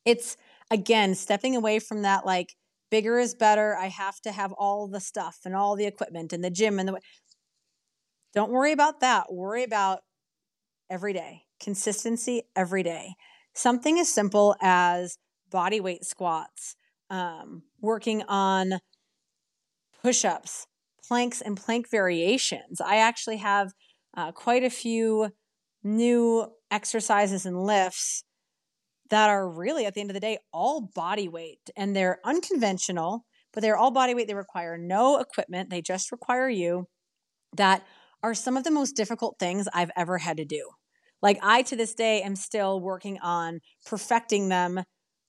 It's 0.06 0.38
again 0.70 1.14
stepping 1.14 1.54
away 1.54 1.78
from 1.78 2.00
that 2.00 2.24
like 2.24 2.54
bigger 2.90 3.18
is 3.18 3.34
better. 3.34 3.76
I 3.76 3.88
have 3.88 4.18
to 4.22 4.32
have 4.32 4.54
all 4.54 4.88
the 4.88 4.98
stuff 4.98 5.40
and 5.44 5.54
all 5.54 5.76
the 5.76 5.84
equipment 5.84 6.32
and 6.32 6.42
the 6.42 6.48
gym 6.48 6.78
and 6.78 6.88
the. 6.88 6.98
Don't 8.32 8.50
worry 8.50 8.72
about 8.72 9.00
that. 9.00 9.30
Worry 9.30 9.62
about 9.62 9.98
every 10.88 11.12
day, 11.12 11.42
consistency 11.60 12.44
every 12.56 12.82
day. 12.82 13.12
Something 13.52 13.98
as 13.98 14.08
simple 14.08 14.56
as 14.62 15.18
body 15.56 15.80
weight 15.80 16.04
squats, 16.04 16.76
um, 17.08 17.62
working 17.80 18.22
on 18.28 18.78
push 20.02 20.22
ups, 20.22 20.66
planks, 21.08 21.40
and 21.40 21.56
plank 21.56 21.88
variations. 21.90 22.78
I 22.78 22.96
actually 22.96 23.38
have 23.38 23.72
uh, 24.14 24.32
quite 24.32 24.64
a 24.64 24.68
few 24.68 25.30
new 25.82 26.52
exercises 26.70 27.46
and 27.46 27.64
lifts 27.64 28.22
that 29.08 29.30
are 29.30 29.48
really, 29.48 29.86
at 29.86 29.94
the 29.94 30.02
end 30.02 30.10
of 30.10 30.14
the 30.14 30.20
day, 30.20 30.36
all 30.52 30.90
body 30.94 31.26
weight 31.26 31.70
and 31.74 31.96
they're 31.96 32.18
unconventional, 32.22 33.24
but 33.54 33.62
they're 33.62 33.78
all 33.78 33.90
body 33.90 34.14
weight. 34.14 34.28
They 34.28 34.34
require 34.34 34.76
no 34.76 35.18
equipment, 35.20 35.70
they 35.70 35.80
just 35.80 36.12
require 36.12 36.50
you. 36.50 36.86
That 37.56 37.82
are 38.22 38.34
some 38.34 38.58
of 38.58 38.64
the 38.64 38.70
most 38.70 38.94
difficult 38.94 39.36
things 39.38 39.68
I've 39.72 39.92
ever 39.96 40.18
had 40.18 40.36
to 40.36 40.44
do. 40.44 40.68
Like, 41.22 41.38
I 41.42 41.62
to 41.62 41.76
this 41.76 41.94
day 41.94 42.20
am 42.20 42.36
still 42.36 42.78
working 42.78 43.18
on 43.22 43.60
perfecting 43.86 44.50
them 44.50 44.82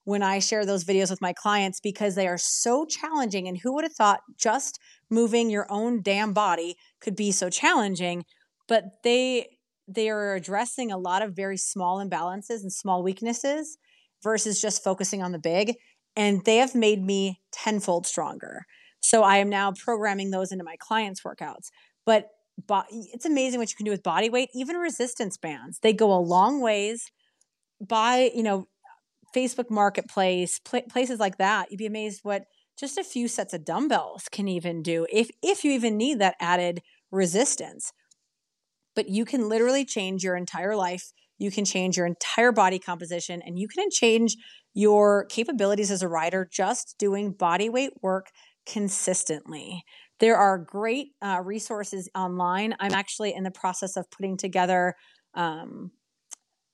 when 0.07 0.23
I 0.23 0.39
share 0.39 0.65
those 0.65 0.85
videos 0.85 1.09
with 1.09 1.19
my 1.21 1.33
clients 1.33 1.81
because 1.81 2.15
they 2.15 2.29
are 2.29 2.37
so 2.37 2.85
challenging. 2.85 3.45
And 3.45 3.57
who 3.57 3.73
would 3.73 3.83
have 3.83 3.91
thought 3.91 4.21
just 4.37 4.79
moving 5.09 5.49
your 5.49 5.67
own 5.69 6.01
damn 6.01 6.31
body 6.31 6.77
could 7.01 7.13
be 7.13 7.29
so 7.33 7.49
challenging? 7.49 8.23
But 8.69 8.85
they 9.03 9.49
they 9.85 10.07
are 10.09 10.33
addressing 10.35 10.93
a 10.93 10.97
lot 10.97 11.23
of 11.23 11.35
very 11.35 11.57
small 11.57 11.97
imbalances 11.97 12.61
and 12.61 12.71
small 12.71 13.03
weaknesses 13.03 13.77
versus 14.23 14.61
just 14.61 14.81
focusing 14.81 15.21
on 15.21 15.33
the 15.33 15.39
big. 15.39 15.75
And 16.15 16.45
they 16.45 16.55
have 16.57 16.73
made 16.73 17.03
me 17.03 17.41
tenfold 17.51 18.07
stronger. 18.07 18.65
So 19.01 19.23
I 19.23 19.37
am 19.39 19.49
now 19.49 19.73
programming 19.73 20.31
those 20.31 20.53
into 20.53 20.63
my 20.63 20.77
clients' 20.79 21.21
workouts. 21.21 21.67
But 22.05 22.29
bo- 22.65 22.83
it's 22.91 23.25
amazing 23.25 23.59
what 23.59 23.71
you 23.71 23.75
can 23.75 23.83
do 23.83 23.91
with 23.91 24.03
body 24.03 24.29
weight, 24.29 24.49
even 24.53 24.77
resistance 24.77 25.35
bands. 25.37 25.79
They 25.81 25.91
go 25.91 26.13
a 26.13 26.19
long 26.19 26.61
ways. 26.61 27.11
by, 27.85 28.31
you 28.33 28.43
know, 28.43 28.67
Facebook 29.37 29.69
Marketplace, 29.69 30.59
pl- 30.59 30.81
places 30.89 31.19
like 31.19 31.37
that, 31.37 31.69
you'd 31.69 31.77
be 31.77 31.85
amazed 31.85 32.21
what 32.23 32.45
just 32.77 32.97
a 32.97 33.03
few 33.03 33.27
sets 33.27 33.53
of 33.53 33.65
dumbbells 33.65 34.27
can 34.31 34.47
even 34.47 34.81
do 34.81 35.05
if 35.11 35.29
if 35.43 35.63
you 35.63 35.71
even 35.71 35.97
need 35.97 36.19
that 36.19 36.35
added 36.39 36.81
resistance. 37.11 37.93
But 38.95 39.09
you 39.09 39.25
can 39.25 39.47
literally 39.47 39.85
change 39.85 40.23
your 40.23 40.35
entire 40.35 40.75
life. 40.75 41.11
You 41.37 41.51
can 41.51 41.65
change 41.65 41.97
your 41.97 42.07
entire 42.07 42.51
body 42.51 42.79
composition 42.79 43.41
and 43.45 43.59
you 43.59 43.67
can 43.67 43.89
change 43.91 44.35
your 44.73 45.25
capabilities 45.25 45.91
as 45.91 46.01
a 46.01 46.07
rider 46.07 46.47
just 46.51 46.95
doing 46.97 47.31
body 47.31 47.69
weight 47.69 47.93
work 48.01 48.31
consistently. 48.65 49.83
There 50.19 50.35
are 50.35 50.57
great 50.57 51.09
uh, 51.21 51.41
resources 51.43 52.09
online. 52.15 52.75
I'm 52.79 52.93
actually 52.93 53.35
in 53.35 53.43
the 53.43 53.51
process 53.51 53.97
of 53.97 54.09
putting 54.09 54.35
together 54.35 54.95
um, 55.35 55.91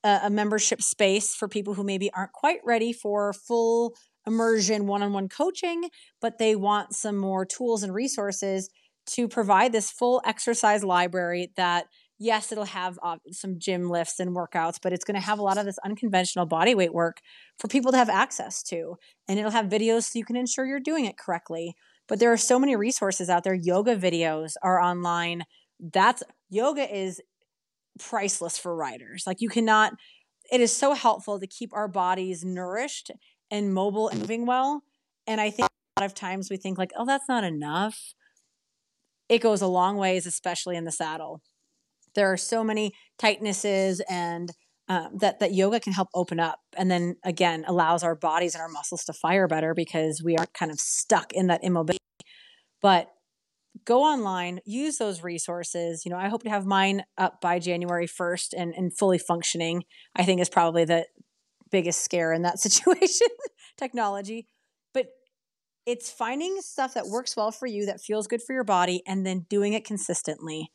a, 0.04 0.22
a 0.24 0.30
membership 0.30 0.82
space 0.82 1.36
for 1.36 1.48
people 1.48 1.74
who 1.74 1.84
maybe 1.84 2.12
aren't 2.14 2.34
quite 2.34 2.60
ready 2.64 2.94
for 2.94 3.34
full 3.34 3.96
immersion 4.26 4.88
one-on-one 4.88 5.28
coaching 5.28 5.90
but 6.22 6.38
they 6.38 6.56
want 6.56 6.94
some 6.94 7.18
more 7.18 7.46
tools 7.46 7.84
and 7.84 7.94
resources 7.94 8.70
to 9.06 9.28
provide 9.28 9.74
this 9.74 9.92
full 9.92 10.22
exercise 10.26 10.82
library 10.84 11.52
that 11.58 11.88
yes 12.20 12.52
it'll 12.54 12.64
have 12.64 12.98
uh, 13.04 13.18
some 13.32 13.60
gym 13.60 13.90
lifts 13.90 14.20
and 14.22 14.34
workouts 14.34 14.78
but 14.82 14.94
it's 14.94 15.04
going 15.04 15.16
to 15.16 15.26
have 15.26 15.40
a 15.40 15.44
lot 15.44 15.58
of 15.58 15.66
this 15.66 15.78
unconventional 15.84 16.46
body 16.46 16.74
weight 16.74 16.94
work 16.94 17.18
for 17.60 17.68
people 17.68 17.92
to 17.92 17.98
have 17.98 18.10
access 18.10 18.64
to 18.64 18.96
and 19.28 19.40
it'll 19.40 19.52
have 19.52 19.66
videos 19.66 20.04
so 20.04 20.20
you 20.20 20.26
can 20.26 20.36
ensure 20.36 20.66
you're 20.66 20.80
doing 20.80 21.06
it 21.06 21.18
correctly. 21.18 21.76
But 22.08 22.20
there 22.20 22.32
are 22.32 22.38
so 22.38 22.60
many 22.60 22.76
resources 22.76 23.30
out 23.30 23.44
there. 23.44 23.54
Yoga 23.54 23.96
videos 23.96 24.54
are 24.62 24.82
online. 24.82 25.44
That's 25.80 26.22
yoga 26.50 26.94
is 26.94 27.22
priceless 28.00 28.58
for 28.58 28.76
riders. 28.76 29.24
Like 29.26 29.42
you 29.42 29.50
cannot, 29.50 29.94
it 30.52 30.62
is 30.62 30.76
so 30.76 30.94
helpful 30.94 31.40
to 31.40 31.48
keep 31.48 31.74
our 31.74 31.88
bodies 31.88 32.44
nourished 32.44 33.12
and 33.52 33.74
mobile 33.74 34.10
and 34.10 34.20
moving 34.20 34.46
well. 34.46 34.84
And 35.28 35.40
I 35.40 35.50
think 35.50 35.70
a 35.98 36.02
lot 36.02 36.06
of 36.06 36.16
times 36.16 36.50
we 36.50 36.58
think 36.58 36.78
like, 36.78 36.92
oh, 36.98 37.06
that's 37.06 37.30
not 37.30 37.44
enough. 37.44 38.14
It 39.30 39.40
goes 39.40 39.62
a 39.62 39.68
long 39.68 39.98
ways, 39.98 40.26
especially 40.26 40.76
in 40.76 40.86
the 40.86 40.92
saddle. 40.92 41.42
There 42.16 42.32
are 42.32 42.38
so 42.38 42.64
many 42.64 42.94
tightnesses 43.20 44.02
and 44.10 44.52
um, 44.90 45.18
that 45.20 45.40
that 45.40 45.54
yoga 45.54 45.80
can 45.80 45.94
help 45.94 46.10
open 46.14 46.42
up, 46.42 46.60
and 46.76 46.92
then 46.92 47.16
again 47.24 47.64
allows 47.68 48.04
our 48.04 48.16
bodies 48.16 48.54
and 48.54 48.62
our 48.62 48.68
muscles 48.68 49.06
to 49.06 49.14
fire 49.14 49.48
better 49.48 49.74
because 49.74 50.22
we 50.22 50.36
aren't 50.36 50.54
kind 50.54 50.72
of 50.72 50.80
stuck 50.80 51.32
in 51.32 51.48
that 51.48 51.64
immobility. 51.64 52.00
But 52.82 53.08
go 53.86 54.04
online, 54.04 54.60
use 54.66 54.98
those 54.98 55.24
resources. 55.24 56.04
You 56.06 56.12
know, 56.12 56.18
I 56.18 56.30
hope 56.30 56.44
to 56.44 56.50
have 56.50 56.66
mine 56.66 57.04
up 57.18 57.42
by 57.42 57.60
January 57.60 58.08
1st 58.08 58.50
and, 58.58 58.74
and 58.76 58.96
fully 58.96 59.18
functioning. 59.18 59.84
I 60.16 60.24
think 60.24 60.42
is 60.42 60.50
probably 60.50 60.86
the 60.86 61.06
biggest 61.72 62.04
scare 62.04 62.34
in 62.34 62.44
that 62.44 62.60
situation, 62.60 63.28
technology. 63.78 64.48
But 64.94 65.08
it's 65.86 66.10
finding 66.10 66.62
stuff 66.62 66.94
that 66.94 67.08
works 67.08 67.36
well 67.36 67.52
for 67.52 67.68
you, 67.68 67.86
that 67.86 68.02
feels 68.02 68.28
good 68.28 68.42
for 68.42 68.54
your 68.54 68.64
body, 68.64 69.02
and 69.08 69.26
then 69.26 69.46
doing 69.50 69.74
it 69.74 69.86
consistently. 69.86 70.70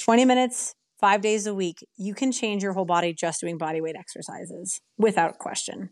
20 0.00 0.24
minutes, 0.24 0.74
five 1.00 1.20
days 1.20 1.46
a 1.46 1.54
week, 1.54 1.86
you 1.96 2.14
can 2.14 2.32
change 2.32 2.62
your 2.62 2.72
whole 2.72 2.84
body 2.84 3.12
just 3.12 3.40
doing 3.40 3.58
body 3.58 3.80
weight 3.80 3.96
exercises 3.98 4.80
without 4.98 5.38
question. 5.38 5.90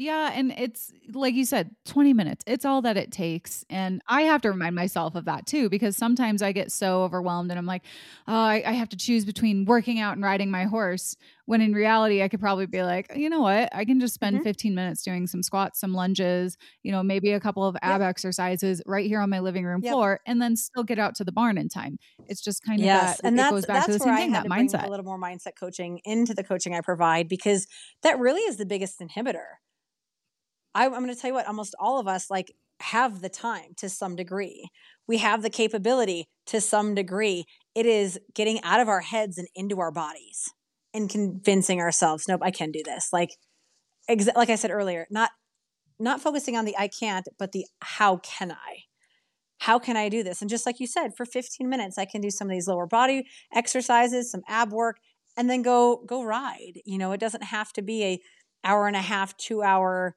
Yeah, 0.00 0.30
and 0.32 0.54
it's 0.56 0.92
like 1.12 1.34
you 1.34 1.44
said, 1.44 1.74
20 1.86 2.12
minutes. 2.12 2.44
It's 2.46 2.64
all 2.64 2.82
that 2.82 2.96
it 2.96 3.10
takes. 3.10 3.64
And 3.68 4.00
I 4.06 4.22
have 4.22 4.40
to 4.42 4.50
remind 4.50 4.76
myself 4.76 5.16
of 5.16 5.24
that 5.24 5.44
too, 5.44 5.68
because 5.68 5.96
sometimes 5.96 6.40
I 6.40 6.52
get 6.52 6.70
so 6.70 7.02
overwhelmed 7.02 7.50
and 7.50 7.58
I'm 7.58 7.66
like, 7.66 7.82
oh, 8.28 8.32
I, 8.32 8.62
I, 8.64 8.72
have 8.72 8.88
to 8.90 8.96
choose 8.96 9.24
between 9.24 9.64
working 9.64 9.98
out 9.98 10.12
and 10.14 10.22
riding 10.22 10.52
my 10.52 10.64
horse. 10.64 11.16
When 11.46 11.60
in 11.60 11.72
reality, 11.72 12.22
I 12.22 12.28
could 12.28 12.38
probably 12.38 12.66
be 12.66 12.82
like, 12.84 13.10
you 13.16 13.28
know 13.28 13.40
what? 13.40 13.70
I 13.74 13.84
can 13.84 13.98
just 13.98 14.14
spend 14.14 14.36
mm-hmm. 14.36 14.44
15 14.44 14.74
minutes 14.74 15.02
doing 15.02 15.26
some 15.26 15.42
squats, 15.42 15.80
some 15.80 15.92
lunges, 15.94 16.56
you 16.84 16.92
know, 16.92 17.02
maybe 17.02 17.32
a 17.32 17.40
couple 17.40 17.66
of 17.66 17.76
ab 17.82 18.00
yep. 18.00 18.08
exercises 18.10 18.80
right 18.86 19.06
here 19.06 19.20
on 19.20 19.30
my 19.30 19.40
living 19.40 19.64
room 19.64 19.80
yep. 19.82 19.92
floor, 19.92 20.20
and 20.26 20.40
then 20.40 20.54
still 20.54 20.84
get 20.84 21.00
out 21.00 21.16
to 21.16 21.24
the 21.24 21.32
barn 21.32 21.58
in 21.58 21.68
time. 21.68 21.98
It's 22.28 22.40
just 22.40 22.62
kind 22.62 22.78
of 22.78 22.84
yes. 22.84 23.16
that. 23.16 23.26
And 23.26 23.38
that 23.38 23.50
goes 23.50 23.66
back 23.66 23.86
to 23.86 23.92
the 23.92 23.98
same 23.98 24.14
thing, 24.14 24.32
that 24.32 24.46
mindset. 24.46 24.86
a 24.86 24.90
little 24.90 25.06
more 25.06 25.18
mindset 25.18 25.56
coaching 25.58 26.00
into 26.04 26.34
the 26.34 26.44
coaching 26.44 26.74
I 26.74 26.82
provide 26.82 27.28
because 27.28 27.66
that 28.02 28.18
really 28.20 28.42
is 28.42 28.58
the 28.58 28.66
biggest 28.66 29.00
inhibitor 29.00 29.46
I, 30.78 30.84
I'm 30.84 31.02
going 31.02 31.08
to 31.08 31.16
tell 31.16 31.30
you 31.30 31.34
what, 31.34 31.48
almost 31.48 31.74
all 31.80 31.98
of 31.98 32.06
us 32.06 32.30
like 32.30 32.54
have 32.80 33.20
the 33.20 33.28
time 33.28 33.74
to 33.78 33.88
some 33.88 34.14
degree. 34.14 34.70
We 35.08 35.18
have 35.18 35.42
the 35.42 35.50
capability 35.50 36.28
to 36.46 36.60
some 36.60 36.94
degree. 36.94 37.46
It 37.74 37.84
is 37.84 38.20
getting 38.32 38.62
out 38.62 38.78
of 38.78 38.88
our 38.88 39.00
heads 39.00 39.38
and 39.38 39.48
into 39.56 39.80
our 39.80 39.90
bodies 39.90 40.52
and 40.94 41.10
convincing 41.10 41.80
ourselves, 41.80 42.28
nope, 42.28 42.42
I 42.44 42.52
can 42.52 42.70
do 42.70 42.82
this. 42.84 43.08
Like, 43.12 43.30
ex- 44.08 44.28
like 44.36 44.50
I 44.50 44.54
said 44.54 44.70
earlier, 44.70 45.06
not 45.10 45.30
not 46.00 46.20
focusing 46.20 46.56
on 46.56 46.64
the 46.64 46.76
I 46.78 46.86
can't, 46.86 47.26
but 47.40 47.50
the 47.50 47.66
how 47.82 48.18
can 48.18 48.52
I? 48.52 48.84
How 49.58 49.80
can 49.80 49.96
I 49.96 50.08
do 50.08 50.22
this? 50.22 50.40
And 50.40 50.48
just 50.48 50.64
like 50.64 50.78
you 50.78 50.86
said, 50.86 51.16
for 51.16 51.26
15 51.26 51.68
minutes, 51.68 51.98
I 51.98 52.04
can 52.04 52.20
do 52.20 52.30
some 52.30 52.46
of 52.46 52.52
these 52.52 52.68
lower 52.68 52.86
body 52.86 53.26
exercises, 53.52 54.30
some 54.30 54.42
ab 54.46 54.70
work, 54.72 54.98
and 55.36 55.50
then 55.50 55.62
go 55.62 56.04
go 56.06 56.22
ride. 56.22 56.74
You 56.84 56.98
know, 56.98 57.10
it 57.10 57.18
doesn't 57.18 57.42
have 57.42 57.72
to 57.72 57.82
be 57.82 58.04
a 58.04 58.20
hour 58.62 58.86
and 58.86 58.94
a 58.94 59.02
half, 59.02 59.36
two 59.36 59.64
hour 59.64 60.14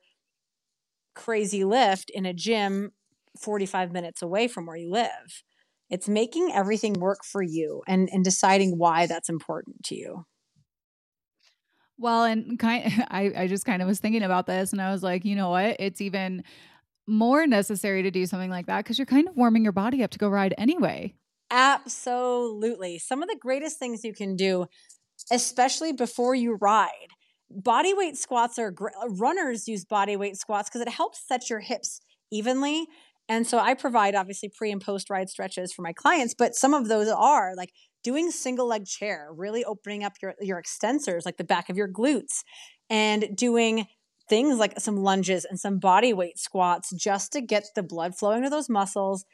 crazy 1.15 1.63
lift 1.63 2.09
in 2.09 2.25
a 2.25 2.33
gym 2.33 2.91
45 3.39 3.91
minutes 3.91 4.21
away 4.21 4.47
from 4.47 4.65
where 4.65 4.77
you 4.77 4.89
live. 4.89 5.43
It's 5.89 6.07
making 6.07 6.51
everything 6.53 6.93
work 6.93 7.23
for 7.23 7.41
you 7.41 7.81
and, 7.87 8.09
and 8.11 8.23
deciding 8.23 8.77
why 8.77 9.07
that's 9.07 9.29
important 9.29 9.83
to 9.85 9.95
you. 9.95 10.25
Well, 11.97 12.23
and 12.23 12.57
kind 12.57 13.05
I, 13.09 13.31
I 13.35 13.47
just 13.47 13.65
kind 13.65 13.81
of 13.81 13.87
was 13.87 13.99
thinking 13.99 14.23
about 14.23 14.47
this 14.47 14.71
and 14.71 14.81
I 14.81 14.91
was 14.91 15.03
like, 15.03 15.25
you 15.25 15.35
know 15.35 15.49
what? 15.49 15.77
It's 15.79 16.01
even 16.01 16.43
more 17.07 17.45
necessary 17.47 18.03
to 18.03 18.11
do 18.11 18.25
something 18.25 18.49
like 18.49 18.67
that 18.67 18.79
because 18.79 18.97
you're 18.97 19.05
kind 19.05 19.27
of 19.27 19.35
warming 19.35 19.63
your 19.63 19.73
body 19.73 20.03
up 20.03 20.11
to 20.11 20.19
go 20.19 20.29
ride 20.29 20.53
anyway. 20.57 21.13
Absolutely. 21.51 22.97
Some 22.97 23.21
of 23.21 23.29
the 23.29 23.37
greatest 23.39 23.77
things 23.77 24.05
you 24.05 24.13
can 24.13 24.35
do, 24.35 24.67
especially 25.31 25.91
before 25.91 26.33
you 26.33 26.57
ride. 26.61 27.09
Body 27.55 27.93
weight 27.93 28.17
squats 28.17 28.57
are 28.59 28.71
great. 28.71 28.93
Runners 29.09 29.67
use 29.67 29.85
body 29.85 30.15
weight 30.15 30.37
squats 30.37 30.69
because 30.69 30.81
it 30.81 30.89
helps 30.89 31.25
set 31.27 31.49
your 31.49 31.59
hips 31.59 32.01
evenly. 32.31 32.87
And 33.27 33.45
so 33.47 33.59
I 33.59 33.73
provide 33.73 34.15
obviously 34.15 34.49
pre 34.49 34.71
and 34.71 34.81
post 34.81 35.09
ride 35.09 35.29
stretches 35.29 35.71
for 35.71 35.81
my 35.81 35.93
clients, 35.93 36.33
but 36.37 36.55
some 36.55 36.73
of 36.73 36.87
those 36.87 37.07
are 37.07 37.53
like 37.55 37.71
doing 38.03 38.31
single 38.31 38.67
leg 38.67 38.85
chair, 38.85 39.29
really 39.33 39.63
opening 39.63 40.03
up 40.03 40.13
your, 40.21 40.33
your 40.41 40.61
extensors, 40.61 41.25
like 41.25 41.37
the 41.37 41.43
back 41.43 41.69
of 41.69 41.77
your 41.77 41.87
glutes, 41.87 42.43
and 42.89 43.35
doing 43.35 43.85
things 44.29 44.57
like 44.57 44.79
some 44.79 44.97
lunges 44.97 45.45
and 45.45 45.59
some 45.59 45.77
body 45.77 46.13
weight 46.13 46.39
squats 46.39 46.91
just 46.95 47.31
to 47.33 47.41
get 47.41 47.65
the 47.75 47.83
blood 47.83 48.17
flowing 48.17 48.43
to 48.43 48.49
those 48.49 48.69
muscles. 48.69 49.25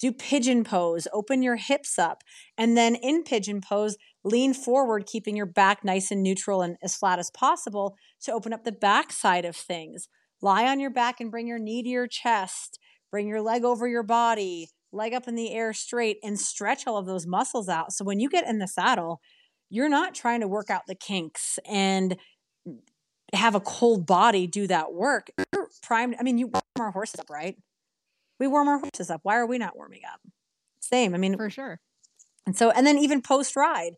Do 0.00 0.12
pigeon 0.12 0.64
pose, 0.64 1.06
open 1.12 1.42
your 1.42 1.56
hips 1.56 1.98
up, 1.98 2.22
and 2.56 2.76
then 2.76 2.94
in 2.94 3.22
pigeon 3.22 3.60
pose, 3.60 3.96
lean 4.24 4.54
forward, 4.54 5.06
keeping 5.06 5.36
your 5.36 5.46
back 5.46 5.84
nice 5.84 6.10
and 6.10 6.22
neutral 6.22 6.62
and 6.62 6.76
as 6.82 6.96
flat 6.96 7.18
as 7.18 7.30
possible 7.30 7.96
to 8.22 8.32
open 8.32 8.52
up 8.52 8.64
the 8.64 8.72
back 8.72 9.12
side 9.12 9.44
of 9.44 9.54
things. 9.54 10.08
Lie 10.40 10.66
on 10.66 10.80
your 10.80 10.90
back 10.90 11.20
and 11.20 11.30
bring 11.30 11.46
your 11.46 11.58
knee 11.58 11.82
to 11.82 11.88
your 11.88 12.06
chest. 12.06 12.78
Bring 13.10 13.28
your 13.28 13.42
leg 13.42 13.64
over 13.64 13.86
your 13.86 14.02
body 14.02 14.70
leg 14.92 15.14
up 15.14 15.28
in 15.28 15.34
the 15.34 15.52
air 15.52 15.72
straight, 15.72 16.18
and 16.22 16.38
stretch 16.38 16.86
all 16.86 16.96
of 16.96 17.06
those 17.06 17.26
muscles 17.26 17.68
out. 17.68 17.92
So 17.92 18.04
when 18.04 18.20
you 18.20 18.28
get 18.28 18.46
in 18.46 18.58
the 18.58 18.68
saddle, 18.68 19.20
you're 19.68 19.88
not 19.88 20.14
trying 20.14 20.40
to 20.40 20.48
work 20.48 20.70
out 20.70 20.82
the 20.86 20.94
kinks 20.94 21.58
and 21.68 22.16
have 23.32 23.54
a 23.54 23.60
cold 23.60 24.06
body 24.06 24.46
do 24.46 24.66
that 24.66 24.92
work. 24.92 25.28
You're 25.54 25.68
primed. 25.82 26.16
I 26.18 26.22
mean, 26.22 26.38
you 26.38 26.48
warm 26.48 26.62
our 26.78 26.90
horses 26.90 27.20
up, 27.20 27.30
right? 27.30 27.56
We 28.40 28.48
warm 28.48 28.68
our 28.68 28.78
horses 28.78 29.10
up. 29.10 29.20
Why 29.22 29.36
are 29.36 29.46
we 29.46 29.58
not 29.58 29.76
warming 29.76 30.00
up? 30.12 30.20
Same. 30.80 31.14
I 31.14 31.18
mean, 31.18 31.36
for 31.36 31.50
sure. 31.50 31.80
And 32.46 32.56
so, 32.56 32.70
and 32.70 32.86
then 32.86 32.98
even 32.98 33.20
post 33.20 33.54
ride, 33.54 33.92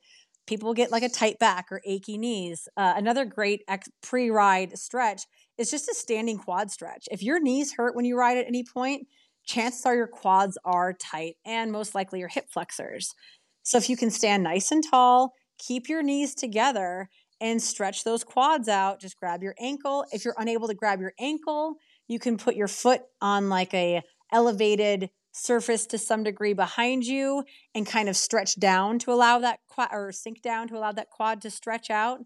people 0.46 0.74
get 0.74 0.90
like 0.90 1.04
a 1.04 1.08
tight 1.08 1.38
back 1.38 1.66
or 1.70 1.80
achy 1.86 2.18
knees. 2.18 2.68
Uh, 2.76 2.94
another 2.96 3.24
great 3.24 3.62
ex- 3.68 3.88
pre 4.02 4.30
ride 4.30 4.76
stretch 4.76 5.22
is 5.56 5.70
just 5.70 5.88
a 5.88 5.94
standing 5.94 6.38
quad 6.38 6.70
stretch. 6.70 7.06
If 7.10 7.22
your 7.22 7.40
knees 7.40 7.74
hurt 7.74 7.94
when 7.94 8.04
you 8.04 8.18
ride 8.18 8.36
at 8.36 8.46
any 8.46 8.64
point, 8.64 9.06
chances 9.46 9.86
are 9.86 9.94
your 9.94 10.08
quads 10.08 10.58
are 10.64 10.92
tight 10.92 11.36
and 11.46 11.72
most 11.72 11.94
likely 11.94 12.18
your 12.18 12.28
hip 12.28 12.46
flexors. 12.50 13.14
So 13.62 13.78
if 13.78 13.88
you 13.88 13.96
can 13.96 14.10
stand 14.10 14.42
nice 14.42 14.72
and 14.72 14.82
tall, 14.82 15.34
keep 15.58 15.88
your 15.88 16.02
knees 16.02 16.34
together 16.34 17.08
and 17.40 17.62
stretch 17.62 18.04
those 18.04 18.22
quads 18.24 18.68
out, 18.68 19.00
just 19.00 19.18
grab 19.18 19.42
your 19.42 19.54
ankle. 19.58 20.04
If 20.12 20.24
you're 20.24 20.34
unable 20.38 20.68
to 20.68 20.74
grab 20.74 21.00
your 21.00 21.12
ankle, 21.18 21.76
you 22.06 22.18
can 22.18 22.36
put 22.36 22.54
your 22.54 22.68
foot 22.68 23.02
on 23.20 23.48
like 23.48 23.72
a 23.74 24.02
elevated 24.32 25.10
surface 25.32 25.86
to 25.86 25.98
some 25.98 26.22
degree 26.22 26.52
behind 26.52 27.04
you 27.04 27.44
and 27.74 27.86
kind 27.86 28.08
of 28.08 28.16
stretch 28.16 28.58
down 28.58 28.98
to 28.98 29.12
allow 29.12 29.38
that 29.38 29.60
quad 29.68 29.88
or 29.92 30.12
sink 30.12 30.42
down 30.42 30.68
to 30.68 30.76
allow 30.76 30.92
that 30.92 31.10
quad 31.10 31.40
to 31.42 31.50
stretch 31.50 31.90
out. 31.90 32.20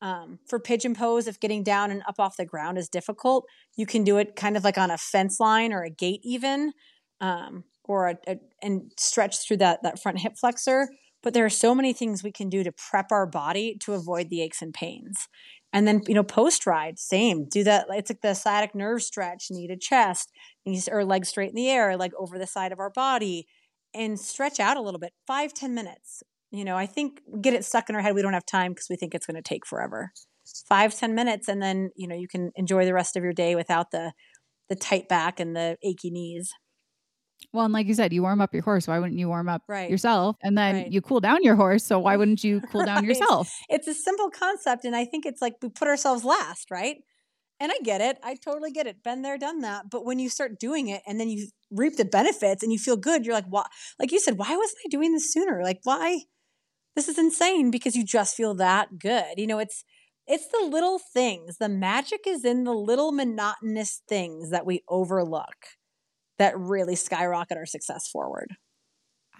Um, 0.00 0.38
for 0.46 0.58
pigeon 0.58 0.94
pose, 0.94 1.26
if 1.26 1.40
getting 1.40 1.62
down 1.62 1.90
and 1.90 2.02
up 2.06 2.16
off 2.18 2.36
the 2.36 2.44
ground 2.44 2.76
is 2.76 2.88
difficult, 2.88 3.46
you 3.76 3.86
can 3.86 4.04
do 4.04 4.18
it 4.18 4.36
kind 4.36 4.56
of 4.56 4.62
like 4.62 4.76
on 4.76 4.90
a 4.90 4.98
fence 4.98 5.40
line 5.40 5.72
or 5.72 5.82
a 5.82 5.90
gate, 5.90 6.20
even, 6.22 6.72
um, 7.20 7.64
or 7.84 8.08
a, 8.08 8.16
a, 8.26 8.36
and 8.62 8.92
stretch 8.98 9.38
through 9.38 9.56
that 9.58 9.82
that 9.82 10.00
front 10.00 10.18
hip 10.18 10.34
flexor. 10.36 10.88
But 11.22 11.32
there 11.32 11.46
are 11.46 11.50
so 11.50 11.74
many 11.74 11.94
things 11.94 12.22
we 12.22 12.32
can 12.32 12.50
do 12.50 12.62
to 12.62 12.72
prep 12.72 13.10
our 13.10 13.26
body 13.26 13.78
to 13.80 13.94
avoid 13.94 14.28
the 14.28 14.42
aches 14.42 14.60
and 14.60 14.74
pains. 14.74 15.26
And 15.74 15.86
then, 15.86 16.00
you 16.06 16.14
know, 16.14 16.22
post 16.22 16.66
ride, 16.66 16.98
same. 16.98 17.46
Do 17.50 17.64
that. 17.64 17.86
It's 17.90 18.08
like 18.08 18.22
the 18.22 18.34
sciatic 18.34 18.74
nerve 18.74 19.02
stretch, 19.02 19.48
knee 19.50 19.66
to 19.66 19.76
chest, 19.76 20.30
knees 20.64 20.88
or 20.88 21.04
legs 21.04 21.28
straight 21.28 21.50
in 21.50 21.56
the 21.56 21.68
air, 21.68 21.96
like 21.96 22.12
over 22.18 22.38
the 22.38 22.46
side 22.46 22.72
of 22.72 22.78
our 22.78 22.90
body, 22.90 23.46
and 23.92 24.18
stretch 24.18 24.60
out 24.60 24.76
a 24.76 24.80
little 24.80 25.00
bit, 25.00 25.12
five 25.26 25.52
ten 25.52 25.74
minutes 25.74 26.22
you 26.54 26.64
know, 26.64 26.76
I 26.76 26.86
think 26.86 27.20
get 27.40 27.52
it 27.52 27.64
stuck 27.64 27.90
in 27.90 27.96
our 27.96 28.00
head. 28.00 28.14
We 28.14 28.22
don't 28.22 28.32
have 28.32 28.46
time 28.46 28.72
because 28.72 28.86
we 28.88 28.94
think 28.94 29.12
it's 29.12 29.26
going 29.26 29.34
to 29.34 29.42
take 29.42 29.66
forever. 29.66 30.12
Five 30.68 30.94
ten 30.94 31.12
minutes, 31.12 31.48
and 31.48 31.60
then 31.60 31.90
you 31.96 32.06
know 32.06 32.14
you 32.14 32.28
can 32.28 32.52
enjoy 32.54 32.84
the 32.84 32.94
rest 32.94 33.16
of 33.16 33.24
your 33.24 33.32
day 33.32 33.56
without 33.56 33.90
the 33.90 34.12
the 34.68 34.76
tight 34.76 35.08
back 35.08 35.40
and 35.40 35.56
the 35.56 35.76
achy 35.82 36.10
knees. 36.10 36.52
Well, 37.52 37.64
and 37.64 37.72
like 37.72 37.86
you 37.86 37.94
said, 37.94 38.12
you 38.12 38.22
warm 38.22 38.40
up 38.40 38.52
your 38.52 38.62
horse. 38.62 38.88
Why 38.88 38.98
wouldn't 38.98 39.18
you 39.18 39.28
warm 39.28 39.48
up 39.48 39.62
right. 39.68 39.88
yourself? 39.90 40.36
And 40.42 40.58
then 40.58 40.74
right. 40.74 40.92
you 40.92 41.00
cool 41.00 41.20
down 41.20 41.42
your 41.42 41.54
horse. 41.54 41.84
So 41.84 41.98
why 41.98 42.16
wouldn't 42.16 42.42
you 42.42 42.60
cool 42.72 42.84
down 42.84 42.96
right. 42.96 43.04
yourself? 43.04 43.50
It's 43.68 43.86
a 43.86 43.94
simple 43.94 44.30
concept, 44.30 44.84
and 44.84 44.96
I 44.96 45.04
think 45.04 45.26
it's 45.26 45.42
like 45.42 45.54
we 45.62 45.68
put 45.68 45.88
ourselves 45.88 46.24
last, 46.24 46.70
right? 46.70 46.96
And 47.60 47.70
I 47.70 47.76
get 47.84 48.00
it. 48.00 48.18
I 48.24 48.34
totally 48.34 48.72
get 48.72 48.86
it. 48.86 49.04
Been 49.04 49.22
there, 49.22 49.38
done 49.38 49.60
that. 49.60 49.88
But 49.88 50.04
when 50.04 50.18
you 50.18 50.28
start 50.28 50.58
doing 50.58 50.88
it 50.88 51.02
and 51.06 51.20
then 51.20 51.28
you 51.28 51.46
reap 51.70 51.96
the 51.96 52.04
benefits 52.04 52.62
and 52.62 52.72
you 52.72 52.78
feel 52.78 52.96
good, 52.96 53.24
you're 53.24 53.34
like, 53.34 53.46
why? 53.48 53.66
Like 53.98 54.10
you 54.10 54.18
said, 54.18 54.38
why 54.38 54.56
wasn't 54.56 54.78
I 54.84 54.88
doing 54.90 55.12
this 55.12 55.32
sooner? 55.32 55.62
Like, 55.62 55.78
why? 55.84 56.22
this 56.94 57.08
is 57.08 57.18
insane 57.18 57.70
because 57.70 57.96
you 57.96 58.04
just 58.04 58.36
feel 58.36 58.54
that 58.54 58.98
good. 58.98 59.34
You 59.36 59.46
know, 59.46 59.58
it's 59.58 59.84
it's 60.26 60.46
the 60.48 60.66
little 60.66 60.98
things. 60.98 61.58
The 61.58 61.68
magic 61.68 62.20
is 62.26 62.44
in 62.44 62.64
the 62.64 62.72
little 62.72 63.12
monotonous 63.12 64.00
things 64.08 64.50
that 64.50 64.64
we 64.64 64.82
overlook 64.88 65.66
that 66.38 66.58
really 66.58 66.96
skyrocket 66.96 67.56
our 67.56 67.66
success 67.66 68.08
forward. 68.08 68.56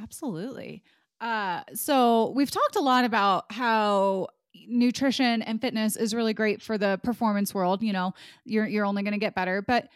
Absolutely. 0.00 0.82
Uh, 1.20 1.62
so 1.74 2.32
we've 2.34 2.50
talked 2.50 2.76
a 2.76 2.80
lot 2.80 3.04
about 3.04 3.50
how 3.50 4.28
nutrition 4.68 5.42
and 5.42 5.60
fitness 5.60 5.96
is 5.96 6.14
really 6.14 6.34
great 6.34 6.62
for 6.62 6.78
the 6.78 6.98
performance 7.02 7.54
world. 7.54 7.82
You 7.82 7.92
know, 7.92 8.14
you're 8.44 8.66
you're 8.66 8.84
only 8.84 9.02
going 9.02 9.12
to 9.12 9.18
get 9.18 9.34
better, 9.34 9.62
but 9.62 9.88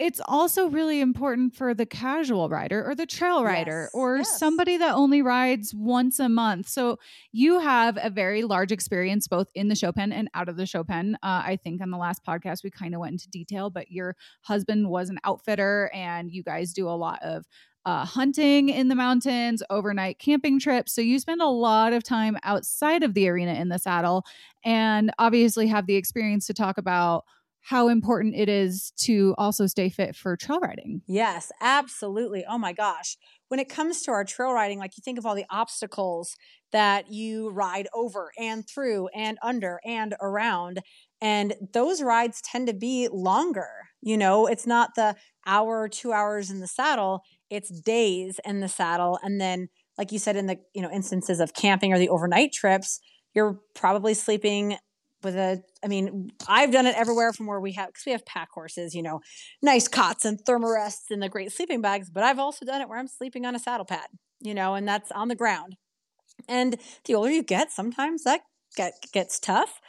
it's 0.00 0.20
also 0.24 0.66
really 0.68 1.00
important 1.00 1.54
for 1.54 1.74
the 1.74 1.84
casual 1.84 2.48
rider 2.48 2.82
or 2.88 2.94
the 2.94 3.04
trail 3.04 3.44
rider 3.44 3.82
yes, 3.82 3.90
or 3.92 4.16
yes. 4.16 4.38
somebody 4.38 4.78
that 4.78 4.94
only 4.94 5.20
rides 5.20 5.74
once 5.74 6.18
a 6.18 6.28
month. 6.28 6.68
So 6.68 6.98
you 7.32 7.60
have 7.60 7.98
a 8.02 8.08
very 8.08 8.42
large 8.42 8.72
experience 8.72 9.28
both 9.28 9.48
in 9.54 9.68
the 9.68 9.74
show 9.74 9.92
pen 9.92 10.10
and 10.10 10.30
out 10.32 10.48
of 10.48 10.56
the 10.56 10.64
show 10.64 10.82
pen. 10.82 11.18
Uh, 11.22 11.42
I 11.44 11.58
think 11.62 11.82
on 11.82 11.90
the 11.90 11.98
last 11.98 12.24
podcast 12.24 12.64
we 12.64 12.70
kind 12.70 12.94
of 12.94 13.00
went 13.00 13.12
into 13.12 13.28
detail, 13.28 13.68
but 13.68 13.90
your 13.90 14.16
husband 14.40 14.88
was 14.88 15.10
an 15.10 15.18
outfitter 15.22 15.90
and 15.92 16.32
you 16.32 16.42
guys 16.42 16.72
do 16.72 16.88
a 16.88 16.96
lot 16.96 17.22
of 17.22 17.44
uh, 17.84 18.06
hunting 18.06 18.70
in 18.70 18.88
the 18.88 18.94
mountains, 18.94 19.62
overnight 19.68 20.18
camping 20.18 20.58
trips. 20.58 20.94
So 20.94 21.02
you 21.02 21.18
spend 21.18 21.42
a 21.42 21.48
lot 21.48 21.92
of 21.92 22.02
time 22.02 22.38
outside 22.42 23.02
of 23.02 23.12
the 23.12 23.28
arena 23.28 23.52
in 23.52 23.68
the 23.68 23.78
saddle 23.78 24.24
and 24.64 25.10
obviously 25.18 25.66
have 25.66 25.86
the 25.86 25.96
experience 25.96 26.46
to 26.46 26.54
talk 26.54 26.78
about 26.78 27.24
how 27.62 27.88
important 27.88 28.34
it 28.34 28.48
is 28.48 28.92
to 28.98 29.34
also 29.38 29.66
stay 29.66 29.88
fit 29.88 30.16
for 30.16 30.36
trail 30.36 30.60
riding. 30.60 31.02
Yes, 31.06 31.50
absolutely. 31.60 32.44
Oh 32.48 32.58
my 32.58 32.72
gosh. 32.72 33.16
When 33.48 33.60
it 33.60 33.68
comes 33.68 34.02
to 34.02 34.12
our 34.12 34.24
trail 34.24 34.52
riding, 34.52 34.78
like 34.78 34.96
you 34.96 35.02
think 35.04 35.18
of 35.18 35.26
all 35.26 35.34
the 35.34 35.46
obstacles 35.50 36.36
that 36.72 37.10
you 37.10 37.50
ride 37.50 37.88
over 37.92 38.30
and 38.38 38.64
through 38.68 39.08
and 39.08 39.38
under 39.42 39.80
and 39.84 40.14
around. 40.20 40.80
And 41.20 41.54
those 41.72 42.00
rides 42.00 42.40
tend 42.40 42.68
to 42.68 42.74
be 42.74 43.08
longer. 43.12 43.68
You 44.00 44.16
know, 44.16 44.46
it's 44.46 44.66
not 44.66 44.90
the 44.94 45.16
hour 45.46 45.88
two 45.88 46.12
hours 46.12 46.50
in 46.50 46.60
the 46.60 46.66
saddle, 46.68 47.22
it's 47.50 47.80
days 47.80 48.38
in 48.44 48.60
the 48.60 48.68
saddle. 48.68 49.18
And 49.22 49.40
then, 49.40 49.68
like 49.98 50.12
you 50.12 50.18
said, 50.18 50.36
in 50.36 50.46
the, 50.46 50.58
you 50.74 50.80
know, 50.80 50.90
instances 50.90 51.40
of 51.40 51.54
camping 51.54 51.92
or 51.92 51.98
the 51.98 52.08
overnight 52.08 52.52
trips, 52.52 53.00
you're 53.34 53.60
probably 53.74 54.14
sleeping 54.14 54.76
with 55.22 55.36
a 55.36 55.62
I 55.84 55.88
mean, 55.88 56.30
I've 56.48 56.72
done 56.72 56.86
it 56.86 56.96
everywhere 56.96 57.32
from 57.32 57.46
where 57.46 57.60
we 57.60 57.72
have 57.72 57.88
because 57.88 58.04
we 58.06 58.12
have 58.12 58.24
pack 58.26 58.50
horses, 58.52 58.94
you 58.94 59.02
know, 59.02 59.20
nice 59.62 59.88
cots 59.88 60.24
and 60.24 60.38
Therm-a-Rests 60.44 61.10
and 61.10 61.22
the 61.22 61.28
great 61.28 61.52
sleeping 61.52 61.80
bags, 61.80 62.10
but 62.10 62.22
I've 62.22 62.38
also 62.38 62.64
done 62.64 62.80
it 62.80 62.88
where 62.88 62.98
I'm 62.98 63.08
sleeping 63.08 63.46
on 63.46 63.54
a 63.54 63.58
saddle 63.58 63.86
pad, 63.86 64.08
you 64.40 64.54
know, 64.54 64.74
and 64.74 64.86
that's 64.86 65.10
on 65.12 65.28
the 65.28 65.34
ground. 65.34 65.76
And 66.48 66.76
the 67.04 67.14
older 67.14 67.30
you 67.30 67.42
get, 67.42 67.72
sometimes 67.72 68.24
that 68.24 68.40
get, 68.76 68.94
gets 69.12 69.38
tough. 69.38 69.80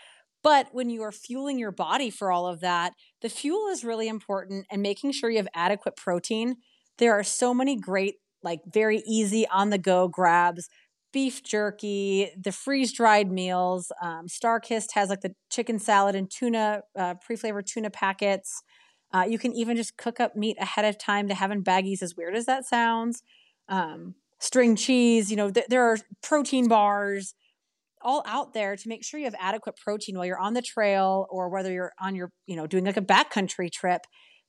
But 0.44 0.70
when 0.72 0.90
you 0.90 1.04
are 1.04 1.12
fueling 1.12 1.60
your 1.60 1.72
body 1.72 2.10
for 2.10 2.32
all 2.32 2.48
of 2.48 2.62
that, 2.62 2.94
the 3.22 3.30
fuel 3.30 3.68
is 3.68 3.84
really 3.84 4.08
important 4.08 4.66
and 4.72 4.82
making 4.82 5.12
sure 5.12 5.30
you 5.30 5.38
have 5.38 5.48
adequate 5.54 5.96
protein. 5.96 6.56
There 6.98 7.14
are 7.14 7.24
so 7.24 7.54
many 7.54 7.76
great, 7.76 8.16
like 8.42 8.62
very 8.66 9.04
easy 9.06 9.48
on 9.48 9.70
the 9.70 9.78
go 9.78 10.08
grabs 10.08 10.68
beef 11.14 11.44
jerky, 11.44 12.32
the 12.42 12.52
freeze 12.52 12.92
dried 12.94 13.32
meals. 13.32 13.92
Um, 14.02 14.28
Starkist 14.28 14.94
has 14.94 15.10
like 15.10 15.22
the 15.22 15.34
chicken 15.50 15.80
salad 15.80 16.16
and 16.16 16.30
tuna, 16.30 16.82
uh, 16.98 17.16
pre 17.16 17.36
flavored 17.36 17.68
tuna 17.68 17.90
packets. 17.90 18.62
Uh, 19.14 19.26
you 19.28 19.38
can 19.38 19.54
even 19.54 19.76
just 19.76 19.98
cook 19.98 20.20
up 20.20 20.36
meat 20.36 20.58
ahead 20.60 20.86
of 20.86 20.98
time 20.98 21.28
to 21.28 21.34
have 21.34 21.52
in 21.52 21.64
baggies, 21.64 22.02
as 22.02 22.16
weird 22.16 22.36
as 22.36 22.46
that 22.46 22.66
sounds. 22.66 23.24
Um, 23.68 24.16
string 24.40 24.76
cheese, 24.76 25.30
you 25.30 25.38
know, 25.38 25.52
th- 25.52 25.68
there 25.70 25.84
are 25.84 25.98
protein 26.24 26.68
bars 26.68 27.34
all 28.02 28.24
out 28.26 28.54
there 28.54 28.76
to 28.76 28.90
make 28.90 29.04
sure 29.06 29.20
you 29.20 29.26
have 29.26 29.36
adequate 29.40 29.76
protein 29.78 30.16
while 30.18 30.26
you're 30.26 30.40
on 30.40 30.54
the 30.54 30.62
trail 30.62 31.28
or 31.30 31.50
whether 31.50 31.72
you're 31.72 31.94
on 32.00 32.16
your, 32.16 32.32
you 32.48 32.56
know, 32.56 32.66
doing 32.68 32.86
like 32.86 32.98
a 32.98 33.02
backcountry 33.02 33.72
trip. 33.72 34.02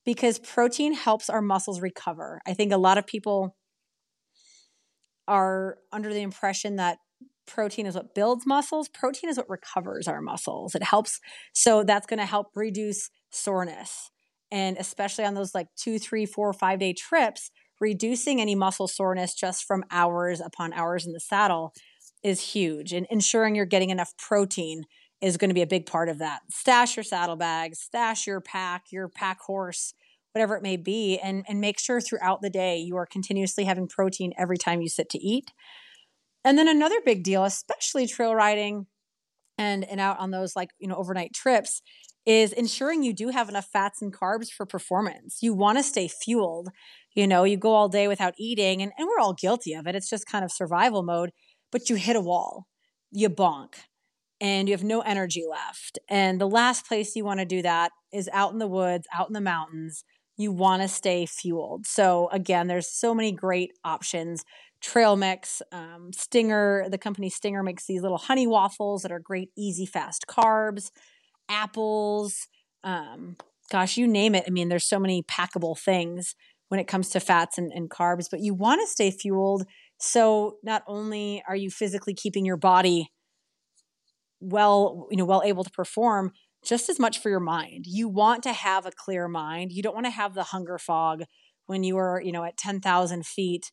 because 0.04 0.38
protein 0.38 0.94
helps 0.94 1.30
our 1.30 1.42
muscles 1.42 1.80
recover. 1.80 2.40
I 2.46 2.54
think 2.54 2.72
a 2.72 2.76
lot 2.76 2.98
of 2.98 3.06
people 3.06 3.56
are 5.28 5.78
under 5.92 6.12
the 6.12 6.22
impression 6.22 6.76
that 6.76 6.98
protein 7.46 7.86
is 7.86 7.94
what 7.94 8.14
builds 8.14 8.46
muscles. 8.46 8.88
Protein 8.88 9.30
is 9.30 9.36
what 9.36 9.48
recovers 9.48 10.08
our 10.08 10.20
muscles. 10.20 10.74
It 10.74 10.82
helps. 10.82 11.20
So 11.52 11.84
that's 11.84 12.06
going 12.06 12.20
to 12.20 12.26
help 12.26 12.48
reduce 12.54 13.10
soreness. 13.30 14.10
And 14.50 14.76
especially 14.76 15.24
on 15.24 15.34
those 15.34 15.54
like 15.54 15.68
two, 15.76 15.98
three, 15.98 16.26
four, 16.26 16.52
five 16.52 16.78
day 16.78 16.92
trips, 16.92 17.50
reducing 17.80 18.40
any 18.40 18.54
muscle 18.54 18.88
soreness 18.88 19.34
just 19.34 19.64
from 19.64 19.84
hours 19.90 20.40
upon 20.40 20.72
hours 20.72 21.06
in 21.06 21.12
the 21.12 21.20
saddle 21.20 21.72
is 22.22 22.52
huge. 22.52 22.92
And 22.92 23.06
ensuring 23.10 23.54
you're 23.54 23.64
getting 23.64 23.90
enough 23.90 24.12
protein 24.16 24.84
is 25.20 25.36
going 25.36 25.50
to 25.50 25.54
be 25.54 25.62
a 25.62 25.66
big 25.66 25.86
part 25.86 26.08
of 26.08 26.18
that. 26.18 26.40
Stash 26.50 26.96
your 26.96 27.04
saddlebags, 27.04 27.80
stash 27.80 28.26
your 28.26 28.40
pack, 28.40 28.84
your 28.90 29.08
pack 29.08 29.40
horse, 29.40 29.94
whatever 30.32 30.56
it 30.56 30.62
may 30.62 30.76
be, 30.76 31.18
and, 31.18 31.44
and 31.48 31.60
make 31.60 31.78
sure 31.78 32.00
throughout 32.00 32.40
the 32.42 32.50
day 32.50 32.78
you 32.78 32.96
are 32.96 33.06
continuously 33.06 33.64
having 33.64 33.88
protein 33.88 34.32
every 34.38 34.58
time 34.58 34.80
you 34.80 34.88
sit 34.88 35.10
to 35.10 35.18
eat. 35.18 35.52
And 36.44 36.58
then 36.58 36.68
another 36.68 37.00
big 37.04 37.22
deal, 37.22 37.44
especially 37.44 38.06
trail 38.06 38.34
riding 38.34 38.86
and, 39.58 39.84
and 39.84 40.00
out 40.00 40.18
on 40.18 40.30
those 40.30 40.56
like, 40.56 40.70
you 40.78 40.88
know, 40.88 40.96
overnight 40.96 41.34
trips, 41.34 41.82
is 42.24 42.52
ensuring 42.52 43.02
you 43.02 43.12
do 43.12 43.28
have 43.28 43.48
enough 43.48 43.68
fats 43.72 44.00
and 44.00 44.12
carbs 44.12 44.48
for 44.50 44.64
performance. 44.64 45.38
You 45.42 45.54
want 45.54 45.78
to 45.78 45.84
stay 45.84 46.08
fueled. 46.08 46.68
You 47.14 47.26
know, 47.26 47.44
you 47.44 47.56
go 47.56 47.74
all 47.74 47.88
day 47.88 48.08
without 48.08 48.34
eating, 48.38 48.80
and, 48.80 48.92
and 48.96 49.06
we're 49.06 49.20
all 49.20 49.34
guilty 49.34 49.74
of 49.74 49.86
it. 49.86 49.94
It's 49.94 50.08
just 50.08 50.26
kind 50.26 50.44
of 50.44 50.52
survival 50.52 51.02
mode, 51.02 51.30
but 51.70 51.90
you 51.90 51.96
hit 51.96 52.16
a 52.16 52.20
wall, 52.20 52.66
you 53.10 53.28
bonk 53.28 53.74
and 54.40 54.68
you 54.68 54.74
have 54.74 54.82
no 54.82 55.00
energy 55.02 55.44
left. 55.48 56.00
And 56.08 56.40
the 56.40 56.48
last 56.48 56.86
place 56.86 57.14
you 57.14 57.24
want 57.24 57.38
to 57.38 57.46
do 57.46 57.62
that 57.62 57.92
is 58.12 58.28
out 58.32 58.52
in 58.52 58.58
the 58.58 58.66
woods, 58.66 59.06
out 59.14 59.28
in 59.28 59.34
the 59.34 59.40
mountains. 59.40 60.04
You 60.36 60.52
want 60.52 60.82
to 60.82 60.88
stay 60.88 61.26
fueled. 61.26 61.86
So, 61.86 62.28
again, 62.32 62.66
there's 62.66 62.88
so 62.88 63.14
many 63.14 63.32
great 63.32 63.72
options. 63.84 64.44
Trail 64.80 65.16
Mix, 65.16 65.62
um, 65.70 66.10
Stinger, 66.12 66.86
the 66.90 66.98
company 66.98 67.30
Stinger 67.30 67.62
makes 67.62 67.86
these 67.86 68.02
little 68.02 68.18
honey 68.18 68.46
waffles 68.46 69.02
that 69.02 69.12
are 69.12 69.20
great, 69.20 69.50
easy, 69.56 69.86
fast 69.86 70.24
carbs, 70.28 70.90
apples, 71.48 72.48
um, 72.82 73.36
gosh, 73.70 73.96
you 73.96 74.08
name 74.08 74.34
it. 74.34 74.44
I 74.46 74.50
mean, 74.50 74.68
there's 74.68 74.88
so 74.88 74.98
many 74.98 75.22
packable 75.22 75.78
things 75.78 76.34
when 76.68 76.80
it 76.80 76.88
comes 76.88 77.10
to 77.10 77.20
fats 77.20 77.58
and, 77.58 77.70
and 77.72 77.90
carbs, 77.90 78.28
but 78.30 78.40
you 78.40 78.54
want 78.54 78.80
to 78.80 78.86
stay 78.86 79.10
fueled. 79.10 79.64
So, 80.00 80.56
not 80.64 80.82
only 80.88 81.42
are 81.46 81.56
you 81.56 81.70
physically 81.70 82.14
keeping 82.14 82.44
your 82.44 82.56
body 82.56 83.10
well, 84.42 85.06
you 85.10 85.16
know, 85.16 85.24
well 85.24 85.42
able 85.44 85.64
to 85.64 85.70
perform 85.70 86.32
just 86.64 86.88
as 86.88 86.98
much 86.98 87.18
for 87.18 87.28
your 87.28 87.40
mind. 87.40 87.86
You 87.86 88.08
want 88.08 88.42
to 88.44 88.52
have 88.52 88.86
a 88.86 88.92
clear 88.92 89.28
mind. 89.28 89.72
You 89.72 89.82
don't 89.82 89.94
want 89.94 90.06
to 90.06 90.10
have 90.10 90.34
the 90.34 90.44
hunger 90.44 90.78
fog 90.78 91.24
when 91.66 91.84
you 91.84 91.96
are, 91.96 92.20
you 92.20 92.32
know, 92.32 92.44
at 92.44 92.56
10,000 92.56 93.26
feet 93.26 93.72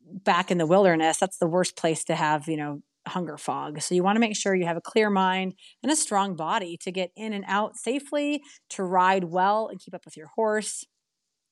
back 0.00 0.50
in 0.50 0.58
the 0.58 0.66
wilderness. 0.66 1.18
That's 1.18 1.38
the 1.38 1.46
worst 1.46 1.76
place 1.76 2.04
to 2.04 2.14
have, 2.14 2.48
you 2.48 2.56
know, 2.56 2.80
hunger 3.06 3.36
fog. 3.36 3.80
So 3.80 3.94
you 3.94 4.02
want 4.02 4.16
to 4.16 4.20
make 4.20 4.36
sure 4.36 4.54
you 4.54 4.66
have 4.66 4.76
a 4.76 4.82
clear 4.82 5.10
mind 5.10 5.54
and 5.82 5.90
a 5.90 5.96
strong 5.96 6.36
body 6.36 6.76
to 6.82 6.90
get 6.90 7.10
in 7.16 7.32
and 7.32 7.44
out 7.46 7.76
safely, 7.76 8.42
to 8.70 8.82
ride 8.82 9.24
well 9.24 9.68
and 9.68 9.80
keep 9.80 9.94
up 9.94 10.04
with 10.04 10.16
your 10.16 10.28
horse, 10.34 10.84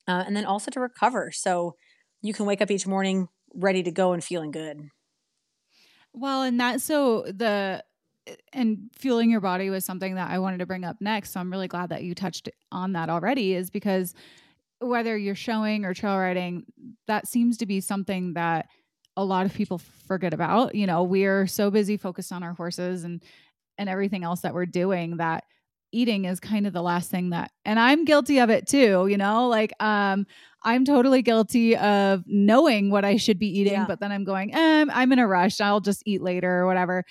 uh, 0.09 0.25
and 0.27 0.37
then 0.37 0.45
also 0.45 0.71
to 0.71 0.81
recover. 0.81 1.31
So 1.33 1.77
you 2.23 2.33
can 2.35 2.47
wake 2.47 2.61
up 2.61 2.71
each 2.71 2.87
morning 2.87 3.29
ready 3.55 3.83
to 3.83 3.91
go 3.91 4.13
and 4.13 4.23
feeling 4.23 4.51
good. 4.51 4.89
Well, 6.13 6.43
and 6.43 6.59
that 6.61 6.81
so 6.81 7.23
the 7.23 7.85
and 8.53 8.91
fueling 8.97 9.31
your 9.31 9.41
body 9.41 9.70
was 9.70 9.85
something 9.85 10.14
that 10.14 10.31
I 10.31 10.39
wanted 10.39 10.59
to 10.59 10.66
bring 10.66 10.85
up 10.85 10.97
next. 11.01 11.33
So 11.33 11.41
I'm 11.41 11.51
really 11.51 11.68
glad 11.68 11.91
that 11.91 12.03
you 12.03 12.14
touched 12.14 12.49
on 12.72 12.93
that 12.93 13.11
already, 13.11 13.55
is 13.55 13.70
because 13.70 14.14
whether 14.81 15.16
you're 15.16 15.35
showing 15.35 15.85
or 15.85 15.95
trail 15.95 16.16
riding, 16.16 16.64
that 17.07 17.27
seems 17.29 17.59
to 17.59 17.66
be 17.66 17.81
something 17.81 18.35
that 18.35 18.66
a 19.16 19.25
lot 19.25 19.47
of 19.47 19.55
people 19.55 19.79
forget 19.79 20.35
about. 20.35 20.75
You 20.75 20.87
know, 20.87 21.03
we're 21.03 21.47
so 21.47 21.70
busy 21.70 21.97
focused 21.97 22.33
on 22.33 22.43
our 22.43 22.55
horses 22.55 23.05
and 23.05 23.22
and 23.77 23.89
everything 23.89 24.22
else 24.22 24.41
that 24.43 24.55
we're 24.55 24.66
doing 24.66 25.16
that 25.16 25.45
eating 25.91 26.25
is 26.25 26.41
kind 26.41 26.66
of 26.66 26.72
the 26.72 26.83
last 26.83 27.11
thing 27.11 27.31
that 27.31 27.51
and 27.64 27.79
I'm 27.79 28.05
guilty 28.05 28.39
of 28.41 28.51
it 28.51 28.66
too, 28.66 29.07
you 29.09 29.16
know? 29.16 29.49
Like 29.49 29.72
um 29.81 30.27
I'm 30.62 30.85
totally 30.85 31.22
guilty 31.22 31.77
of 31.77 32.25
knowing 32.27 32.91
what 32.91 33.05
I 33.05 33.16
should 33.16 33.39
be 33.39 33.59
eating, 33.59 33.75
yeah. 33.75 33.87
but 33.87 34.01
then 34.01 34.11
I'm 34.11 34.25
going, 34.25 34.55
eh, 34.55 34.87
I'm 34.91 35.12
in 35.12 35.18
a 35.18 35.27
rush. 35.27 35.61
I'll 35.61 35.81
just 35.81 36.03
eat 36.07 36.22
later 36.22 36.61
or 36.61 36.66
whatever. 36.66 37.05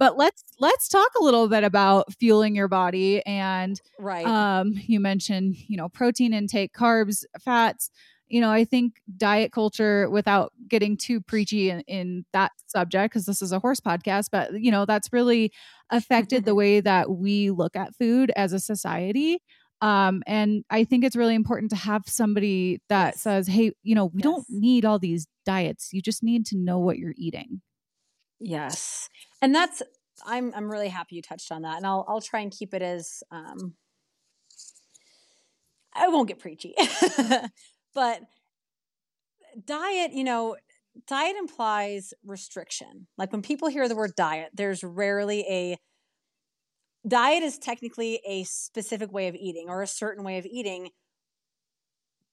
But 0.00 0.16
let's 0.16 0.42
let's 0.58 0.88
talk 0.88 1.10
a 1.20 1.22
little 1.22 1.46
bit 1.46 1.62
about 1.62 2.14
fueling 2.14 2.56
your 2.56 2.68
body 2.68 3.24
and 3.26 3.78
right. 3.98 4.26
Um, 4.26 4.72
you 4.86 4.98
mentioned 4.98 5.56
you 5.68 5.76
know 5.76 5.90
protein 5.90 6.32
intake, 6.32 6.72
carbs, 6.72 7.24
fats. 7.38 7.90
You 8.26 8.40
know, 8.40 8.50
I 8.50 8.64
think 8.64 8.94
diet 9.16 9.52
culture, 9.52 10.08
without 10.08 10.52
getting 10.68 10.96
too 10.96 11.20
preachy 11.20 11.68
in, 11.68 11.80
in 11.80 12.24
that 12.32 12.52
subject, 12.66 13.12
because 13.12 13.26
this 13.26 13.42
is 13.42 13.52
a 13.52 13.58
horse 13.58 13.80
podcast, 13.80 14.28
but 14.32 14.58
you 14.58 14.70
know 14.70 14.86
that's 14.86 15.12
really 15.12 15.52
affected 15.90 16.46
the 16.46 16.54
way 16.62 16.80
that 16.80 17.10
we 17.10 17.50
look 17.50 17.76
at 17.76 17.94
food 17.96 18.32
as 18.34 18.54
a 18.54 18.58
society. 18.58 19.42
Um, 19.82 20.22
and 20.26 20.64
I 20.70 20.84
think 20.84 21.04
it's 21.04 21.16
really 21.16 21.34
important 21.34 21.70
to 21.72 21.76
have 21.76 22.02
somebody 22.06 22.80
that 22.88 23.14
yes. 23.14 23.20
says, 23.20 23.48
hey, 23.48 23.72
you 23.82 23.94
know, 23.94 24.06
we 24.06 24.20
yes. 24.20 24.24
don't 24.24 24.46
need 24.48 24.84
all 24.84 24.98
these 24.98 25.26
diets. 25.44 25.90
You 25.92 26.00
just 26.00 26.22
need 26.22 26.46
to 26.46 26.56
know 26.56 26.78
what 26.78 26.98
you're 26.98 27.14
eating. 27.16 27.60
Yes. 28.40 29.08
And 29.42 29.54
that's 29.54 29.82
I'm 30.24 30.52
I'm 30.54 30.70
really 30.70 30.88
happy 30.88 31.16
you 31.16 31.22
touched 31.22 31.52
on 31.52 31.62
that. 31.62 31.76
And 31.76 31.86
I'll 31.86 32.04
I'll 32.08 32.20
try 32.20 32.40
and 32.40 32.50
keep 32.50 32.74
it 32.74 32.82
as 32.82 33.22
um 33.30 33.74
I 35.94 36.08
won't 36.08 36.28
get 36.28 36.38
preachy. 36.38 36.74
but 37.94 38.22
diet, 39.64 40.12
you 40.12 40.24
know, 40.24 40.56
diet 41.06 41.36
implies 41.36 42.12
restriction. 42.24 43.06
Like 43.16 43.32
when 43.32 43.42
people 43.42 43.68
hear 43.68 43.88
the 43.88 43.96
word 43.96 44.12
diet, 44.16 44.50
there's 44.54 44.82
rarely 44.84 45.44
a 45.48 45.76
diet 47.06 47.42
is 47.42 47.58
technically 47.58 48.20
a 48.26 48.44
specific 48.44 49.12
way 49.12 49.28
of 49.28 49.34
eating 49.34 49.68
or 49.68 49.82
a 49.82 49.86
certain 49.86 50.24
way 50.24 50.38
of 50.38 50.46
eating, 50.46 50.90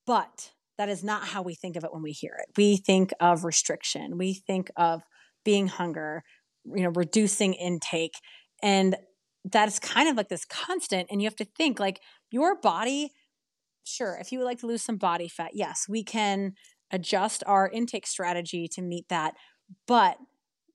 but 0.05 0.51
that 0.78 0.89
is 0.89 1.03
not 1.03 1.28
how 1.28 1.41
we 1.41 1.55
think 1.55 1.76
of 1.76 1.84
it 1.84 1.93
when 1.93 2.03
we 2.03 2.12
hear 2.12 2.38
it. 2.39 2.49
We 2.58 2.78
think 2.78 3.12
of 3.20 3.43
restriction. 3.43 4.18
We 4.18 4.34
think 4.34 4.70
of 4.78 5.01
being 5.47 5.67
hunger, 5.67 6.25
you 6.65 6.83
know, 6.83 6.89
reducing 6.89 7.53
intake. 7.53 8.15
And 8.61 8.97
that's 9.45 9.79
kind 9.79 10.09
of 10.09 10.17
like 10.17 10.27
this 10.27 10.43
constant. 10.43 11.07
And 11.09 11.21
you 11.21 11.25
have 11.25 11.37
to 11.37 11.45
think 11.45 11.79
like 11.79 12.01
your 12.29 12.59
body, 12.59 13.13
sure, 13.85 14.17
if 14.19 14.33
you 14.33 14.39
would 14.39 14.45
like 14.45 14.59
to 14.59 14.67
lose 14.67 14.81
some 14.81 14.97
body 14.97 15.29
fat, 15.29 15.51
yes, 15.53 15.85
we 15.87 16.03
can 16.03 16.51
adjust 16.91 17.45
our 17.47 17.69
intake 17.69 18.05
strategy 18.05 18.67
to 18.73 18.81
meet 18.81 19.07
that. 19.07 19.35
But 19.87 20.17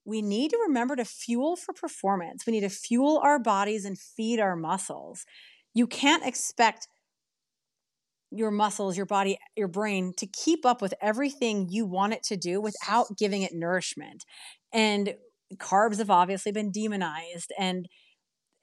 we 0.05 0.23
need 0.23 0.49
to 0.49 0.57
remember 0.67 0.95
to 0.95 1.05
fuel 1.05 1.55
for 1.55 1.73
performance. 1.73 2.47
We 2.47 2.53
need 2.53 2.61
to 2.61 2.69
fuel 2.69 3.21
our 3.23 3.37
bodies 3.37 3.85
and 3.85 3.95
feed 3.95 4.39
our 4.39 4.55
muscles. 4.55 5.23
You 5.75 5.85
can't 5.85 6.25
expect 6.25 6.87
your 8.31 8.49
muscles, 8.49 8.97
your 8.97 9.05
body, 9.05 9.37
your 9.55 9.67
brain 9.67 10.13
to 10.17 10.25
keep 10.25 10.65
up 10.65 10.81
with 10.81 10.95
everything 10.99 11.67
you 11.69 11.85
want 11.85 12.13
it 12.13 12.23
to 12.23 12.35
do 12.35 12.59
without 12.59 13.15
giving 13.19 13.43
it 13.43 13.53
nourishment. 13.53 14.25
And 14.73 15.15
carbs 15.57 15.99
have 15.99 16.09
obviously 16.09 16.51
been 16.51 16.71
demonized 16.71 17.51
and 17.57 17.87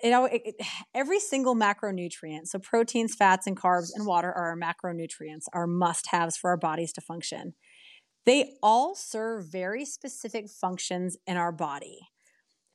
you 0.02 0.11
know 0.11 0.24
it, 0.24 0.42
it, 0.44 0.54
every 0.94 1.20
single 1.20 1.54
macronutrient 1.54 2.46
so 2.46 2.58
proteins 2.58 3.14
fats 3.14 3.46
and 3.46 3.56
carbs 3.56 3.90
and 3.94 4.06
water 4.06 4.28
are 4.28 4.50
our 4.50 4.56
macronutrients 4.56 5.44
our 5.52 5.66
must 5.66 6.08
haves 6.08 6.36
for 6.36 6.50
our 6.50 6.56
bodies 6.56 6.92
to 6.92 7.00
function. 7.00 7.54
They 8.26 8.52
all 8.62 8.94
serve 8.94 9.50
very 9.50 9.84
specific 9.84 10.48
functions 10.48 11.16
in 11.26 11.36
our 11.36 11.52
body. 11.52 12.00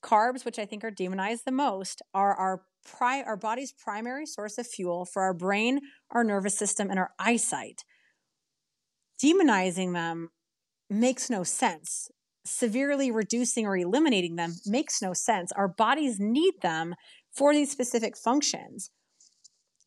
Carbs 0.03 0.45
which 0.45 0.59
i 0.59 0.65
think 0.65 0.83
are 0.83 0.91
demonized 0.91 1.43
the 1.45 1.51
most 1.51 2.01
are 2.13 2.36
our 2.36 2.63
pri- 2.86 3.23
our 3.23 3.38
body's 3.38 3.73
primary 3.73 4.25
source 4.25 4.57
of 4.57 4.67
fuel 4.67 5.05
for 5.05 5.23
our 5.23 5.33
brain 5.33 5.81
our 6.11 6.23
nervous 6.23 6.57
system 6.57 6.89
and 6.89 6.99
our 6.99 7.11
eyesight. 7.19 7.83
Demonizing 9.21 9.93
them 9.93 10.29
makes 10.89 11.29
no 11.29 11.43
sense 11.43 12.09
severely 12.46 13.12
reducing 13.12 13.66
or 13.66 13.76
eliminating 13.76 14.36
them 14.36 14.56
makes 14.66 15.02
no 15.02 15.14
sense. 15.14 15.52
Our 15.52 15.68
bodies 15.68 16.20
need 16.20 16.54
them 16.62 16.96
for 17.36 17.54
these 17.54 17.72
specific 17.72 18.16
functions. 18.16 18.91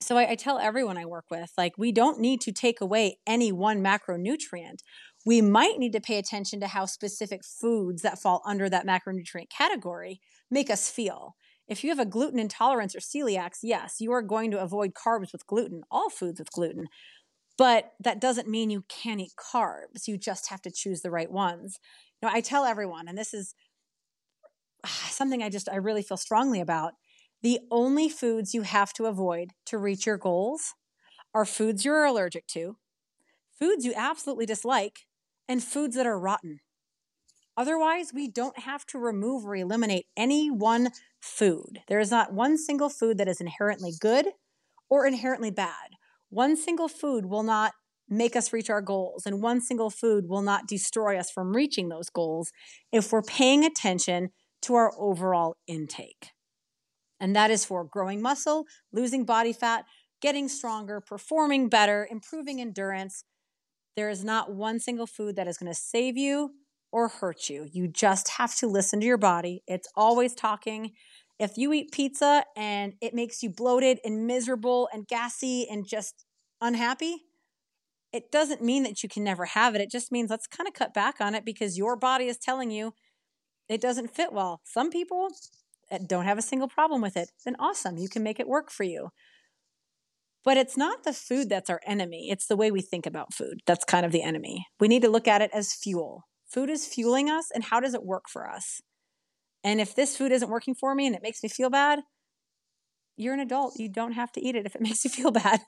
So 0.00 0.16
I, 0.16 0.30
I, 0.30 0.34
tell 0.36 0.58
everyone 0.58 0.96
I 0.96 1.06
work 1.06 1.24
with, 1.30 1.52
like, 1.58 1.76
we 1.76 1.90
don't 1.90 2.20
need 2.20 2.40
to 2.42 2.52
take 2.52 2.80
away 2.80 3.18
any 3.26 3.50
one 3.50 3.82
macronutrient. 3.82 4.78
We 5.26 5.40
might 5.40 5.78
need 5.78 5.92
to 5.92 6.00
pay 6.00 6.18
attention 6.18 6.60
to 6.60 6.68
how 6.68 6.86
specific 6.86 7.44
foods 7.44 8.02
that 8.02 8.20
fall 8.20 8.42
under 8.46 8.68
that 8.70 8.86
macronutrient 8.86 9.50
category 9.50 10.20
make 10.50 10.70
us 10.70 10.88
feel. 10.88 11.34
If 11.66 11.82
you 11.82 11.90
have 11.90 11.98
a 11.98 12.06
gluten 12.06 12.38
intolerance 12.38 12.94
or 12.94 13.00
celiacs, 13.00 13.58
yes, 13.62 13.96
you 13.98 14.12
are 14.12 14.22
going 14.22 14.50
to 14.52 14.60
avoid 14.60 14.94
carbs 14.94 15.32
with 15.32 15.46
gluten, 15.46 15.82
all 15.90 16.10
foods 16.10 16.38
with 16.38 16.52
gluten. 16.52 16.86
But 17.58 17.92
that 17.98 18.20
doesn't 18.20 18.48
mean 18.48 18.70
you 18.70 18.84
can't 18.88 19.20
eat 19.20 19.32
carbs. 19.36 20.06
You 20.06 20.16
just 20.16 20.48
have 20.48 20.62
to 20.62 20.70
choose 20.70 21.02
the 21.02 21.10
right 21.10 21.30
ones. 21.30 21.80
You 22.22 22.28
know, 22.28 22.34
I 22.34 22.40
tell 22.40 22.64
everyone, 22.64 23.06
and 23.08 23.16
this 23.16 23.32
is 23.32 23.54
ah, 24.84 25.08
something 25.10 25.42
I 25.42 25.48
just 25.50 25.68
I 25.68 25.76
really 25.76 26.02
feel 26.02 26.16
strongly 26.16 26.60
about. 26.60 26.94
The 27.42 27.60
only 27.70 28.08
foods 28.08 28.54
you 28.54 28.62
have 28.62 28.92
to 28.94 29.06
avoid 29.06 29.52
to 29.66 29.78
reach 29.78 30.06
your 30.06 30.16
goals 30.16 30.74
are 31.34 31.44
foods 31.44 31.84
you're 31.84 32.04
allergic 32.04 32.46
to, 32.48 32.76
foods 33.58 33.84
you 33.84 33.94
absolutely 33.96 34.46
dislike, 34.46 35.06
and 35.48 35.62
foods 35.62 35.96
that 35.96 36.06
are 36.06 36.18
rotten. 36.18 36.60
Otherwise, 37.56 38.12
we 38.14 38.28
don't 38.28 38.60
have 38.60 38.86
to 38.86 38.98
remove 38.98 39.46
or 39.46 39.56
eliminate 39.56 40.06
any 40.16 40.50
one 40.50 40.90
food. 41.20 41.82
There 41.88 42.00
is 42.00 42.10
not 42.10 42.32
one 42.32 42.56
single 42.56 42.88
food 42.88 43.18
that 43.18 43.28
is 43.28 43.40
inherently 43.40 43.92
good 44.00 44.28
or 44.88 45.06
inherently 45.06 45.50
bad. 45.50 45.96
One 46.30 46.56
single 46.56 46.88
food 46.88 47.26
will 47.26 47.42
not 47.42 47.74
make 48.08 48.36
us 48.36 48.52
reach 48.52 48.70
our 48.70 48.80
goals, 48.80 49.24
and 49.26 49.42
one 49.42 49.60
single 49.60 49.90
food 49.90 50.28
will 50.28 50.42
not 50.42 50.66
destroy 50.66 51.18
us 51.18 51.30
from 51.30 51.54
reaching 51.54 51.88
those 51.88 52.10
goals 52.10 52.52
if 52.92 53.12
we're 53.12 53.22
paying 53.22 53.64
attention 53.64 54.30
to 54.62 54.74
our 54.74 54.92
overall 54.98 55.56
intake. 55.66 56.30
And 57.20 57.34
that 57.34 57.50
is 57.50 57.64
for 57.64 57.84
growing 57.84 58.22
muscle, 58.22 58.64
losing 58.92 59.24
body 59.24 59.52
fat, 59.52 59.84
getting 60.20 60.48
stronger, 60.48 61.00
performing 61.00 61.68
better, 61.68 62.08
improving 62.10 62.60
endurance. 62.60 63.24
There 63.96 64.10
is 64.10 64.24
not 64.24 64.52
one 64.52 64.80
single 64.80 65.06
food 65.06 65.36
that 65.36 65.48
is 65.48 65.58
going 65.58 65.72
to 65.72 65.78
save 65.78 66.16
you 66.16 66.52
or 66.92 67.08
hurt 67.08 67.48
you. 67.48 67.66
You 67.72 67.88
just 67.88 68.28
have 68.30 68.54
to 68.56 68.66
listen 68.66 69.00
to 69.00 69.06
your 69.06 69.18
body. 69.18 69.62
It's 69.66 69.88
always 69.94 70.34
talking. 70.34 70.92
If 71.38 71.56
you 71.56 71.72
eat 71.72 71.92
pizza 71.92 72.44
and 72.56 72.94
it 73.00 73.14
makes 73.14 73.42
you 73.42 73.50
bloated 73.50 74.00
and 74.04 74.26
miserable 74.26 74.88
and 74.92 75.06
gassy 75.06 75.68
and 75.70 75.86
just 75.86 76.24
unhappy, 76.60 77.27
it 78.12 78.30
doesn't 78.30 78.62
mean 78.62 78.82
that 78.84 79.02
you 79.02 79.08
can 79.08 79.24
never 79.24 79.44
have 79.44 79.74
it. 79.74 79.80
It 79.80 79.90
just 79.90 80.10
means 80.10 80.30
let's 80.30 80.46
kind 80.46 80.66
of 80.66 80.74
cut 80.74 80.94
back 80.94 81.16
on 81.20 81.34
it 81.34 81.44
because 81.44 81.76
your 81.76 81.96
body 81.96 82.26
is 82.26 82.38
telling 82.38 82.70
you 82.70 82.94
it 83.68 83.80
doesn't 83.80 84.14
fit 84.14 84.32
well. 84.32 84.60
Some 84.64 84.90
people 84.90 85.28
eh, 85.90 85.98
don't 86.06 86.24
have 86.24 86.38
a 86.38 86.42
single 86.42 86.68
problem 86.68 87.02
with 87.02 87.16
it. 87.16 87.30
Then 87.44 87.56
awesome, 87.58 87.98
you 87.98 88.08
can 88.08 88.22
make 88.22 88.40
it 88.40 88.48
work 88.48 88.70
for 88.70 88.84
you. 88.84 89.10
But 90.44 90.56
it's 90.56 90.76
not 90.76 91.04
the 91.04 91.12
food 91.12 91.50
that's 91.50 91.68
our 91.68 91.80
enemy. 91.84 92.28
It's 92.30 92.46
the 92.46 92.56
way 92.56 92.70
we 92.70 92.80
think 92.80 93.04
about 93.04 93.34
food. 93.34 93.60
That's 93.66 93.84
kind 93.84 94.06
of 94.06 94.12
the 94.12 94.22
enemy. 94.22 94.66
We 94.80 94.88
need 94.88 95.02
to 95.02 95.10
look 95.10 95.28
at 95.28 95.42
it 95.42 95.50
as 95.52 95.74
fuel. 95.74 96.22
Food 96.46 96.70
is 96.70 96.86
fueling 96.86 97.28
us, 97.28 97.50
and 97.54 97.64
how 97.64 97.80
does 97.80 97.92
it 97.92 98.04
work 98.04 98.24
for 98.28 98.48
us? 98.48 98.80
And 99.62 99.80
if 99.80 99.94
this 99.94 100.16
food 100.16 100.32
isn't 100.32 100.48
working 100.48 100.74
for 100.74 100.94
me 100.94 101.06
and 101.06 101.14
it 101.14 101.22
makes 101.22 101.42
me 101.42 101.48
feel 101.50 101.68
bad, 101.68 102.00
you're 103.16 103.34
an 103.34 103.40
adult. 103.40 103.78
You 103.78 103.90
don't 103.90 104.12
have 104.12 104.32
to 104.32 104.40
eat 104.40 104.56
it 104.56 104.64
if 104.64 104.74
it 104.74 104.80
makes 104.88 105.04
you 105.04 105.10
feel 105.10 105.30
bad. 105.30 105.60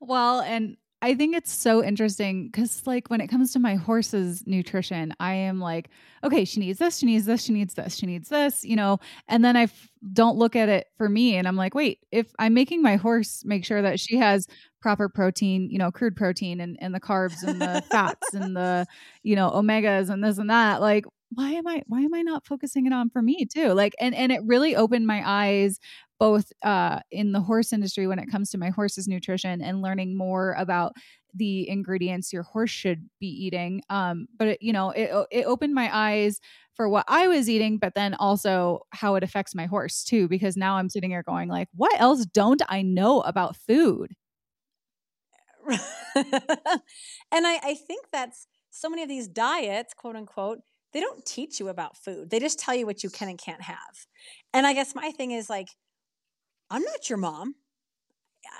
well, 0.00 0.40
and 0.40 0.76
I 1.04 1.14
think 1.14 1.36
it's 1.36 1.52
so 1.52 1.84
interesting 1.84 2.46
because, 2.46 2.86
like, 2.86 3.10
when 3.10 3.20
it 3.20 3.26
comes 3.28 3.52
to 3.52 3.58
my 3.58 3.74
horse's 3.74 4.42
nutrition, 4.46 5.12
I 5.20 5.34
am 5.34 5.60
like, 5.60 5.90
okay, 6.24 6.46
she 6.46 6.60
needs 6.60 6.78
this, 6.78 6.96
she 6.96 7.04
needs 7.04 7.26
this, 7.26 7.42
she 7.42 7.52
needs 7.52 7.74
this, 7.74 7.96
she 7.96 8.06
needs 8.06 8.30
this, 8.30 8.64
you 8.64 8.74
know, 8.74 8.98
and 9.28 9.44
then 9.44 9.54
I 9.54 9.64
f- 9.64 9.90
don't 10.14 10.38
look 10.38 10.56
at 10.56 10.70
it 10.70 10.86
for 10.96 11.06
me. 11.10 11.36
And 11.36 11.46
I'm 11.46 11.56
like, 11.56 11.74
wait, 11.74 11.98
if 12.10 12.32
I'm 12.38 12.54
making 12.54 12.80
my 12.80 12.96
horse 12.96 13.44
make 13.44 13.66
sure 13.66 13.82
that 13.82 14.00
she 14.00 14.16
has 14.16 14.48
proper 14.80 15.10
protein, 15.10 15.68
you 15.70 15.76
know, 15.76 15.90
crude 15.92 16.16
protein 16.16 16.58
and, 16.58 16.78
and 16.80 16.94
the 16.94 17.00
carbs 17.00 17.42
and 17.42 17.60
the 17.60 17.84
fats 17.90 18.32
and 18.32 18.56
the, 18.56 18.86
you 19.22 19.36
know, 19.36 19.50
omegas 19.50 20.08
and 20.08 20.24
this 20.24 20.38
and 20.38 20.48
that, 20.48 20.80
like, 20.80 21.04
why 21.34 21.50
am 21.50 21.66
I 21.66 21.82
why 21.86 22.00
am 22.00 22.14
I 22.14 22.22
not 22.22 22.46
focusing 22.46 22.86
it 22.86 22.92
on 22.92 23.10
for 23.10 23.20
me 23.20 23.44
too? 23.44 23.72
Like 23.72 23.94
and 24.00 24.14
and 24.14 24.30
it 24.30 24.40
really 24.44 24.76
opened 24.76 25.06
my 25.06 25.22
eyes 25.26 25.80
both 26.18 26.52
uh, 26.62 27.00
in 27.10 27.32
the 27.32 27.40
horse 27.40 27.72
industry 27.72 28.06
when 28.06 28.18
it 28.18 28.30
comes 28.30 28.50
to 28.50 28.58
my 28.58 28.70
horse's 28.70 29.08
nutrition 29.08 29.60
and 29.60 29.82
learning 29.82 30.16
more 30.16 30.52
about 30.58 30.92
the 31.34 31.68
ingredients 31.68 32.32
your 32.32 32.44
horse 32.44 32.70
should 32.70 33.08
be 33.18 33.26
eating. 33.26 33.82
Um, 33.90 34.26
but 34.38 34.48
it, 34.48 34.62
you 34.62 34.72
know, 34.72 34.90
it 34.90 35.10
it 35.30 35.44
opened 35.44 35.74
my 35.74 35.90
eyes 35.92 36.40
for 36.74 36.88
what 36.88 37.04
I 37.08 37.28
was 37.28 37.48
eating, 37.48 37.78
but 37.78 37.94
then 37.94 38.14
also 38.14 38.80
how 38.90 39.14
it 39.14 39.22
affects 39.22 39.54
my 39.54 39.66
horse 39.66 40.04
too, 40.04 40.28
because 40.28 40.56
now 40.56 40.76
I'm 40.76 40.88
sitting 40.88 41.10
here 41.10 41.22
going 41.22 41.48
like, 41.48 41.68
what 41.74 41.98
else 42.00 42.26
don't 42.26 42.62
I 42.68 42.82
know 42.82 43.20
about 43.22 43.56
food? 43.56 44.14
and 45.68 45.78
I, 46.16 47.58
I 47.62 47.74
think 47.74 48.06
that's 48.12 48.46
so 48.70 48.90
many 48.90 49.02
of 49.02 49.08
these 49.08 49.28
diets, 49.28 49.94
quote 49.94 50.16
unquote, 50.16 50.58
they 50.92 51.00
don't 51.00 51.24
teach 51.24 51.58
you 51.58 51.68
about 51.68 51.96
food. 51.96 52.30
They 52.30 52.38
just 52.38 52.58
tell 52.58 52.74
you 52.74 52.86
what 52.86 53.02
you 53.02 53.10
can 53.10 53.28
and 53.28 53.38
can't 53.38 53.62
have. 53.62 54.06
And 54.52 54.66
I 54.66 54.74
guess 54.74 54.94
my 54.94 55.10
thing 55.10 55.32
is 55.32 55.50
like, 55.50 55.68
I'm 56.70 56.82
not 56.82 57.08
your 57.08 57.18
mom. 57.18 57.54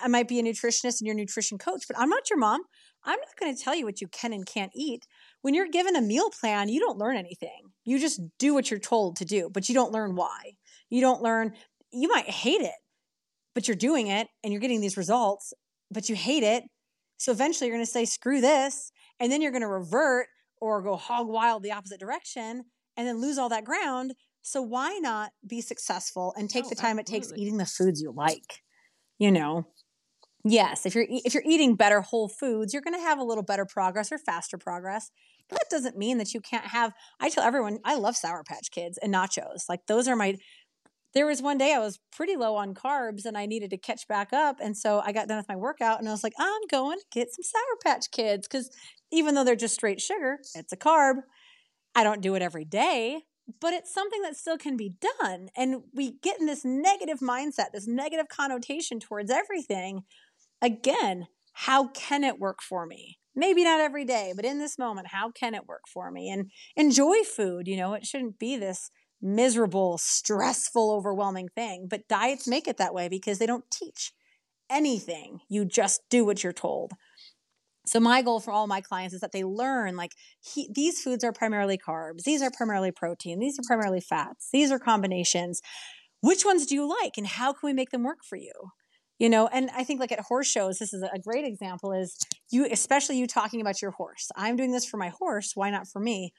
I 0.02 0.08
might 0.08 0.28
be 0.28 0.38
a 0.38 0.42
nutritionist 0.42 1.00
and 1.00 1.06
your 1.06 1.14
nutrition 1.14 1.58
coach, 1.58 1.84
but 1.86 1.98
I'm 1.98 2.08
not 2.08 2.30
your 2.30 2.38
mom. 2.38 2.62
I'm 3.04 3.18
not 3.18 3.36
going 3.38 3.54
to 3.54 3.62
tell 3.62 3.74
you 3.74 3.84
what 3.84 4.00
you 4.00 4.08
can 4.08 4.32
and 4.32 4.46
can't 4.46 4.72
eat. 4.74 5.06
When 5.42 5.54
you're 5.54 5.68
given 5.68 5.94
a 5.94 6.00
meal 6.00 6.30
plan, 6.30 6.68
you 6.68 6.80
don't 6.80 6.98
learn 6.98 7.16
anything. 7.16 7.72
You 7.84 7.98
just 7.98 8.20
do 8.38 8.54
what 8.54 8.70
you're 8.70 8.80
told 8.80 9.16
to 9.16 9.24
do, 9.24 9.50
but 9.52 9.68
you 9.68 9.74
don't 9.74 9.92
learn 9.92 10.16
why. 10.16 10.52
You 10.88 11.00
don't 11.00 11.22
learn, 11.22 11.52
you 11.92 12.08
might 12.08 12.28
hate 12.28 12.62
it, 12.62 12.74
but 13.54 13.68
you're 13.68 13.76
doing 13.76 14.06
it 14.06 14.28
and 14.42 14.52
you're 14.52 14.60
getting 14.60 14.80
these 14.80 14.96
results, 14.96 15.52
but 15.90 16.08
you 16.08 16.16
hate 16.16 16.42
it. 16.42 16.64
So 17.18 17.30
eventually 17.30 17.68
you're 17.68 17.76
going 17.76 17.86
to 17.86 17.90
say, 17.90 18.04
screw 18.04 18.40
this. 18.40 18.90
And 19.20 19.30
then 19.30 19.42
you're 19.42 19.52
going 19.52 19.62
to 19.62 19.68
revert 19.68 20.26
or 20.60 20.82
go 20.82 20.96
hog 20.96 21.28
wild 21.28 21.62
the 21.62 21.72
opposite 21.72 22.00
direction 22.00 22.64
and 22.96 23.06
then 23.06 23.20
lose 23.20 23.38
all 23.38 23.48
that 23.50 23.64
ground 23.64 24.14
so 24.44 24.60
why 24.60 24.98
not 24.98 25.32
be 25.46 25.62
successful 25.62 26.34
and 26.36 26.50
take 26.50 26.66
oh, 26.66 26.68
the 26.68 26.74
time 26.74 26.98
absolutely. 26.98 27.16
it 27.16 27.22
takes 27.22 27.32
eating 27.40 27.56
the 27.56 27.66
foods 27.66 28.02
you 28.02 28.12
like? 28.12 28.62
You 29.18 29.32
know, 29.32 29.66
yes, 30.44 30.84
if 30.84 30.94
you're 30.94 31.06
if 31.08 31.32
you're 31.32 31.42
eating 31.46 31.76
better 31.76 32.02
whole 32.02 32.28
foods, 32.28 32.72
you're 32.72 32.82
going 32.82 32.94
to 32.94 33.00
have 33.00 33.18
a 33.18 33.24
little 33.24 33.42
better 33.42 33.64
progress 33.64 34.12
or 34.12 34.18
faster 34.18 34.58
progress. 34.58 35.10
But 35.48 35.58
that 35.58 35.70
doesn't 35.70 35.96
mean 35.96 36.18
that 36.18 36.34
you 36.34 36.40
can't 36.40 36.66
have. 36.66 36.92
I 37.20 37.30
tell 37.30 37.42
everyone 37.42 37.78
I 37.84 37.96
love 37.96 38.16
Sour 38.16 38.44
Patch 38.44 38.70
Kids 38.70 38.98
and 39.02 39.12
nachos. 39.12 39.62
Like 39.68 39.86
those 39.88 40.06
are 40.08 40.16
my. 40.16 40.36
There 41.14 41.26
was 41.26 41.40
one 41.40 41.58
day 41.58 41.72
I 41.72 41.78
was 41.78 42.00
pretty 42.12 42.36
low 42.36 42.56
on 42.56 42.74
carbs 42.74 43.24
and 43.24 43.38
I 43.38 43.46
needed 43.46 43.70
to 43.70 43.78
catch 43.78 44.06
back 44.08 44.32
up, 44.34 44.56
and 44.60 44.76
so 44.76 45.00
I 45.02 45.12
got 45.12 45.26
done 45.26 45.38
with 45.38 45.48
my 45.48 45.56
workout 45.56 46.00
and 46.00 46.08
I 46.08 46.12
was 46.12 46.24
like, 46.24 46.34
I'm 46.38 46.62
going 46.70 46.98
to 46.98 47.04
get 47.12 47.28
some 47.32 47.44
Sour 47.44 47.78
Patch 47.82 48.10
Kids 48.10 48.46
because 48.46 48.68
even 49.10 49.34
though 49.34 49.44
they're 49.44 49.56
just 49.56 49.74
straight 49.74 50.02
sugar, 50.02 50.38
it's 50.54 50.72
a 50.72 50.76
carb. 50.76 51.22
I 51.94 52.02
don't 52.02 52.20
do 52.20 52.34
it 52.34 52.42
every 52.42 52.64
day, 52.64 53.22
but 53.60 53.72
it's 53.72 53.92
something 53.92 54.22
that 54.22 54.36
still 54.36 54.58
can 54.58 54.76
be 54.76 54.96
done. 55.20 55.48
And 55.56 55.82
we 55.92 56.12
get 56.22 56.40
in 56.40 56.46
this 56.46 56.64
negative 56.64 57.20
mindset, 57.20 57.72
this 57.72 57.86
negative 57.86 58.28
connotation 58.28 59.00
towards 59.00 59.30
everything. 59.30 60.02
Again, 60.62 61.26
how 61.52 61.88
can 61.88 62.24
it 62.24 62.38
work 62.38 62.62
for 62.62 62.86
me? 62.86 63.18
Maybe 63.36 63.64
not 63.64 63.80
every 63.80 64.04
day, 64.04 64.32
but 64.34 64.44
in 64.44 64.58
this 64.58 64.78
moment, 64.78 65.08
how 65.08 65.30
can 65.30 65.54
it 65.54 65.66
work 65.66 65.82
for 65.92 66.10
me? 66.10 66.30
And 66.30 66.50
enjoy 66.76 67.22
food. 67.24 67.66
You 67.66 67.76
know, 67.76 67.94
it 67.94 68.06
shouldn't 68.06 68.38
be 68.38 68.56
this 68.56 68.90
miserable, 69.20 69.98
stressful, 69.98 70.92
overwhelming 70.92 71.48
thing. 71.54 71.86
But 71.88 72.08
diets 72.08 72.46
make 72.46 72.68
it 72.68 72.76
that 72.76 72.94
way 72.94 73.08
because 73.08 73.38
they 73.38 73.46
don't 73.46 73.70
teach 73.70 74.12
anything. 74.70 75.40
You 75.48 75.64
just 75.64 76.02
do 76.10 76.24
what 76.24 76.44
you're 76.44 76.52
told. 76.52 76.92
So 77.86 78.00
my 78.00 78.22
goal 78.22 78.40
for 78.40 78.50
all 78.50 78.66
my 78.66 78.80
clients 78.80 79.14
is 79.14 79.20
that 79.20 79.32
they 79.32 79.44
learn 79.44 79.96
like 79.96 80.12
he, 80.40 80.68
these 80.74 81.00
foods 81.00 81.22
are 81.22 81.32
primarily 81.32 81.78
carbs, 81.78 82.22
these 82.24 82.42
are 82.42 82.50
primarily 82.50 82.90
protein, 82.90 83.38
these 83.38 83.58
are 83.58 83.62
primarily 83.66 84.00
fats, 84.00 84.48
these 84.52 84.70
are 84.70 84.78
combinations. 84.78 85.60
Which 86.22 86.44
ones 86.44 86.64
do 86.64 86.74
you 86.74 86.88
like 86.88 87.18
and 87.18 87.26
how 87.26 87.52
can 87.52 87.66
we 87.66 87.72
make 87.74 87.90
them 87.90 88.02
work 88.02 88.24
for 88.24 88.36
you? 88.36 88.52
You 89.18 89.28
know, 89.28 89.46
and 89.48 89.70
I 89.76 89.84
think 89.84 90.00
like 90.00 90.12
at 90.12 90.20
horse 90.20 90.48
shows, 90.48 90.78
this 90.78 90.92
is 90.92 91.02
a 91.02 91.18
great 91.18 91.44
example 91.44 91.92
is 91.92 92.16
you, 92.50 92.66
especially 92.70 93.18
you 93.18 93.26
talking 93.26 93.60
about 93.60 93.82
your 93.82 93.92
horse. 93.92 94.30
I'm 94.34 94.56
doing 94.56 94.72
this 94.72 94.86
for 94.86 94.96
my 94.96 95.10
horse. 95.10 95.52
Why 95.54 95.70
not 95.70 95.86
for 95.86 96.00
me? 96.00 96.32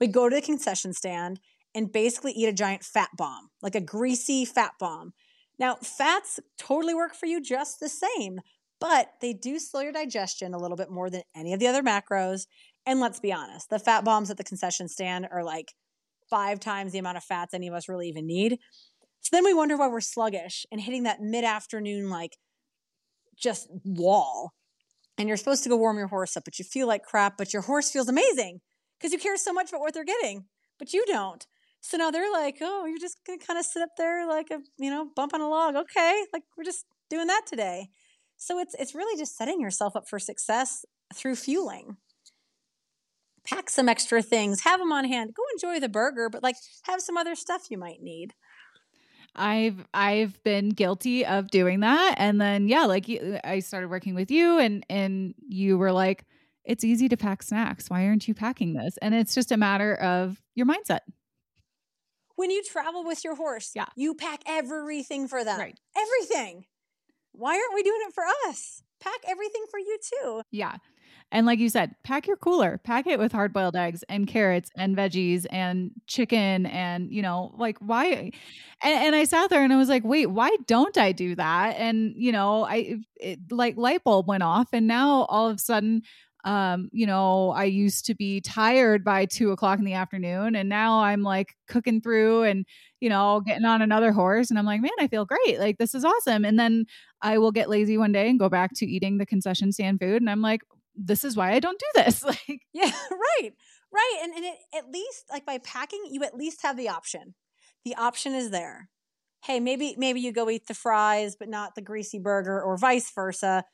We 0.00 0.06
go 0.06 0.28
to 0.28 0.36
the 0.36 0.42
concession 0.42 0.92
stand 0.92 1.40
and 1.74 1.92
basically 1.92 2.32
eat 2.32 2.46
a 2.46 2.52
giant 2.52 2.84
fat 2.84 3.10
bomb, 3.16 3.50
like 3.60 3.74
a 3.74 3.80
greasy 3.80 4.44
fat 4.44 4.72
bomb. 4.78 5.12
Now, 5.58 5.76
fats 5.76 6.40
totally 6.58 6.94
work 6.94 7.14
for 7.14 7.26
you 7.26 7.40
just 7.40 7.80
the 7.80 7.88
same 7.88 8.40
but 8.84 9.14
they 9.22 9.32
do 9.32 9.58
slow 9.58 9.80
your 9.80 9.92
digestion 9.92 10.52
a 10.52 10.58
little 10.58 10.76
bit 10.76 10.90
more 10.90 11.08
than 11.08 11.22
any 11.34 11.54
of 11.54 11.58
the 11.58 11.66
other 11.66 11.82
macros. 11.82 12.46
And 12.84 13.00
let's 13.00 13.18
be 13.18 13.32
honest, 13.32 13.70
the 13.70 13.78
fat 13.78 14.04
bombs 14.04 14.30
at 14.30 14.36
the 14.36 14.44
concession 14.44 14.88
stand 14.88 15.26
are 15.32 15.42
like 15.42 15.72
five 16.28 16.60
times 16.60 16.92
the 16.92 16.98
amount 16.98 17.16
of 17.16 17.24
fats 17.24 17.54
any 17.54 17.66
of 17.66 17.72
us 17.72 17.88
really 17.88 18.10
even 18.10 18.26
need. 18.26 18.58
So 19.22 19.30
then 19.32 19.42
we 19.42 19.54
wonder 19.54 19.78
why 19.78 19.88
we're 19.88 20.02
sluggish 20.02 20.66
and 20.70 20.82
hitting 20.82 21.04
that 21.04 21.22
mid 21.22 21.44
afternoon, 21.44 22.10
like 22.10 22.36
just 23.34 23.68
wall. 23.84 24.52
And 25.16 25.28
you're 25.28 25.38
supposed 25.38 25.62
to 25.62 25.70
go 25.70 25.78
warm 25.78 25.96
your 25.96 26.08
horse 26.08 26.36
up, 26.36 26.44
but 26.44 26.58
you 26.58 26.64
feel 26.66 26.86
like 26.86 27.04
crap, 27.04 27.38
but 27.38 27.54
your 27.54 27.62
horse 27.62 27.90
feels 27.90 28.10
amazing 28.10 28.60
because 28.98 29.14
you 29.14 29.18
care 29.18 29.38
so 29.38 29.54
much 29.54 29.70
about 29.70 29.80
what 29.80 29.94
they're 29.94 30.04
getting, 30.04 30.44
but 30.78 30.92
you 30.92 31.06
don't. 31.06 31.46
So 31.80 31.96
now 31.96 32.10
they're 32.10 32.30
like, 32.30 32.58
oh, 32.60 32.84
you're 32.84 32.98
just 32.98 33.24
going 33.26 33.38
to 33.38 33.46
kind 33.46 33.58
of 33.58 33.64
sit 33.64 33.80
up 33.80 33.96
there 33.96 34.28
like 34.28 34.50
a, 34.50 34.58
you 34.76 34.90
know, 34.90 35.08
bump 35.16 35.32
on 35.32 35.40
a 35.40 35.48
log. 35.48 35.74
Okay. 35.74 36.24
Like 36.34 36.42
we're 36.58 36.64
just 36.64 36.84
doing 37.08 37.28
that 37.28 37.46
today. 37.46 37.88
So 38.44 38.58
it's 38.58 38.74
it's 38.78 38.94
really 38.94 39.18
just 39.18 39.38
setting 39.38 39.58
yourself 39.58 39.96
up 39.96 40.06
for 40.06 40.18
success 40.18 40.84
through 41.14 41.36
fueling. 41.36 41.96
Pack 43.48 43.70
some 43.70 43.88
extra 43.88 44.20
things, 44.20 44.60
have 44.60 44.80
them 44.80 44.92
on 44.92 45.06
hand. 45.06 45.32
Go 45.34 45.42
enjoy 45.54 45.80
the 45.80 45.88
burger, 45.88 46.28
but 46.28 46.42
like 46.42 46.56
have 46.82 47.00
some 47.00 47.16
other 47.16 47.36
stuff 47.36 47.70
you 47.70 47.78
might 47.78 48.02
need. 48.02 48.34
I've 49.34 49.86
I've 49.94 50.42
been 50.44 50.68
guilty 50.68 51.24
of 51.24 51.50
doing 51.50 51.80
that 51.80 52.16
and 52.18 52.38
then 52.38 52.68
yeah, 52.68 52.84
like 52.84 53.06
I 53.44 53.60
started 53.60 53.88
working 53.88 54.14
with 54.14 54.30
you 54.30 54.58
and 54.58 54.84
and 54.90 55.34
you 55.48 55.78
were 55.78 55.92
like 55.92 56.26
it's 56.66 56.84
easy 56.84 57.08
to 57.08 57.16
pack 57.16 57.42
snacks. 57.42 57.88
Why 57.88 58.04
aren't 58.04 58.28
you 58.28 58.34
packing 58.34 58.74
this? 58.74 58.98
And 58.98 59.14
it's 59.14 59.34
just 59.34 59.52
a 59.52 59.56
matter 59.56 59.94
of 59.94 60.42
your 60.54 60.66
mindset. 60.66 61.00
When 62.36 62.50
you 62.50 62.62
travel 62.62 63.04
with 63.04 63.24
your 63.24 63.36
horse, 63.36 63.70
yeah. 63.74 63.86
you 63.96 64.14
pack 64.14 64.42
everything 64.46 65.28
for 65.28 65.44
them. 65.44 65.58
Right. 65.58 65.78
Everything 65.96 66.66
why 67.34 67.54
aren't 67.54 67.74
we 67.74 67.82
doing 67.82 68.00
it 68.06 68.14
for 68.14 68.24
us? 68.48 68.82
Pack 69.00 69.20
everything 69.28 69.64
for 69.70 69.78
you 69.78 69.98
too. 70.02 70.42
Yeah. 70.50 70.76
And 71.32 71.46
like 71.46 71.58
you 71.58 71.68
said, 71.68 71.94
pack 72.04 72.26
your 72.26 72.36
cooler, 72.36 72.78
pack 72.84 73.06
it 73.06 73.18
with 73.18 73.32
hard 73.32 73.52
boiled 73.52 73.74
eggs 73.74 74.04
and 74.08 74.26
carrots 74.26 74.70
and 74.76 74.96
veggies 74.96 75.46
and 75.50 75.90
chicken 76.06 76.66
and, 76.66 77.10
you 77.10 77.22
know, 77.22 77.52
like 77.56 77.76
why? 77.78 78.30
And, 78.82 79.04
and, 79.04 79.16
I 79.16 79.24
sat 79.24 79.50
there 79.50 79.64
and 79.64 79.72
I 79.72 79.76
was 79.76 79.88
like, 79.88 80.04
wait, 80.04 80.26
why 80.26 80.54
don't 80.66 80.96
I 80.96 81.12
do 81.12 81.34
that? 81.34 81.76
And, 81.76 82.14
you 82.16 82.30
know, 82.30 82.64
I, 82.64 82.98
it, 83.16 83.40
like 83.50 83.76
light 83.76 84.04
bulb 84.04 84.28
went 84.28 84.44
off 84.44 84.68
and 84.72 84.86
now 84.86 85.22
all 85.24 85.48
of 85.48 85.56
a 85.56 85.60
sudden, 85.60 86.02
um, 86.44 86.90
you 86.92 87.06
know, 87.06 87.50
I 87.50 87.64
used 87.64 88.04
to 88.06 88.14
be 88.14 88.42
tired 88.42 89.02
by 89.02 89.24
two 89.24 89.50
o'clock 89.50 89.78
in 89.78 89.86
the 89.86 89.94
afternoon 89.94 90.54
and 90.54 90.68
now 90.68 91.00
I'm 91.00 91.22
like 91.22 91.56
cooking 91.68 92.02
through 92.02 92.42
and, 92.42 92.66
you 93.00 93.08
know, 93.08 93.40
getting 93.40 93.64
on 93.64 93.80
another 93.80 94.12
horse 94.12 94.50
and 94.50 94.58
I'm 94.58 94.66
like, 94.66 94.82
man, 94.82 94.90
I 95.00 95.08
feel 95.08 95.24
great. 95.24 95.58
Like 95.58 95.78
this 95.78 95.94
is 95.94 96.04
awesome. 96.04 96.44
And 96.44 96.58
then 96.58 96.84
I 97.22 97.38
will 97.38 97.50
get 97.50 97.70
lazy 97.70 97.96
one 97.96 98.12
day 98.12 98.28
and 98.28 98.38
go 98.38 98.50
back 98.50 98.72
to 98.76 98.86
eating 98.86 99.16
the 99.16 99.24
concession 99.24 99.72
stand 99.72 100.00
food. 100.00 100.20
And 100.20 100.28
I'm 100.28 100.42
like, 100.42 100.60
this 100.94 101.24
is 101.24 101.34
why 101.34 101.52
I 101.52 101.60
don't 101.60 101.80
do 101.80 102.02
this. 102.02 102.22
like, 102.24 102.60
yeah, 102.74 102.92
right. 103.10 103.50
Right. 103.90 104.20
And, 104.22 104.34
and 104.34 104.44
it, 104.44 104.54
at 104.76 104.90
least 104.90 105.24
like 105.30 105.46
by 105.46 105.58
packing, 105.58 106.02
you 106.10 106.24
at 106.24 106.36
least 106.36 106.62
have 106.62 106.76
the 106.76 106.90
option. 106.90 107.34
The 107.86 107.94
option 107.94 108.34
is 108.34 108.50
there. 108.50 108.90
Hey, 109.44 109.60
maybe, 109.60 109.94
maybe 109.96 110.20
you 110.20 110.32
go 110.32 110.50
eat 110.50 110.66
the 110.66 110.74
fries, 110.74 111.36
but 111.38 111.48
not 111.48 111.74
the 111.74 111.82
greasy 111.82 112.18
burger 112.18 112.62
or 112.62 112.76
vice 112.76 113.10
versa 113.14 113.64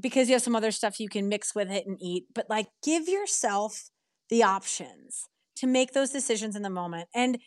because 0.00 0.28
you 0.28 0.34
have 0.34 0.42
some 0.42 0.56
other 0.56 0.70
stuff 0.70 1.00
you 1.00 1.08
can 1.08 1.28
mix 1.28 1.54
with 1.54 1.70
it 1.70 1.86
and 1.86 1.98
eat. 2.00 2.24
But 2.34 2.46
like 2.48 2.68
give 2.82 3.08
yourself 3.08 3.90
the 4.30 4.42
options 4.42 5.28
to 5.56 5.66
make 5.66 5.92
those 5.92 6.10
decisions 6.10 6.54
in 6.56 6.62
the 6.62 6.70
moment. 6.70 7.08
And 7.14 7.38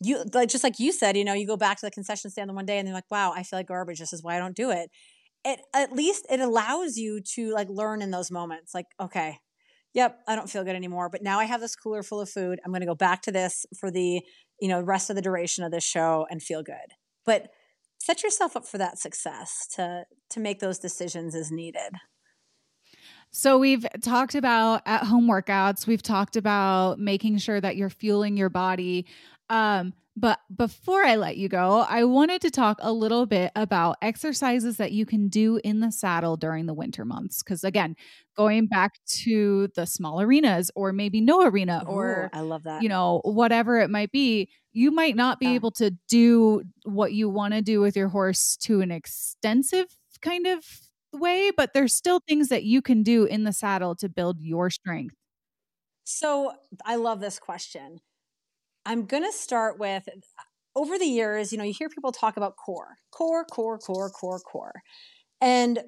you 0.00 0.24
like 0.34 0.48
just 0.48 0.64
like 0.64 0.78
you 0.78 0.92
said, 0.92 1.16
you 1.16 1.24
know, 1.24 1.32
you 1.32 1.46
go 1.46 1.56
back 1.56 1.78
to 1.78 1.86
the 1.86 1.90
concession 1.90 2.30
stand 2.30 2.50
the 2.50 2.54
one 2.54 2.66
day 2.66 2.78
and 2.78 2.86
they're 2.86 2.94
like, 2.94 3.10
wow, 3.10 3.32
I 3.34 3.42
feel 3.42 3.58
like 3.58 3.68
garbage. 3.68 3.98
This 3.98 4.12
is 4.12 4.22
why 4.22 4.36
I 4.36 4.38
don't 4.38 4.56
do 4.56 4.70
it 4.70 4.90
it 5.46 5.60
at 5.72 5.92
least 5.92 6.26
it 6.28 6.40
allows 6.40 6.96
you 6.96 7.20
to 7.20 7.52
like 7.52 7.68
learn 7.70 8.02
in 8.02 8.10
those 8.10 8.30
moments 8.30 8.74
like 8.74 8.86
okay 9.00 9.38
yep 9.94 10.18
i 10.26 10.34
don't 10.34 10.50
feel 10.50 10.64
good 10.64 10.74
anymore 10.74 11.08
but 11.08 11.22
now 11.22 11.38
i 11.38 11.44
have 11.44 11.60
this 11.60 11.76
cooler 11.76 12.02
full 12.02 12.20
of 12.20 12.28
food 12.28 12.58
i'm 12.64 12.72
going 12.72 12.80
to 12.80 12.86
go 12.86 12.94
back 12.94 13.22
to 13.22 13.30
this 13.30 13.64
for 13.78 13.90
the 13.90 14.20
you 14.60 14.68
know 14.68 14.80
rest 14.80 15.08
of 15.08 15.16
the 15.16 15.22
duration 15.22 15.62
of 15.62 15.70
this 15.70 15.84
show 15.84 16.26
and 16.30 16.42
feel 16.42 16.62
good 16.62 16.94
but 17.24 17.48
set 18.06 18.22
yourself 18.22 18.56
up 18.56 18.64
for 18.64 18.78
that 18.78 18.98
success 18.98 19.66
to 19.66 20.04
to 20.30 20.38
make 20.38 20.60
those 20.60 20.78
decisions 20.78 21.34
as 21.34 21.50
needed 21.50 21.92
so 23.32 23.58
we've 23.58 23.84
talked 24.00 24.36
about 24.36 24.80
at 24.86 25.02
home 25.02 25.28
workouts 25.28 25.88
we've 25.88 26.02
talked 26.02 26.36
about 26.36 27.00
making 27.00 27.36
sure 27.36 27.60
that 27.60 27.76
you're 27.76 27.90
fueling 27.90 28.36
your 28.36 28.48
body 28.48 29.04
um 29.50 29.92
but 30.18 30.40
before 30.56 31.04
I 31.04 31.16
let 31.16 31.36
you 31.36 31.50
go, 31.50 31.84
I 31.86 32.04
wanted 32.04 32.40
to 32.40 32.50
talk 32.50 32.78
a 32.80 32.90
little 32.90 33.26
bit 33.26 33.52
about 33.54 33.98
exercises 34.00 34.78
that 34.78 34.92
you 34.92 35.04
can 35.04 35.28
do 35.28 35.60
in 35.62 35.80
the 35.80 35.92
saddle 35.92 36.38
during 36.38 36.64
the 36.64 36.72
winter 36.72 37.04
months. 37.04 37.42
Because 37.42 37.64
again, 37.64 37.96
going 38.34 38.66
back 38.66 38.94
to 39.18 39.68
the 39.74 39.84
small 39.84 40.22
arenas 40.22 40.70
or 40.74 40.94
maybe 40.94 41.20
no 41.20 41.46
arena 41.46 41.82
Ooh, 41.84 41.90
or 41.90 42.30
I 42.32 42.40
love 42.40 42.62
that. 42.62 42.82
You 42.82 42.88
know, 42.88 43.20
whatever 43.24 43.78
it 43.78 43.90
might 43.90 44.10
be, 44.10 44.48
you 44.76 44.90
might 44.90 45.16
not 45.16 45.40
be 45.40 45.46
yeah. 45.46 45.52
able 45.52 45.70
to 45.70 45.90
do 46.06 46.62
what 46.84 47.14
you 47.14 47.30
want 47.30 47.54
to 47.54 47.62
do 47.62 47.80
with 47.80 47.96
your 47.96 48.08
horse 48.08 48.58
to 48.58 48.82
an 48.82 48.90
extensive 48.90 49.86
kind 50.20 50.46
of 50.46 50.62
way, 51.14 51.50
but 51.56 51.72
there's 51.72 51.94
still 51.94 52.20
things 52.28 52.48
that 52.48 52.64
you 52.64 52.82
can 52.82 53.02
do 53.02 53.24
in 53.24 53.44
the 53.44 53.54
saddle 53.54 53.94
to 53.96 54.06
build 54.06 54.36
your 54.38 54.68
strength. 54.68 55.14
So 56.04 56.52
I 56.84 56.96
love 56.96 57.20
this 57.20 57.38
question 57.38 58.00
I'm 58.84 59.06
going 59.06 59.24
to 59.24 59.32
start 59.32 59.78
with 59.78 60.08
over 60.76 60.98
the 60.98 61.06
years, 61.06 61.52
you 61.52 61.58
know, 61.58 61.64
you 61.64 61.72
hear 61.72 61.88
people 61.88 62.12
talk 62.12 62.36
about 62.36 62.56
core, 62.56 62.96
core, 63.10 63.46
core, 63.46 63.78
core, 63.78 64.10
core, 64.10 64.40
core. 64.40 64.82
And 65.40 65.80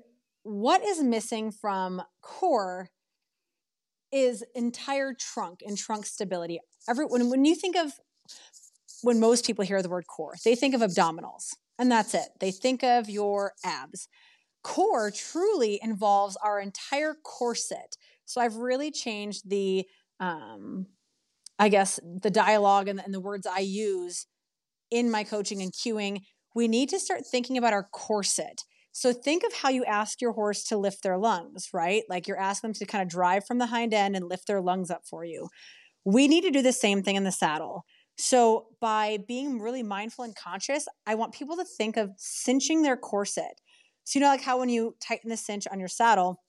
what 0.44 0.82
is 0.82 1.02
missing 1.02 1.52
from 1.52 2.02
core 2.22 2.88
is 4.10 4.42
entire 4.54 5.12
trunk 5.12 5.60
and 5.64 5.76
trunk 5.76 6.06
stability. 6.06 6.58
Every 6.88 7.04
when, 7.04 7.28
when 7.28 7.44
you 7.44 7.54
think 7.54 7.76
of 7.76 7.92
when 9.02 9.20
most 9.20 9.46
people 9.46 9.64
hear 9.64 9.82
the 9.82 9.88
word 9.88 10.06
core, 10.06 10.34
they 10.44 10.54
think 10.54 10.74
of 10.74 10.80
abdominals, 10.80 11.54
and 11.78 11.90
that's 11.90 12.14
it. 12.14 12.28
They 12.40 12.50
think 12.50 12.82
of 12.82 13.08
your 13.08 13.52
abs. 13.64 14.08
Core 14.62 15.10
truly 15.10 15.78
involves 15.82 16.36
our 16.36 16.60
entire 16.60 17.14
corset. 17.24 17.96
So 18.24 18.40
I've 18.40 18.56
really 18.56 18.90
changed 18.90 19.48
the 19.48 19.86
um, 20.20 20.86
I 21.58 21.68
guess, 21.68 21.98
the 22.04 22.30
dialogue 22.30 22.88
and, 22.88 23.00
and 23.00 23.12
the 23.12 23.20
words 23.20 23.46
I 23.46 23.60
use 23.60 24.26
in 24.90 25.10
my 25.10 25.24
coaching 25.24 25.60
and 25.60 25.72
cueing, 25.72 26.20
we 26.54 26.68
need 26.68 26.88
to 26.90 27.00
start 27.00 27.26
thinking 27.26 27.58
about 27.58 27.72
our 27.72 27.88
corset. 27.92 28.62
So 28.92 29.12
think 29.12 29.44
of 29.44 29.52
how 29.52 29.68
you 29.68 29.84
ask 29.84 30.20
your 30.20 30.32
horse 30.32 30.64
to 30.64 30.76
lift 30.76 31.02
their 31.02 31.18
lungs, 31.18 31.68
right? 31.72 32.02
Like 32.08 32.26
you're 32.26 32.40
asking 32.40 32.68
them 32.68 32.74
to 32.74 32.86
kind 32.86 33.02
of 33.02 33.08
drive 33.08 33.44
from 33.46 33.58
the 33.58 33.66
hind 33.66 33.92
end 33.92 34.16
and 34.16 34.28
lift 34.28 34.46
their 34.46 34.60
lungs 34.60 34.90
up 34.90 35.02
for 35.08 35.24
you. 35.24 35.48
We 36.04 36.26
need 36.26 36.42
to 36.42 36.50
do 36.50 36.62
the 36.62 36.72
same 36.72 37.02
thing 37.02 37.16
in 37.16 37.24
the 37.24 37.32
saddle. 37.32 37.84
So 38.18 38.66
by 38.80 39.18
being 39.28 39.60
really 39.60 39.84
mindful 39.84 40.24
and 40.24 40.34
conscious, 40.34 40.86
I 41.06 41.14
want 41.14 41.32
people 41.32 41.56
to 41.56 41.64
think 41.64 41.96
of 41.96 42.10
cinching 42.16 42.82
their 42.82 42.96
corset. 42.96 43.60
So 44.04 44.18
you 44.18 44.24
know 44.24 44.30
like 44.30 44.42
how 44.42 44.58
when 44.58 44.68
you 44.68 44.96
tighten 45.00 45.30
the 45.30 45.36
cinch 45.36 45.66
on 45.70 45.78
your 45.78 45.88
saddle, 45.88 46.42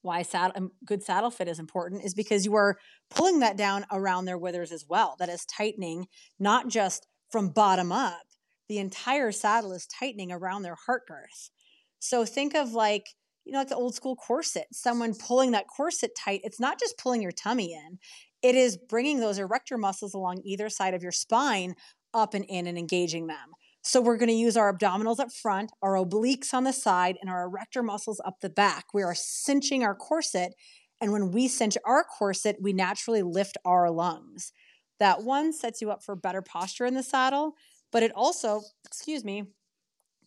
why 0.00 0.22
saddle 0.22 0.52
um, 0.56 0.70
good 0.84 1.02
saddle 1.02 1.30
fit 1.30 1.48
is 1.48 1.58
important 1.58 2.04
is 2.04 2.14
because 2.14 2.44
you 2.44 2.54
are 2.54 2.76
pulling 3.10 3.40
that 3.40 3.56
down 3.56 3.84
around 3.90 4.24
their 4.24 4.38
withers 4.38 4.72
as 4.72 4.84
well. 4.88 5.16
That 5.18 5.28
is 5.28 5.44
tightening 5.44 6.06
not 6.38 6.68
just 6.68 7.06
from 7.30 7.48
bottom 7.50 7.92
up. 7.92 8.22
The 8.68 8.78
entire 8.78 9.32
saddle 9.32 9.72
is 9.72 9.86
tightening 9.86 10.32
around 10.32 10.62
their 10.62 10.76
heart 10.86 11.02
girth. 11.06 11.50
So 11.98 12.24
think 12.24 12.54
of 12.54 12.72
like 12.72 13.08
you 13.44 13.52
know 13.52 13.58
like 13.58 13.68
the 13.68 13.76
old 13.76 13.94
school 13.94 14.16
corset. 14.16 14.68
Someone 14.72 15.14
pulling 15.14 15.50
that 15.50 15.66
corset 15.74 16.12
tight. 16.16 16.40
It's 16.44 16.60
not 16.60 16.80
just 16.80 16.96
pulling 16.96 17.20
your 17.20 17.32
tummy 17.32 17.74
in. 17.74 17.98
It 18.44 18.54
is 18.54 18.76
bringing 18.76 19.20
those 19.20 19.38
erector 19.38 19.78
muscles 19.78 20.12
along 20.12 20.42
either 20.44 20.68
side 20.68 20.92
of 20.92 21.02
your 21.02 21.12
spine 21.12 21.76
up 22.12 22.34
and 22.34 22.44
in 22.44 22.66
and 22.66 22.76
engaging 22.76 23.26
them. 23.26 23.52
So 23.82 24.02
we're 24.02 24.18
going 24.18 24.28
to 24.28 24.34
use 24.34 24.54
our 24.54 24.70
abdominals 24.70 25.18
up 25.18 25.32
front, 25.32 25.72
our 25.80 25.94
obliques 25.94 26.52
on 26.52 26.64
the 26.64 26.72
side, 26.74 27.16
and 27.22 27.30
our 27.30 27.44
erector 27.44 27.82
muscles 27.82 28.20
up 28.22 28.40
the 28.42 28.50
back. 28.50 28.92
We 28.92 29.02
are 29.02 29.14
cinching 29.14 29.82
our 29.82 29.94
corset. 29.94 30.52
And 31.00 31.10
when 31.10 31.30
we 31.30 31.48
cinch 31.48 31.78
our 31.86 32.04
corset, 32.04 32.56
we 32.60 32.74
naturally 32.74 33.22
lift 33.22 33.56
our 33.64 33.90
lungs. 33.90 34.52
That 35.00 35.22
one 35.22 35.54
sets 35.54 35.80
you 35.80 35.90
up 35.90 36.04
for 36.04 36.14
better 36.14 36.42
posture 36.42 36.84
in 36.84 36.92
the 36.92 37.02
saddle, 37.02 37.54
but 37.90 38.02
it 38.02 38.12
also, 38.14 38.60
excuse 38.84 39.24
me, 39.24 39.44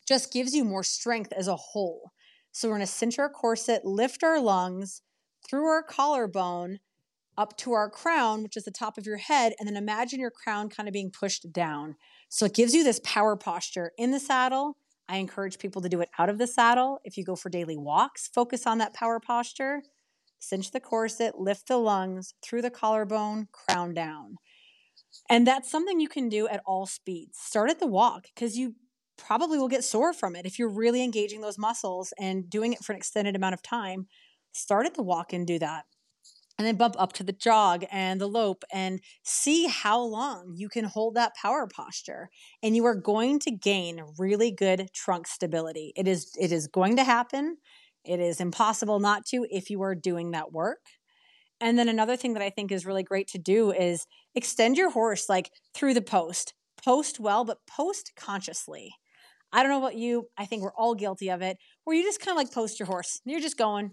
just 0.08 0.34
gives 0.34 0.56
you 0.56 0.64
more 0.66 0.84
strength 0.84 1.32
as 1.34 1.48
a 1.48 1.56
whole. 1.56 2.14
So 2.52 2.68
we're 2.68 2.78
going 2.78 2.88
to 2.88 2.92
cinch 2.92 3.20
our 3.20 3.30
corset, 3.30 3.86
lift 3.86 4.24
our 4.24 4.40
lungs 4.40 5.04
through 5.48 5.68
our 5.68 5.84
collarbone 5.84 6.80
up 7.38 7.56
to 7.58 7.74
our 7.74 7.90
crown, 7.90 8.44
which 8.44 8.58
is 8.58 8.64
the 8.64 8.72
top 8.72 8.98
of 8.98 9.06
your 9.06 9.18
head, 9.18 9.54
and 9.60 9.68
then 9.68 9.78
imagine 9.78 10.20
your 10.20 10.32
crown 10.32 10.70
kind 10.70 10.90
of 10.90 10.94
being 10.94 11.12
pushed 11.12 11.52
down. 11.52 11.96
So 12.30 12.46
it 12.46 12.56
gives 12.56 12.74
you 12.74 12.84
this 12.84 13.00
power 13.04 13.36
posture 13.36 13.92
in 13.98 14.12
the 14.12 14.20
saddle. 14.20 14.78
I 15.08 15.18
encourage 15.18 15.60
people 15.60 15.82
to 15.82 15.90
do 15.90 16.02
it 16.02 16.10
out 16.20 16.30
of 16.30 16.38
the 16.38 16.48
saddle. 16.48 17.00
If 17.04 17.18
you 17.18 17.24
go 17.24 17.36
for 17.36 17.50
daily 17.50 17.78
walks, 17.78 18.30
focus 18.34 18.66
on 18.68 18.80
that 18.80 18.94
power 18.94 19.20
posture. 19.20 19.84
Cinch 20.40 20.72
the 20.72 20.80
corset, 20.80 21.40
lift 21.40 21.68
the 21.68 21.78
lungs 21.78 22.34
through 22.44 22.62
the 22.62 22.70
collarbone, 22.70 23.48
crown 23.52 23.94
down. 23.94 24.36
And 25.30 25.48
that's 25.48 25.72
something 25.72 26.00
you 26.00 26.10
can 26.10 26.30
do 26.30 26.48
at 26.48 26.62
all 26.66 26.86
speeds. 26.86 27.38
Start 27.40 27.70
at 27.70 27.80
the 27.80 27.88
walk 27.88 28.28
because 28.36 28.58
you 28.58 28.76
probably 29.18 29.58
will 29.58 29.68
get 29.68 29.84
sore 29.84 30.14
from 30.14 30.36
it 30.36 30.46
if 30.46 30.60
you're 30.60 30.70
really 30.70 31.04
engaging 31.04 31.42
those 31.42 31.58
muscles 31.58 32.14
and 32.20 32.50
doing 32.50 32.74
it 32.74 32.84
for 32.84 32.92
an 32.92 32.98
extended 32.98 33.36
amount 33.36 33.54
of 33.54 33.64
time. 33.64 34.08
Start 34.52 34.86
at 34.86 34.94
the 34.94 35.04
walk 35.04 35.34
and 35.34 35.48
do 35.48 35.58
that 35.60 35.86
and 36.58 36.66
then 36.66 36.76
bump 36.76 36.96
up 36.98 37.14
to 37.14 37.24
the 37.24 37.32
jog 37.34 37.86
and 37.92 38.20
the 38.20 38.28
lope 38.28 38.64
and 38.74 39.00
see 39.24 39.68
how 39.68 40.02
long 40.02 40.54
you 40.56 40.70
can 40.70 40.86
hold 40.86 41.16
that 41.16 41.36
power 41.36 41.68
posture 41.68 42.30
and 42.64 42.76
you 42.76 42.86
are 42.86 42.96
going 42.96 43.40
to 43.40 43.52
gain 43.52 44.02
really 44.18 44.52
good 44.52 44.90
trunk 44.94 45.28
stability. 45.28 45.94
It 45.96 46.08
is 46.08 46.32
it 46.40 46.52
is 46.52 46.68
going 46.68 46.96
to 46.98 47.04
happen. 47.04 47.58
It 48.04 48.20
is 48.20 48.40
impossible 48.42 49.00
not 49.00 49.26
to 49.28 49.46
if 49.52 49.70
you 49.70 49.82
are 49.84 49.96
doing 49.96 50.32
that 50.32 50.52
work. 50.52 50.80
And 51.60 51.78
then 51.78 51.90
another 51.90 52.16
thing 52.16 52.34
that 52.34 52.44
i 52.44 52.50
think 52.50 52.72
is 52.72 52.86
really 52.86 53.04
great 53.04 53.28
to 53.30 53.40
do 53.40 53.72
is 53.72 54.06
extend 54.36 54.78
your 54.78 54.92
horse 54.92 55.30
like 55.30 55.52
through 55.74 55.94
the 55.94 56.02
post 56.02 56.54
post 56.84 57.20
well 57.20 57.44
but 57.44 57.58
post 57.68 58.12
consciously. 58.16 58.94
I 59.54 59.64
don't 59.64 59.72
know 59.72 59.80
about 59.80 59.96
you 59.96 60.28
i 60.38 60.46
think 60.46 60.62
we're 60.62 60.74
all 60.76 60.94
guilty 60.94 61.30
of 61.30 61.42
it 61.42 61.58
where 61.84 61.96
you 61.96 62.04
just 62.04 62.20
kind 62.20 62.36
of 62.36 62.38
like 62.38 62.54
post 62.54 62.80
your 62.80 62.88
horse 62.88 63.22
you're 63.26 63.40
just 63.40 63.58
going 63.58 63.92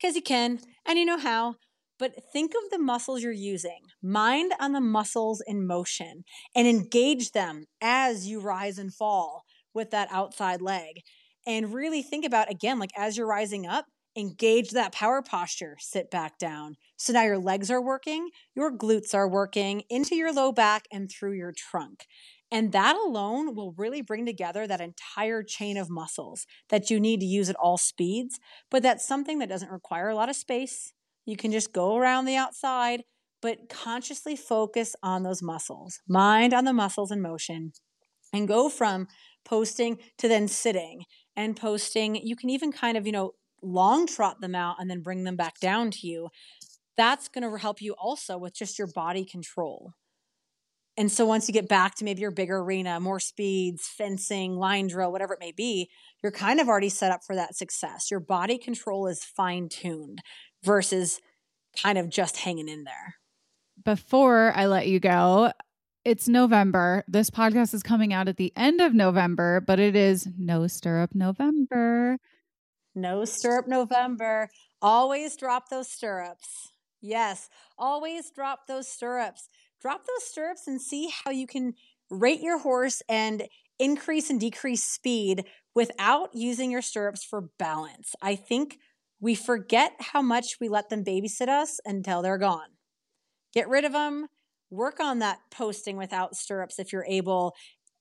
because 0.00 0.14
you 0.14 0.22
can 0.22 0.60
and 0.86 0.98
you 0.98 1.04
know 1.04 1.18
how 1.18 1.56
but 2.02 2.16
think 2.32 2.50
of 2.50 2.68
the 2.72 2.80
muscles 2.80 3.22
you're 3.22 3.30
using. 3.30 3.78
Mind 4.02 4.54
on 4.58 4.72
the 4.72 4.80
muscles 4.80 5.40
in 5.46 5.64
motion 5.64 6.24
and 6.52 6.66
engage 6.66 7.30
them 7.30 7.66
as 7.80 8.26
you 8.26 8.40
rise 8.40 8.76
and 8.76 8.92
fall 8.92 9.44
with 9.72 9.92
that 9.92 10.08
outside 10.10 10.60
leg. 10.60 11.02
And 11.46 11.72
really 11.72 12.02
think 12.02 12.24
about, 12.24 12.50
again, 12.50 12.80
like 12.80 12.90
as 12.96 13.16
you're 13.16 13.28
rising 13.28 13.68
up, 13.68 13.86
engage 14.16 14.70
that 14.70 14.90
power 14.90 15.22
posture, 15.22 15.76
sit 15.78 16.10
back 16.10 16.38
down. 16.38 16.74
So 16.96 17.12
now 17.12 17.22
your 17.22 17.38
legs 17.38 17.70
are 17.70 17.80
working, 17.80 18.30
your 18.56 18.76
glutes 18.76 19.14
are 19.14 19.28
working 19.28 19.84
into 19.88 20.16
your 20.16 20.32
low 20.32 20.50
back 20.50 20.86
and 20.90 21.08
through 21.08 21.34
your 21.34 21.52
trunk. 21.56 22.06
And 22.50 22.72
that 22.72 22.96
alone 22.96 23.54
will 23.54 23.74
really 23.78 24.02
bring 24.02 24.26
together 24.26 24.66
that 24.66 24.80
entire 24.80 25.44
chain 25.44 25.76
of 25.76 25.88
muscles 25.88 26.46
that 26.68 26.90
you 26.90 26.98
need 26.98 27.20
to 27.20 27.26
use 27.26 27.48
at 27.48 27.54
all 27.62 27.78
speeds. 27.78 28.40
But 28.72 28.82
that's 28.82 29.06
something 29.06 29.38
that 29.38 29.48
doesn't 29.48 29.70
require 29.70 30.08
a 30.08 30.16
lot 30.16 30.28
of 30.28 30.34
space. 30.34 30.94
You 31.26 31.36
can 31.36 31.52
just 31.52 31.72
go 31.72 31.96
around 31.96 32.24
the 32.24 32.36
outside, 32.36 33.04
but 33.40 33.68
consciously 33.68 34.36
focus 34.36 34.96
on 35.02 35.22
those 35.22 35.42
muscles, 35.42 36.00
mind 36.08 36.54
on 36.54 36.64
the 36.64 36.72
muscles 36.72 37.10
in 37.10 37.20
motion, 37.20 37.72
and 38.32 38.48
go 38.48 38.68
from 38.68 39.08
posting 39.44 39.98
to 40.18 40.28
then 40.28 40.48
sitting 40.48 41.04
and 41.36 41.56
posting. 41.56 42.16
You 42.16 42.36
can 42.36 42.50
even 42.50 42.72
kind 42.72 42.96
of, 42.96 43.06
you 43.06 43.12
know, 43.12 43.32
long 43.62 44.06
trot 44.06 44.40
them 44.40 44.54
out 44.54 44.76
and 44.78 44.90
then 44.90 45.02
bring 45.02 45.24
them 45.24 45.36
back 45.36 45.60
down 45.60 45.90
to 45.92 46.06
you. 46.06 46.28
That's 46.96 47.28
going 47.28 47.48
to 47.48 47.58
help 47.58 47.80
you 47.80 47.94
also 47.94 48.36
with 48.38 48.54
just 48.54 48.78
your 48.78 48.88
body 48.88 49.24
control. 49.24 49.92
And 50.96 51.10
so 51.10 51.24
once 51.24 51.48
you 51.48 51.54
get 51.54 51.68
back 51.68 51.94
to 51.96 52.04
maybe 52.04 52.20
your 52.20 52.30
bigger 52.30 52.58
arena, 52.58 53.00
more 53.00 53.18
speeds, 53.18 53.88
fencing, 53.88 54.56
line 54.56 54.88
drill, 54.88 55.10
whatever 55.10 55.32
it 55.32 55.40
may 55.40 55.52
be, 55.52 55.88
you're 56.22 56.32
kind 56.32 56.60
of 56.60 56.68
already 56.68 56.90
set 56.90 57.10
up 57.10 57.20
for 57.26 57.34
that 57.34 57.56
success. 57.56 58.10
Your 58.10 58.20
body 58.20 58.58
control 58.58 59.06
is 59.06 59.24
fine 59.24 59.70
tuned 59.70 60.20
versus 60.64 61.20
kind 61.80 61.98
of 61.98 62.08
just 62.08 62.38
hanging 62.38 62.68
in 62.68 62.84
there. 62.84 63.16
Before 63.84 64.52
I 64.54 64.66
let 64.66 64.86
you 64.86 65.00
go, 65.00 65.52
it's 66.04 66.28
November. 66.28 67.04
This 67.08 67.30
podcast 67.30 67.74
is 67.74 67.82
coming 67.82 68.12
out 68.12 68.28
at 68.28 68.36
the 68.36 68.52
end 68.56 68.80
of 68.80 68.94
November, 68.94 69.60
but 69.60 69.78
it 69.78 69.96
is 69.96 70.28
no 70.38 70.66
stirrup 70.66 71.14
November. 71.14 72.18
No 72.94 73.24
stirrup 73.24 73.66
November. 73.66 74.50
Always 74.80 75.36
drop 75.36 75.68
those 75.68 75.88
stirrups. 75.88 76.72
Yes, 77.00 77.48
always 77.78 78.30
drop 78.30 78.66
those 78.66 78.88
stirrups. 78.88 79.48
Drop 79.80 80.04
those 80.06 80.28
stirrups 80.28 80.66
and 80.66 80.80
see 80.80 81.10
how 81.24 81.30
you 81.30 81.46
can 81.46 81.74
rate 82.10 82.40
your 82.40 82.58
horse 82.58 83.02
and 83.08 83.48
increase 83.78 84.30
and 84.30 84.38
decrease 84.38 84.84
speed 84.84 85.44
without 85.74 86.30
using 86.34 86.70
your 86.70 86.82
stirrups 86.82 87.24
for 87.24 87.48
balance. 87.58 88.14
I 88.20 88.36
think 88.36 88.78
we 89.22 89.36
forget 89.36 89.92
how 90.00 90.20
much 90.20 90.56
we 90.60 90.68
let 90.68 90.90
them 90.90 91.04
babysit 91.04 91.48
us 91.48 91.80
until 91.86 92.20
they're 92.20 92.38
gone. 92.38 92.72
Get 93.54 93.68
rid 93.68 93.84
of 93.84 93.92
them. 93.92 94.26
Work 94.68 94.98
on 94.98 95.20
that 95.20 95.38
posting 95.50 95.96
without 95.96 96.34
stirrups 96.34 96.80
if 96.80 96.92
you're 96.92 97.06
able. 97.08 97.54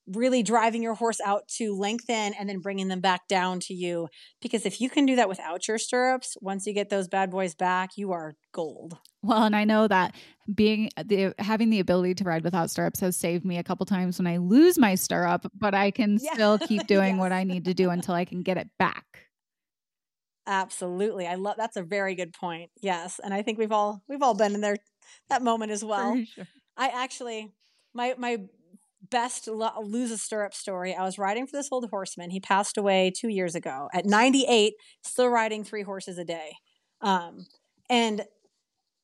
Really 0.08 0.42
driving 0.42 0.82
your 0.82 0.96
horse 0.96 1.22
out 1.24 1.48
to 1.58 1.78
lengthen 1.78 2.34
and 2.34 2.50
then 2.50 2.60
bringing 2.60 2.88
them 2.88 3.02
back 3.02 3.28
down 3.28 3.60
to 3.62 3.74
you. 3.74 4.08
Because 4.42 4.66
if 4.66 4.82
you 4.82 4.90
can 4.90 5.06
do 5.06 5.16
that 5.16 5.30
without 5.30 5.68
your 5.68 5.78
stirrups, 5.78 6.38
once 6.42 6.66
you 6.66 6.74
get 6.74 6.90
those 6.90 7.08
bad 7.08 7.30
boys 7.30 7.54
back, 7.54 7.92
you 7.98 8.12
are 8.12 8.34
gold. 8.52 8.98
Well, 9.22 9.44
and 9.44 9.56
I 9.56 9.64
know 9.64 9.88
that 9.88 10.16
being 10.54 10.90
the 10.98 11.36
having 11.38 11.70
the 11.70 11.80
ability 11.80 12.16
to 12.16 12.24
ride 12.24 12.44
without 12.44 12.72
stirrups 12.72 13.00
has 13.02 13.16
saved 13.16 13.46
me 13.46 13.60
a 13.60 13.64
couple 13.64 13.86
times 13.86 14.18
when 14.18 14.26
I 14.26 14.38
lose 14.38 14.80
my 14.80 14.96
stirrup, 14.96 15.46
but 15.54 15.76
I 15.76 15.92
can 15.92 16.18
yeah. 16.20 16.34
still 16.34 16.58
keep 16.58 16.88
doing 16.88 17.16
yes. 17.16 17.20
what 17.20 17.32
I 17.32 17.44
need 17.44 17.66
to 17.66 17.76
do 17.76 17.92
until 17.92 18.16
I 18.16 18.26
can 18.26 18.42
get 18.42 18.58
it 18.58 18.70
back. 18.80 19.31
Absolutely. 20.48 21.28
I 21.28 21.36
love 21.36 21.56
that's 21.58 21.78
a 21.78 21.84
very 21.84 22.16
good 22.16 22.34
point. 22.34 22.72
Yes. 22.82 23.20
And 23.24 23.34
I 23.34 23.42
think 23.42 23.58
we've 23.60 23.72
all 23.72 24.02
we've 24.08 24.22
all 24.22 24.34
been 24.34 24.56
in 24.56 24.62
there 24.62 24.78
that 25.30 25.42
moment 25.44 25.72
as 25.72 25.84
well. 25.84 26.22
Sure. 26.26 26.48
I 26.78 26.88
actually 26.88 27.52
my 27.94 28.16
my 28.18 28.38
best 29.10 29.48
lo- 29.48 29.82
lose 29.84 30.12
a 30.12 30.18
stirrup 30.18 30.54
story. 30.54 30.96
I 30.96 31.04
was 31.04 31.18
riding 31.20 31.46
for 31.48 31.58
this 31.58 31.70
old 31.72 31.90
horseman. 31.90 32.32
He 32.32 32.40
passed 32.40 32.78
away 32.78 33.12
2 33.16 33.30
years 33.30 33.56
ago 33.56 33.88
at 33.94 34.06
98, 34.06 34.74
still 35.04 35.28
riding 35.30 35.64
3 35.64 35.84
horses 35.84 36.18
a 36.18 36.26
day. 36.26 36.54
Um 37.02 37.46
and 37.90 38.26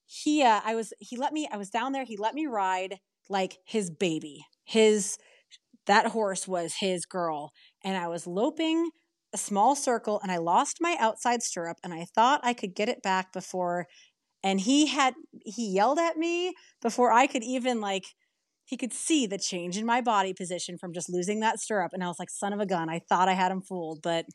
he 0.06 0.44
uh, 0.44 0.62
I 0.64 0.76
was 0.76 0.94
he 1.00 1.18
let 1.18 1.34
me 1.34 1.48
I 1.52 1.58
was 1.58 1.70
down 1.70 1.92
there, 1.92 2.06
he 2.06 2.18
let 2.18 2.34
me 2.34 2.46
ride 2.48 3.00
like 3.30 3.58
his 3.66 3.90
baby. 3.92 4.46
His 4.66 5.18
that 5.88 6.08
horse 6.08 6.48
was 6.48 6.76
his 6.80 7.06
girl 7.06 7.52
and 7.84 7.98
I 7.98 8.08
was 8.08 8.28
loping 8.28 8.90
a 9.34 9.38
small 9.38 9.76
circle 9.76 10.20
and 10.24 10.32
I 10.32 10.38
lost 10.38 10.78
my 10.80 10.96
outside 11.00 11.44
stirrup 11.44 11.78
and 11.84 11.94
I 11.94 12.06
thought 12.16 12.42
I 12.44 12.54
could 12.54 12.76
get 12.76 12.90
it 12.90 13.02
back 13.02 13.34
before 13.34 13.88
and 14.44 14.62
he 14.62 14.88
had 14.88 15.16
he 15.46 15.68
yelled 15.68 16.00
at 16.00 16.18
me 16.18 16.54
before 16.82 17.12
I 17.12 17.28
could 17.28 17.44
even 17.44 17.82
like 17.82 18.04
he 18.66 18.78
could 18.78 18.94
see 18.94 19.26
the 19.26 19.38
change 19.38 19.78
in 19.78 19.86
my 19.86 20.02
body 20.02 20.34
position 20.34 20.78
from 20.78 20.94
just 20.94 21.10
losing 21.10 21.40
that 21.42 21.60
stirrup 21.60 21.92
and 21.94 22.04
I 22.04 22.08
was 22.08 22.20
like 22.20 22.30
son 22.30 22.54
of 22.54 22.60
a 22.60 22.66
gun 22.66 22.90
I 22.90 23.00
thought 23.10 23.30
I 23.30 23.34
had 23.34 23.52
him 23.52 23.62
fooled 23.62 24.00
but 24.02 24.26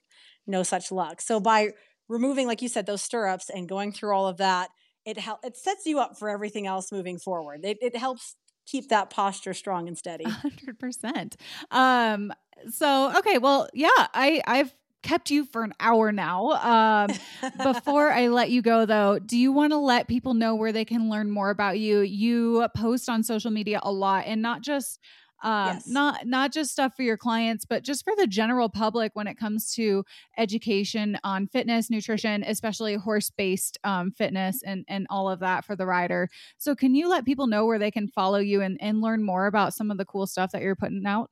no 0.47 0.63
such 0.63 0.91
luck. 0.93 1.21
So 1.21 1.41
by 1.41 1.71
removing 2.09 2.47
like 2.47 2.61
you 2.61 2.69
said 2.69 2.87
those 2.87 3.03
stirrups 3.03 3.49
and 3.49 3.69
going 3.69 3.93
through 3.93 4.15
all 4.15 4.27
of 4.27 4.37
that 4.39 4.69
it 5.07 5.19
help 5.19 5.41
it 5.45 5.57
sets 5.57 5.87
you 5.87 6.01
up 6.01 6.19
for 6.19 6.29
everything 6.29 6.67
else 6.67 6.93
moving 6.93 7.19
forward. 7.19 7.61
It, 7.65 7.79
it 7.81 7.97
helps 7.97 8.37
keep 8.67 8.89
that 8.91 9.11
posture 9.11 9.55
strong 9.55 9.89
and 9.89 9.97
steady. 9.97 10.25
100%. 10.25 11.35
Um 11.71 12.33
so 12.71 13.17
okay, 13.19 13.39
well, 13.39 13.69
yeah, 13.75 13.89
I 13.97 14.41
I've 14.47 14.73
kept 15.03 15.31
you 15.31 15.45
for 15.45 15.63
an 15.65 15.75
hour 15.81 16.13
now. 16.13 16.53
Um, 16.53 17.51
before 17.63 18.11
I 18.11 18.29
let 18.29 18.51
you 18.51 18.63
go, 18.63 18.87
though, 18.87 19.19
do 19.19 19.37
you 19.37 19.53
want 19.53 19.73
to 19.73 19.79
let 19.79 20.09
people 20.09 20.35
know 20.35 20.55
where 20.55 20.73
they 20.73 20.85
can 20.85 21.11
learn 21.11 21.31
more 21.31 21.51
about 21.51 21.79
you? 21.79 22.01
You 22.01 22.69
post 22.77 23.09
on 23.09 23.23
social 23.23 23.51
media 23.51 23.81
a 23.83 23.93
lot, 23.93 24.25
and 24.27 24.43
not 24.43 24.63
just 24.63 24.99
um, 25.43 25.75
yes. 25.75 25.89
not 25.89 26.27
not 26.27 26.53
just 26.53 26.71
stuff 26.71 26.95
for 26.95 27.03
your 27.03 27.17
clients, 27.17 27.65
but 27.65 27.83
just 27.83 28.05
for 28.05 28.15
the 28.17 28.27
general 28.27 28.69
public 28.69 29.11
when 29.15 29.27
it 29.27 29.37
comes 29.37 29.75
to 29.75 30.05
education 30.39 31.19
on 31.25 31.49
fitness, 31.49 31.91
nutrition, 31.91 32.45
especially 32.45 32.95
horse 32.95 33.31
based 33.31 33.77
um, 33.83 34.13
fitness 34.13 34.63
and 34.65 34.85
and 34.89 35.07
all 35.11 35.29
of 35.29 35.41
that 35.41 35.65
for 35.65 35.75
the 35.75 35.87
rider. 35.87 36.29
So, 36.59 36.77
can 36.77 36.95
you 36.95 37.09
let 37.09 37.25
people 37.25 37.49
know 37.49 37.67
where 37.67 37.79
they 37.79 37.91
can 37.91 38.07
follow 38.07 38.39
you 38.39 38.61
and 38.63 38.79
and 38.81 39.01
learn 39.01 39.25
more 39.25 39.47
about 39.47 39.75
some 39.75 39.91
of 39.91 39.99
the 39.99 40.05
cool 40.05 40.27
stuff 40.27 40.53
that 40.53 40.63
you're 40.63 40.77
putting 40.77 41.07
out? 41.07 41.31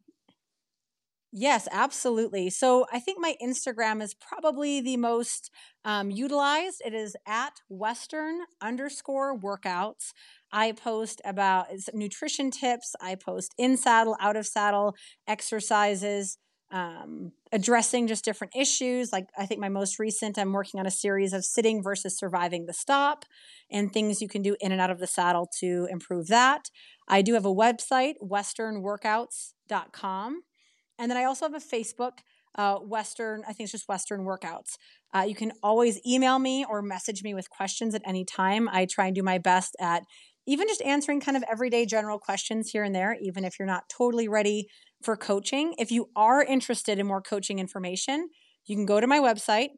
Yes, 1.33 1.68
absolutely. 1.70 2.51
So 2.51 2.87
I 2.93 2.99
think 2.99 3.18
my 3.20 3.37
Instagram 3.41 4.03
is 4.03 4.14
probably 4.14 4.81
the 4.81 4.97
most 4.97 5.53
um, 5.85 6.11
utilized. 6.11 6.83
It 6.85 6.93
is 6.93 7.14
at 7.26 7.53
Western 7.68 8.41
underscore 8.61 9.39
workouts. 9.39 10.11
I 10.51 10.72
post 10.72 11.20
about 11.24 11.68
nutrition 11.95 12.51
tips. 12.51 12.97
I 13.01 13.14
post 13.14 13.55
in 13.57 13.76
saddle, 13.76 14.16
out 14.20 14.35
of 14.37 14.45
saddle 14.45 14.97
exercises, 15.28 16.37
um, 16.72 17.31
addressing 17.53 18.09
just 18.09 18.24
different 18.24 18.57
issues. 18.57 19.12
Like 19.12 19.28
I 19.39 19.47
think 19.47 19.61
my 19.61 19.68
most 19.68 20.01
recent, 20.01 20.37
I'm 20.37 20.53
working 20.53 20.81
on 20.81 20.87
a 20.87 20.91
series 20.91 21.33
of 21.33 21.45
sitting 21.45 21.81
versus 21.81 22.18
surviving 22.18 22.66
the 22.66 22.72
stop 22.72 23.24
and 23.70 23.93
things 23.93 24.20
you 24.20 24.26
can 24.28 24.43
do 24.43 24.57
in 24.61 24.72
and 24.72 24.81
out 24.81 24.91
of 24.91 24.99
the 24.99 25.07
saddle 25.07 25.49
to 25.61 25.87
improve 25.93 26.26
that. 26.26 26.70
I 27.07 27.22
do 27.22 27.35
have 27.35 27.47
a 27.47 27.55
website, 27.55 28.14
westernworkouts.com. 28.20 30.43
And 31.01 31.11
then 31.11 31.17
I 31.17 31.25
also 31.25 31.47
have 31.47 31.55
a 31.55 31.59
Facebook, 31.59 32.19
uh, 32.57 32.77
Western, 32.77 33.43
I 33.49 33.53
think 33.53 33.61
it's 33.61 33.73
just 33.73 33.89
Western 33.89 34.21
Workouts. 34.21 34.77
Uh, 35.15 35.25
you 35.27 35.35
can 35.35 35.53
always 35.63 35.99
email 36.07 36.39
me 36.39 36.65
or 36.69 36.83
message 36.83 37.23
me 37.23 37.33
with 37.33 37.49
questions 37.49 37.95
at 37.95 38.03
any 38.05 38.25
time. 38.25 38.69
I 38.69 38.87
try 38.87 39.07
and 39.07 39.15
do 39.15 39.23
my 39.23 39.39
best 39.39 39.75
at 39.81 40.05
even 40.47 40.69
just 40.69 40.83
answering 40.83 41.21
kind 41.21 41.37
of 41.37 41.45
everyday 41.51 41.87
general 41.87 42.19
questions 42.19 42.71
here 42.71 42.85
and 42.85 42.95
there, 42.95 43.17
even 43.21 43.45
if 43.45 43.59
you're 43.59 43.67
not 43.67 43.89
totally 43.89 44.29
ready 44.29 44.67
for 45.03 45.17
coaching. 45.17 45.75
If 45.79 45.91
you 45.91 46.11
are 46.15 46.43
interested 46.43 46.99
in 46.99 47.07
more 47.07 47.23
coaching 47.23 47.59
information, 47.59 48.29
you 48.67 48.77
can 48.77 48.87
go 48.87 49.01
to 49.01 49.07
my 49.07 49.19
website, 49.19 49.71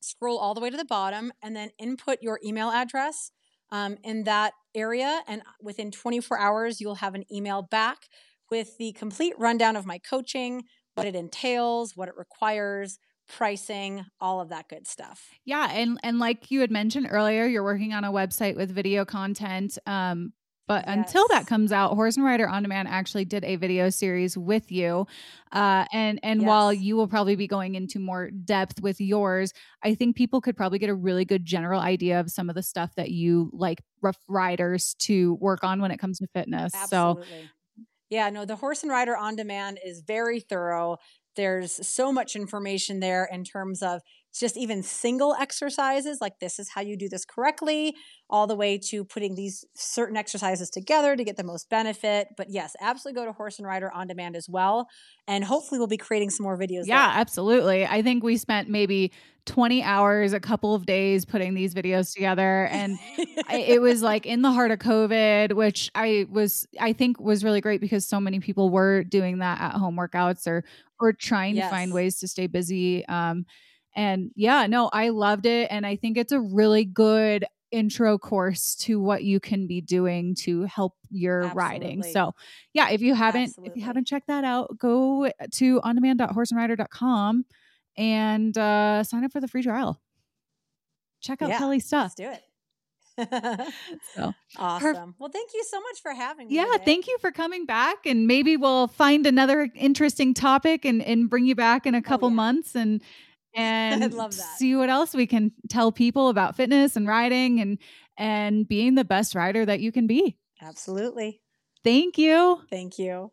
scroll 0.00 0.38
all 0.38 0.54
the 0.54 0.60
way 0.60 0.68
to 0.70 0.76
the 0.76 0.84
bottom, 0.84 1.32
and 1.42 1.56
then 1.56 1.70
input 1.78 2.18
your 2.20 2.38
email 2.44 2.70
address 2.70 3.30
um, 3.70 3.96
in 4.02 4.24
that 4.24 4.52
area. 4.74 5.22
And 5.26 5.42
within 5.62 5.90
24 5.90 6.38
hours, 6.38 6.80
you'll 6.80 6.96
have 6.96 7.14
an 7.14 7.24
email 7.32 7.62
back 7.62 8.08
with 8.50 8.76
the 8.78 8.92
complete 8.92 9.34
rundown 9.38 9.76
of 9.76 9.86
my 9.86 9.98
coaching, 9.98 10.64
what 10.94 11.06
it 11.06 11.14
entails, 11.14 11.96
what 11.96 12.08
it 12.08 12.14
requires, 12.16 12.98
pricing, 13.28 14.04
all 14.20 14.40
of 14.40 14.48
that 14.48 14.68
good 14.68 14.86
stuff. 14.86 15.30
Yeah, 15.44 15.68
and 15.70 15.98
and 16.02 16.18
like 16.18 16.50
you 16.50 16.60
had 16.60 16.70
mentioned 16.70 17.08
earlier, 17.10 17.46
you're 17.46 17.64
working 17.64 17.92
on 17.92 18.04
a 18.04 18.12
website 18.12 18.56
with 18.56 18.70
video 18.70 19.04
content. 19.04 19.78
Um, 19.86 20.32
but 20.70 20.84
yes. 20.86 20.98
until 20.98 21.26
that 21.30 21.48
comes 21.48 21.72
out, 21.72 21.94
Horse 21.94 22.16
and 22.16 22.24
Rider 22.24 22.48
On 22.48 22.62
Demand 22.62 22.86
actually 22.86 23.24
did 23.24 23.44
a 23.44 23.56
video 23.56 23.90
series 23.90 24.38
with 24.38 24.70
you. 24.70 25.04
Uh, 25.50 25.84
and 25.92 26.20
and 26.22 26.42
yes. 26.42 26.46
while 26.48 26.72
you 26.72 26.96
will 26.96 27.08
probably 27.08 27.34
be 27.34 27.48
going 27.48 27.74
into 27.74 27.98
more 27.98 28.30
depth 28.30 28.80
with 28.80 29.00
yours, 29.00 29.52
I 29.82 29.94
think 29.94 30.14
people 30.14 30.40
could 30.40 30.56
probably 30.56 30.78
get 30.78 30.88
a 30.88 30.94
really 30.94 31.24
good 31.24 31.44
general 31.44 31.80
idea 31.80 32.20
of 32.20 32.30
some 32.30 32.48
of 32.48 32.54
the 32.54 32.62
stuff 32.62 32.94
that 32.96 33.10
you 33.10 33.50
like 33.52 33.82
rough 34.00 34.18
riders 34.28 34.94
to 35.00 35.34
work 35.40 35.64
on 35.64 35.80
when 35.80 35.90
it 35.90 35.98
comes 35.98 36.18
to 36.18 36.28
fitness. 36.28 36.72
Absolutely. 36.74 37.26
So 37.26 37.48
yeah, 38.10 38.28
no, 38.30 38.44
the 38.44 38.56
Horse 38.56 38.82
and 38.82 38.90
Rider 38.92 39.16
on 39.16 39.36
demand 39.36 39.78
is 39.84 40.02
very 40.06 40.40
thorough. 40.40 40.98
There's 41.36 41.86
so 41.86 42.12
much 42.12 42.36
information 42.36 43.00
there 43.00 43.28
in 43.32 43.44
terms 43.44 43.82
of 43.82 44.02
just 44.38 44.56
even 44.56 44.82
single 44.82 45.34
exercises, 45.34 46.18
like 46.20 46.38
this 46.38 46.58
is 46.58 46.68
how 46.68 46.80
you 46.80 46.96
do 46.96 47.08
this 47.08 47.24
correctly, 47.24 47.96
all 48.28 48.46
the 48.46 48.54
way 48.54 48.78
to 48.78 49.04
putting 49.04 49.34
these 49.34 49.64
certain 49.74 50.16
exercises 50.16 50.70
together 50.70 51.16
to 51.16 51.24
get 51.24 51.36
the 51.36 51.42
most 51.42 51.68
benefit. 51.68 52.28
But 52.36 52.48
yes, 52.48 52.76
absolutely 52.80 53.20
go 53.20 53.26
to 53.26 53.32
Horse 53.32 53.58
and 53.58 53.66
Rider 53.66 53.90
on 53.90 54.06
demand 54.06 54.36
as 54.36 54.48
well. 54.48 54.88
And 55.26 55.42
hopefully 55.44 55.78
we'll 55.78 55.88
be 55.88 55.96
creating 55.96 56.30
some 56.30 56.44
more 56.44 56.56
videos. 56.56 56.84
Yeah, 56.86 57.10
there. 57.10 57.20
absolutely. 57.20 57.86
I 57.86 58.02
think 58.02 58.22
we 58.22 58.36
spent 58.36 58.68
maybe 58.68 59.10
20 59.46 59.82
hours, 59.82 60.32
a 60.32 60.40
couple 60.40 60.74
of 60.74 60.86
days 60.86 61.24
putting 61.24 61.54
these 61.54 61.74
videos 61.74 62.14
together. 62.14 62.66
And 62.66 62.98
it 63.52 63.80
was 63.80 64.02
like 64.02 64.26
in 64.26 64.42
the 64.42 64.52
heart 64.52 64.70
of 64.70 64.78
COVID, 64.78 65.54
which 65.54 65.90
I 65.94 66.26
was, 66.30 66.68
I 66.78 66.92
think 66.92 67.18
was 67.18 67.42
really 67.42 67.60
great 67.60 67.80
because 67.80 68.06
so 68.06 68.20
many 68.20 68.38
people 68.38 68.70
were 68.70 69.02
doing 69.02 69.38
that 69.38 69.60
at 69.60 69.72
home 69.72 69.96
workouts 69.96 70.46
or, 70.46 70.64
or 71.00 71.12
trying 71.12 71.56
yes. 71.56 71.66
to 71.66 71.70
find 71.74 71.92
ways 71.92 72.20
to 72.20 72.28
stay 72.28 72.46
busy. 72.46 73.04
Um, 73.06 73.46
and 73.94 74.30
yeah, 74.34 74.66
no, 74.66 74.88
I 74.92 75.10
loved 75.10 75.46
it. 75.46 75.68
And 75.70 75.86
I 75.86 75.96
think 75.96 76.16
it's 76.16 76.32
a 76.32 76.40
really 76.40 76.84
good 76.84 77.44
intro 77.70 78.18
course 78.18 78.74
to 78.74 79.00
what 79.00 79.22
you 79.22 79.38
can 79.40 79.66
be 79.66 79.80
doing 79.80 80.34
to 80.34 80.62
help 80.64 80.94
your 81.10 81.42
Absolutely. 81.44 81.58
riding. 81.58 82.02
So, 82.02 82.34
yeah, 82.72 82.90
if 82.90 83.00
you 83.00 83.14
haven't 83.14 83.42
Absolutely. 83.42 83.70
if 83.70 83.76
you 83.76 83.84
haven't 83.84 84.06
checked 84.06 84.26
that 84.28 84.44
out, 84.44 84.76
go 84.78 85.30
to 85.52 85.80
ondemand.horseandrider.com 85.80 87.44
and 87.96 88.58
uh, 88.58 89.04
sign 89.04 89.24
up 89.24 89.32
for 89.32 89.40
the 89.40 89.48
free 89.48 89.62
trial. 89.62 90.00
Check 91.20 91.42
out 91.42 91.50
yeah, 91.50 91.58
Kelly's 91.58 91.86
stuff. 91.86 92.04
Let's 92.04 92.14
do 92.14 92.30
it. 92.30 92.42
so 94.14 94.32
awesome. 94.56 94.94
Perf- 94.94 95.14
well, 95.18 95.30
thank 95.30 95.50
you 95.52 95.62
so 95.64 95.80
much 95.80 96.00
for 96.00 96.14
having 96.14 96.48
me. 96.48 96.54
Yeah, 96.54 96.64
today. 96.72 96.84
thank 96.84 97.06
you 97.06 97.18
for 97.20 97.30
coming 97.30 97.66
back. 97.66 98.06
And 98.06 98.26
maybe 98.26 98.56
we'll 98.56 98.88
find 98.88 99.26
another 99.26 99.68
interesting 99.74 100.32
topic 100.32 100.84
and, 100.84 101.02
and 101.02 101.28
bring 101.28 101.44
you 101.44 101.54
back 101.54 101.86
in 101.86 101.94
a 101.94 101.98
oh, 101.98 102.02
couple 102.02 102.28
oh, 102.28 102.30
yeah. 102.30 102.36
months 102.36 102.74
and 102.74 103.02
and 103.56 104.14
see 104.56 104.76
what 104.76 104.90
else 104.90 105.14
we 105.14 105.26
can 105.26 105.52
tell 105.68 105.92
people 105.92 106.28
about 106.28 106.56
fitness 106.56 106.96
and 106.96 107.06
riding 107.06 107.60
and 107.60 107.78
and 108.16 108.68
being 108.68 108.94
the 108.94 109.04
best 109.04 109.34
rider 109.34 109.64
that 109.64 109.80
you 109.80 109.90
can 109.90 110.06
be. 110.06 110.36
Absolutely. 110.60 111.40
Thank 111.82 112.18
you. 112.18 112.60
Thank 112.68 112.98
you. 112.98 113.32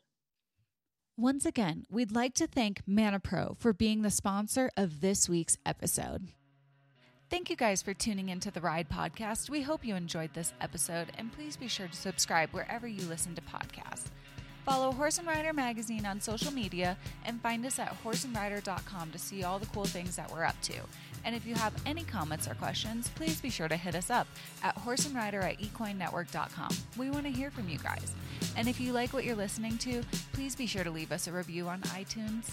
Once 1.17 1.45
again, 1.45 1.83
we'd 1.89 2.13
like 2.13 2.35
to 2.35 2.47
thank 2.47 2.81
Manna 2.85 3.19
Pro 3.19 3.55
for 3.59 3.73
being 3.73 4.03
the 4.03 4.11
sponsor 4.11 4.69
of 4.77 5.01
this 5.01 5.27
week's 5.27 5.57
episode. 5.65 6.27
Thank 7.29 7.49
you 7.49 7.57
guys 7.57 7.81
for 7.81 7.93
tuning 7.93 8.29
into 8.29 8.51
the 8.51 8.61
Ride 8.61 8.87
Podcast. 8.87 9.49
We 9.49 9.61
hope 9.61 9.83
you 9.83 9.95
enjoyed 9.95 10.33
this 10.33 10.53
episode, 10.61 11.07
and 11.17 11.33
please 11.33 11.57
be 11.57 11.67
sure 11.67 11.87
to 11.87 11.95
subscribe 11.95 12.51
wherever 12.51 12.87
you 12.87 13.05
listen 13.07 13.35
to 13.35 13.41
podcasts. 13.41 14.11
Follow 14.67 14.91
Horse 14.91 15.17
and 15.17 15.25
Rider 15.25 15.53
Magazine 15.53 16.05
on 16.05 16.19
social 16.19 16.51
media 16.51 16.97
and 17.23 17.39
find 17.39 17.65
us 17.65 17.79
at 17.79 17.95
horseandrider.com 18.03 19.11
to 19.11 19.17
see 19.17 19.45
all 19.45 19.59
the 19.59 19.65
cool 19.67 19.85
things 19.85 20.17
that 20.17 20.29
we're 20.29 20.43
up 20.43 20.59
to. 20.63 20.73
And 21.23 21.33
if 21.33 21.45
you 21.45 21.55
have 21.55 21.73
any 21.85 22.03
comments 22.03 22.49
or 22.49 22.55
questions, 22.55 23.09
please 23.15 23.39
be 23.39 23.49
sure 23.49 23.69
to 23.69 23.77
hit 23.77 23.95
us 23.95 24.09
up 24.09 24.27
at 24.61 24.75
horseandrider 24.75 25.41
at 25.41 25.61
equinenetwork.com. 25.61 26.75
We 26.97 27.09
want 27.09 27.23
to 27.23 27.31
hear 27.31 27.49
from 27.49 27.69
you 27.69 27.77
guys. 27.77 28.13
And 28.57 28.67
if 28.67 28.77
you 28.77 28.91
like 28.91 29.13
what 29.13 29.23
you're 29.23 29.37
listening 29.37 29.77
to, 29.77 30.03
please 30.33 30.53
be 30.53 30.67
sure 30.67 30.83
to 30.83 30.91
leave 30.91 31.13
us 31.13 31.27
a 31.27 31.31
review 31.31 31.69
on 31.69 31.79
iTunes. 31.83 32.49